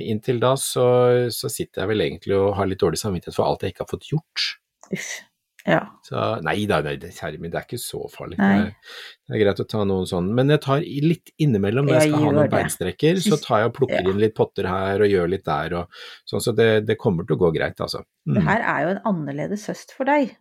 inntil 0.00 0.40
da 0.40 0.54
så, 0.56 0.88
så 1.34 1.52
sitter 1.52 1.84
jeg 1.84 1.92
vel 1.92 2.06
egentlig 2.06 2.38
og 2.38 2.54
har 2.56 2.70
litt 2.70 2.80
dårlig 2.80 3.02
samvittighet 3.02 3.36
for 3.36 3.44
alt 3.44 3.66
jeg 3.66 3.76
ikke 3.76 3.84
har 3.84 3.92
fått 3.92 4.08
gjort. 4.14 4.48
Uff. 4.88 5.10
Ja. 5.68 5.80
Så 6.06 6.22
nei 6.46 6.62
da, 6.70 6.78
nei, 6.86 6.94
det, 6.96 7.10
kjære 7.16 7.38
min, 7.42 7.50
det 7.52 7.58
er 7.60 7.66
ikke 7.66 7.78
så 7.82 8.00
farlig. 8.08 8.38
Nei. 8.40 8.54
Det, 8.64 8.72
er, 8.72 9.34
det 9.34 9.40
greit 9.42 9.60
å 9.60 9.66
ta 9.68 9.82
noen 9.84 10.06
sånn. 10.08 10.30
Men 10.34 10.48
jeg 10.54 10.62
tar 10.64 10.80
litt 11.04 11.32
innimellom 11.44 11.86
når 11.90 11.98
jeg 11.98 12.06
Jeg 12.08 12.12
skal 12.14 12.24
ha 12.24 12.32
noen 12.32 12.42
det. 12.48 12.52
beinstrekker, 12.56 13.20
så 13.26 13.38
tar 13.42 13.62
jeg 13.64 13.70
og 13.70 13.76
plukker 13.82 14.00
Ja. 14.00 14.08
inn 14.10 14.22
litt 14.22 14.34
potter 14.38 14.66
her 14.70 15.04
og 15.04 15.12
gjør 15.12 15.28
litt 15.34 15.44
der 15.44 15.74
og 15.82 16.00
sånn, 16.24 16.40
så 16.40 16.54
det, 16.56 16.68
det 16.88 16.96
kommer 16.98 17.28
til 17.28 17.36
å 17.36 17.42
gå 17.44 17.52
greit, 17.58 17.76
altså. 17.84 18.02
Det 18.26 18.40
Mm. 18.42 18.46
her 18.48 18.60
er 18.74 18.82
jo 18.86 18.92
en 18.96 19.02
annerledes 19.12 19.66
høst 19.68 19.92
for 19.92 20.04
deg. 20.08 20.36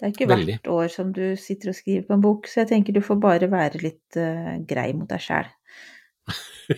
Det 0.00 0.06
er 0.06 0.12
ikke 0.14 0.28
Veldig. 0.30 0.60
hvert 0.62 0.70
år 0.72 0.88
som 0.94 1.10
du 1.12 1.36
sitter 1.36 1.68
og 1.74 1.74
skriver 1.76 2.06
på 2.08 2.14
en 2.14 2.22
bok, 2.24 2.46
så 2.48 2.62
jeg 2.62 2.68
tenker 2.70 2.94
du 2.94 3.00
får 3.04 3.18
bare 3.20 3.50
være 3.52 3.82
litt 3.82 4.16
uh, 4.16 4.56
grei 4.64 4.92
mot 4.96 5.08
deg 5.10 5.20
sjæl. 5.20 5.50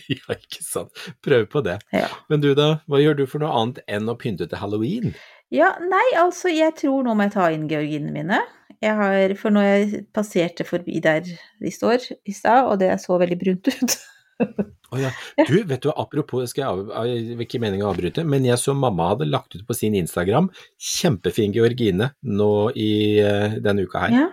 ja, 0.08 0.34
ikke 0.34 0.62
sant. 0.64 0.90
Prøv 1.24 1.46
på 1.52 1.62
det. 1.66 1.76
Ja. 1.92 2.08
Men 2.32 2.40
du 2.42 2.54
da, 2.58 2.80
hva 2.88 3.00
gjør 3.02 3.18
du 3.20 3.26
for 3.30 3.42
noe 3.42 3.52
annet 3.60 3.82
enn 3.90 4.08
å 4.08 4.16
pynte 4.18 4.48
til 4.48 4.58
halloween? 4.62 5.14
Ja, 5.52 5.74
nei, 5.84 6.06
altså, 6.20 6.50
jeg 6.52 6.74
tror 6.80 7.04
nå 7.04 7.14
må 7.16 7.28
jeg 7.28 7.34
ta 7.36 7.50
inn 7.52 7.68
georginene 7.70 8.14
mine. 8.14 8.40
Jeg 8.82 8.96
har, 8.98 9.34
for 9.38 9.54
når 9.54 9.66
jeg 9.68 10.00
passerte 10.16 10.64
forbi 10.66 10.98
der 11.04 11.22
de 11.26 11.70
står 11.70 12.08
i 12.26 12.34
stad, 12.34 12.66
og 12.66 12.80
det 12.80 12.90
så 13.02 13.18
veldig 13.20 13.38
brunt 13.38 13.70
ut 13.70 13.98
Å 14.92 14.98
ja. 14.98 15.10
Du, 15.46 15.54
vet 15.68 15.84
du, 15.84 15.88
apropos, 15.94 16.42
skal 16.50 16.64
jeg 16.64 16.86
av, 16.98 17.38
ikke 17.44 17.60
meningen 17.62 17.86
å 17.86 17.92
avbryte, 17.92 18.24
men 18.28 18.44
jeg 18.44 18.58
så 18.60 18.74
mamma 18.76 19.12
hadde 19.12 19.28
lagt 19.30 19.54
ut 19.54 19.62
på 19.68 19.76
sin 19.76 19.94
Instagram 19.96 20.50
kjempefin 20.82 21.54
georgine 21.54 22.10
nå 22.26 22.50
i 22.76 22.90
uh, 23.22 23.54
denne 23.62 23.86
uka 23.86 24.02
her. 24.02 24.16
Ja. 24.18 24.26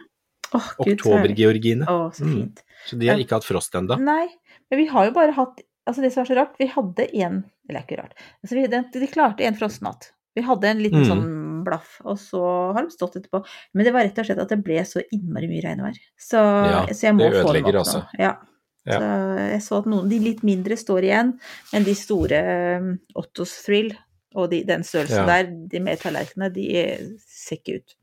Oh. 0.50 0.72
Oktobergeorgine. 0.82 1.86
Å, 1.86 2.10
så 2.16 2.26
Mm. 2.26 2.34
fint. 2.34 2.64
Så 2.90 2.98
de 2.98 3.08
har 3.12 3.22
ikke 3.22 3.38
hatt 3.38 3.46
frost 3.48 3.76
ennå. 3.78 4.00
Nei, 4.02 4.26
men 4.72 4.82
vi 4.82 4.88
har 4.90 5.12
jo 5.12 5.16
bare 5.20 5.36
hatt 5.38 5.66
Altså, 5.90 6.04
det 6.04 6.12
som 6.14 6.22
er 6.22 6.28
så 6.30 6.36
rart, 6.38 6.58
vi 6.60 6.68
hadde 6.70 7.06
en 7.18 7.38
Eller 7.66 7.82
ikke 7.82 7.96
rart. 7.98 8.12
Altså, 8.44 8.58
vi, 8.60 8.66
de, 8.70 8.82
de 8.94 9.08
klarte 9.10 9.46
en 9.48 9.56
frostnatt. 9.58 10.12
Vi 10.36 10.42
hadde 10.46 10.68
en 10.70 10.82
liten 10.84 11.04
Mm. 11.04 11.10
sånn 11.10 11.64
blaff, 11.64 12.00
og 12.06 12.18
så 12.18 12.74
har 12.74 12.84
de 12.86 12.90
stått 12.94 13.16
etterpå. 13.20 13.44
Men 13.74 13.86
det 13.86 13.94
var 13.94 14.04
rett 14.04 14.18
og 14.20 14.26
slett 14.26 14.40
at 14.40 14.50
det 14.50 14.64
ble 14.64 14.80
så 14.88 15.02
innmari 15.12 15.50
mye 15.50 15.62
regnvær. 15.66 15.98
Så, 16.18 16.38
Ja, 16.40 16.86
så 16.88 17.02
jeg 17.10 17.16
må 17.16 17.30
få 17.32 17.54
dem 17.54 17.66
opp 17.66 17.76
altså. 17.82 18.00
nå. 18.00 18.20
Ja. 18.20 18.38
Ja. 18.86 18.98
Så 19.00 19.50
jeg 19.52 19.62
så 19.62 19.78
at 19.80 19.86
noen, 19.86 20.10
de 20.10 20.20
litt 20.20 20.42
mindre 20.42 20.78
står 20.80 21.04
igjen, 21.04 21.34
men 21.74 21.84
de 21.84 21.94
store 21.94 22.78
um, 22.80 23.00
Ottos 23.16 23.64
Thrill 23.66 23.92
og 24.36 24.50
de, 24.52 24.64
den 24.64 24.82
størrelsen 24.84 25.26
Ja. 25.28 25.44
der, 25.44 25.52
de 25.68 25.80
med 25.80 26.00
tallerkenene, 26.00 26.54
de 26.54 27.18
ser 27.28 27.58
ikke 27.58 27.76
ut. 27.82 27.96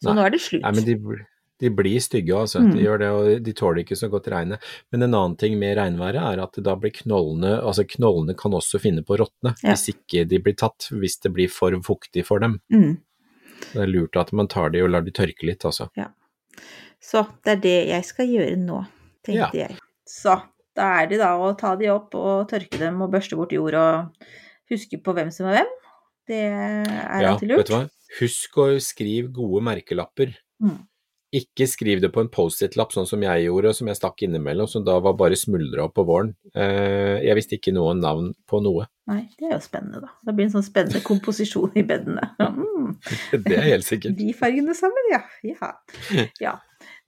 Så 0.00 0.12
Nei. 0.12 0.14
nå 0.14 0.26
er 0.26 0.30
det 0.30 0.40
slutt. 0.40 0.62
Nei, 0.62 0.72
men 0.72 0.84
de, 0.84 0.94
De 1.62 1.70
blir 1.72 2.00
stygge, 2.04 2.34
altså. 2.36 2.60
Mm. 2.60 2.72
De 2.74 2.82
gjør 2.84 2.98
det, 3.00 3.08
og 3.16 3.44
de 3.46 3.52
tåler 3.56 3.80
ikke 3.82 3.96
så 3.96 4.10
godt 4.12 4.28
regnet. 4.32 4.64
Men 4.92 5.06
en 5.06 5.14
annen 5.16 5.36
ting 5.40 5.56
med 5.60 5.78
regnværet 5.78 6.20
er 6.20 6.42
at 6.44 6.58
da 6.66 6.74
blir 6.76 6.92
knollene 6.98 7.54
Altså 7.62 7.86
knollene 7.88 8.36
kan 8.36 8.52
også 8.56 8.80
finne 8.82 9.04
på 9.06 9.16
å 9.16 9.22
råtne 9.24 9.54
Ja. 9.62 9.72
hvis 9.72 9.88
ikke 9.94 10.26
de 10.28 10.40
blir 10.42 10.56
tatt, 10.58 10.90
hvis 10.92 11.16
det 11.24 11.32
blir 11.32 11.48
for 11.52 11.72
fuktig 11.86 12.26
for 12.28 12.42
dem. 12.44 12.58
Mm. 12.72 12.98
Det 13.72 13.80
er 13.82 13.88
lurt 13.88 14.16
at 14.20 14.32
man 14.36 14.48
tar 14.52 14.70
de 14.74 14.82
og 14.84 14.90
lar 14.92 15.04
de 15.06 15.14
tørke 15.16 15.48
litt, 15.48 15.64
altså. 15.64 15.88
Så 17.00 17.22
det 17.44 17.56
er 17.56 17.62
det 17.62 17.76
jeg 17.88 18.04
skal 18.08 18.28
gjøre 18.28 18.56
nå, 18.60 18.82
tenkte 19.24 19.56
jeg. 19.62 19.76
Så 20.08 20.36
da 20.76 20.90
er 21.00 21.08
det 21.10 21.20
da 21.22 21.32
å 21.40 21.52
ta 21.58 21.74
de 21.78 21.88
opp 21.92 22.14
og 22.18 22.48
tørke 22.50 22.80
dem 22.80 23.00
og 23.04 23.12
børste 23.14 23.38
bort 23.38 23.54
jord 23.54 23.76
og 23.80 24.26
huske 24.72 24.98
på 25.02 25.14
hvem 25.16 25.32
som 25.32 25.48
er 25.50 25.60
hvem. 25.60 25.72
Det 26.26 26.42
er 26.42 27.22
Ja, 27.22 27.32
alltid 27.32 27.48
lurt. 27.48 27.56
Ja, 27.56 27.62
vet 27.62 27.70
du 27.70 27.74
hva? 27.76 27.84
Husk 28.20 28.58
å 28.62 28.66
skrive 28.82 29.30
gode 29.34 29.62
merkelapper. 29.66 30.34
Mm. 30.62 30.78
Ikke 31.36 31.66
skriv 31.68 32.00
det 32.00 32.08
på 32.14 32.22
en 32.22 32.30
Post-It-lapp, 32.32 32.94
sånn 32.94 33.08
som 33.08 33.22
jeg 33.24 33.46
gjorde, 33.46 33.72
som 33.76 33.90
jeg 33.90 33.98
stakk 33.98 34.22
innimellom, 34.24 34.68
som 34.70 34.84
da 34.86 34.96
var 35.04 35.16
bare 35.18 35.38
smuldra 35.38 35.86
opp 35.88 35.96
på 35.98 36.04
våren. 36.08 36.32
Eh, 36.54 37.22
jeg 37.26 37.36
visste 37.38 37.58
ikke 37.58 37.74
noe 37.76 37.92
navn 37.98 38.30
på 38.48 38.60
noe. 38.64 38.86
Nei, 39.10 39.20
det 39.38 39.50
er 39.50 39.56
jo 39.56 39.62
spennende, 39.64 40.02
da. 40.06 40.12
Det 40.26 40.34
blir 40.36 40.48
en 40.48 40.54
sånn 40.56 40.66
spennende 40.66 41.02
komposisjon 41.04 41.76
i 41.78 41.84
bedene. 41.86 42.30
Mm. 42.40 42.94
Det 43.46 43.56
er 43.56 43.66
helt 43.68 43.86
sikkert. 43.86 44.16
De 44.18 44.32
fargene 44.38 44.74
sammen, 44.78 45.10
ja. 45.12 45.22
ja. 45.46 45.72
ja. 46.42 46.54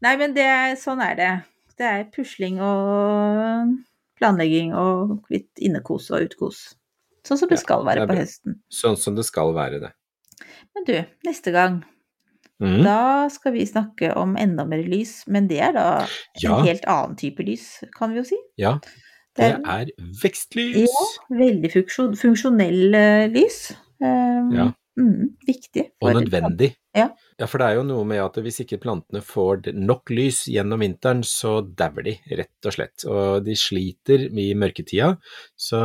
Nei, 0.05 0.15
men 0.21 0.35
det, 0.37 0.49
sånn 0.83 1.03
er 1.03 1.15
det. 1.19 1.31
Det 1.79 1.87
er 1.87 2.09
pusling 2.15 2.59
og 2.63 3.77
planlegging 4.19 4.75
og 4.77 5.31
litt 5.33 5.63
innekos 5.63 6.11
og 6.13 6.27
utkos. 6.27 6.65
Sånn 7.27 7.41
som 7.41 7.51
det 7.51 7.61
skal 7.61 7.85
være 7.87 8.03
være 8.03 8.07
det 8.07 8.15
på 8.15 8.23
høsten. 8.23 8.59
Sånn 8.73 8.99
som 8.99 9.17
det 9.19 9.27
skal 9.29 9.55
være, 9.57 9.81
det. 9.83 9.93
Men 10.75 10.87
du, 10.87 10.95
neste 11.27 11.53
gang, 11.55 11.81
Mhm. 12.61 12.83
da 12.85 13.29
skal 13.31 13.53
vi 13.55 13.67
snakke 13.67 14.13
om 14.19 14.37
enda 14.37 14.65
mer 14.67 14.83
lys. 14.83 15.23
Men 15.27 15.47
det 15.49 15.61
er 15.61 15.73
da 15.73 16.07
Ja. 16.43 16.59
en 16.59 16.67
helt 16.67 16.85
annen 16.87 17.17
type 17.17 17.43
lys, 17.47 17.85
kan 17.97 18.11
vi 18.11 18.19
jo 18.19 18.25
si. 18.25 18.37
Ja, 18.59 18.79
det 19.37 19.53
er 19.65 19.87
vekstlys. 20.23 20.89
Ja, 20.89 21.37
veldig 21.39 21.71
funksjon, 21.73 22.17
funksjonell 22.17 22.95
eh, 22.95 23.29
lys. 23.31 23.73
Um, 24.01 24.51
Ja. 24.55 24.73
Mm, 24.99 25.25
viktig. 25.47 25.89
Og 26.03 26.15
nødvendig. 26.19 26.75
Ja. 26.97 27.09
Ja, 27.39 27.47
for 27.47 27.61
det 27.61 27.69
er 27.69 27.77
jo 27.79 27.85
noe 27.87 28.03
med 28.09 28.19
at 28.19 28.35
hvis 28.43 28.57
ikke 28.65 28.81
plantene 28.83 29.21
får 29.23 29.69
nok 29.77 30.11
lys 30.11 30.41
gjennom 30.51 30.83
vinteren, 30.83 31.21
så 31.23 31.61
dauer 31.63 32.03
de, 32.09 32.17
rett 32.35 32.67
og 32.67 32.75
slett. 32.75 33.05
Og 33.07 33.45
de 33.47 33.55
sliter 33.59 34.25
i 34.27 34.49
mørketida, 34.59 35.13
så 35.55 35.81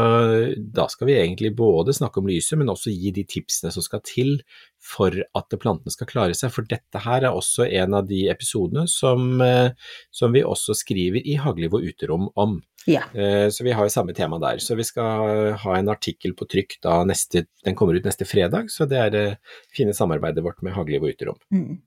da 0.57 0.87
skal 0.89 1.11
vi 1.11 1.19
egentlig 1.19 1.53
både 1.59 1.93
snakke 1.93 2.23
om 2.23 2.31
lyset, 2.31 2.57
men 2.57 2.73
også 2.73 2.93
gi 2.95 3.13
de 3.13 3.25
tipsene 3.29 3.69
som 3.75 3.85
skal 3.85 4.01
til 4.07 4.39
for 4.83 5.13
at 5.13 5.57
plantene 5.61 5.93
skal 5.93 6.09
klare 6.09 6.37
seg. 6.37 6.51
For 6.55 6.65
dette 6.67 7.03
her 7.05 7.23
er 7.27 7.37
også 7.37 7.69
en 7.69 7.99
av 8.01 8.09
de 8.09 8.25
episodene 8.33 8.87
som, 8.89 9.37
eh, 9.41 9.71
som 10.11 10.33
vi 10.33 10.41
også 10.43 10.75
skriver 10.75 11.21
i 11.21 11.37
Hagliv 11.39 11.77
og 11.77 11.85
uterom 11.85 12.31
om. 12.33 12.61
Ja. 12.87 13.03
Eh, 13.15 13.47
Så 13.49 13.63
vi 13.63 13.71
har 13.71 13.85
jo 13.87 13.89
samme 13.93 14.13
tema 14.13 14.39
der. 14.39 14.57
Så 14.59 14.75
vi 14.75 14.83
skal 14.83 15.53
ha 15.55 15.75
en 15.77 15.89
artikkel 15.89 16.33
på 16.35 16.47
trykk 16.51 16.77
da 16.83 17.03
neste, 17.07 17.45
den 17.63 17.75
kommer 17.75 17.95
ut 17.95 18.03
neste 18.05 18.25
fredag, 18.27 18.69
så 18.69 18.85
det 18.89 18.97
er 18.99 19.09
det 19.13 19.25
fine 19.75 19.93
samarbeidet 19.93 20.43
vårt 20.43 20.61
med 20.63 20.73
Hagliv 20.75 21.03
og 21.03 21.13
uterom. 21.15 21.37
Mm. 21.53 21.77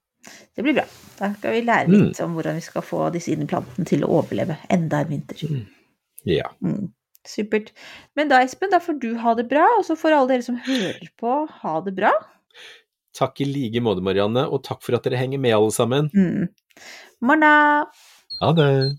Det 0.56 0.62
blir 0.64 0.74
bra. 0.74 0.84
Da 1.18 1.32
skal 1.36 1.52
vi 1.52 1.60
lære 1.62 1.86
Mm. 1.88 2.06
litt 2.08 2.20
om 2.20 2.32
hvordan 2.34 2.54
vi 2.56 2.60
skal 2.64 2.82
få 2.82 3.10
disse 3.12 3.30
inneplantene 3.30 3.86
til 3.86 4.02
å 4.02 4.08
overleve 4.22 4.56
enda 4.70 5.00
en 5.04 5.08
vinter. 5.12 5.66
Ja. 6.24 6.48
Mm. 6.64 6.88
Supert. 7.26 7.70
Men 8.16 8.28
da, 8.28 8.40
Espen, 8.42 8.70
da 8.70 8.78
får 8.78 8.98
du 9.00 9.16
ha 9.18 9.34
det 9.34 9.48
bra, 9.48 9.66
og 9.78 9.84
så 9.84 9.96
får 9.98 10.12
alle 10.16 10.28
dere 10.28 10.42
som 10.42 10.56
hører 10.56 11.08
på, 11.18 11.46
ha 11.62 11.80
det 11.82 11.94
bra. 11.94 12.10
Takk 13.16 13.40
i 13.40 13.44
like 13.44 13.80
måte, 13.82 14.02
Marianne, 14.02 14.46
og 14.50 14.62
takk 14.66 14.82
for 14.82 14.94
at 14.94 15.02
dere 15.06 15.16
henger 15.16 15.38
med 15.40 15.54
alle 15.54 15.70
sammen. 15.72 16.10
Mm. 16.14 16.48
Morna! 17.22 17.86
Ha 18.40 18.52
det! 18.52 18.98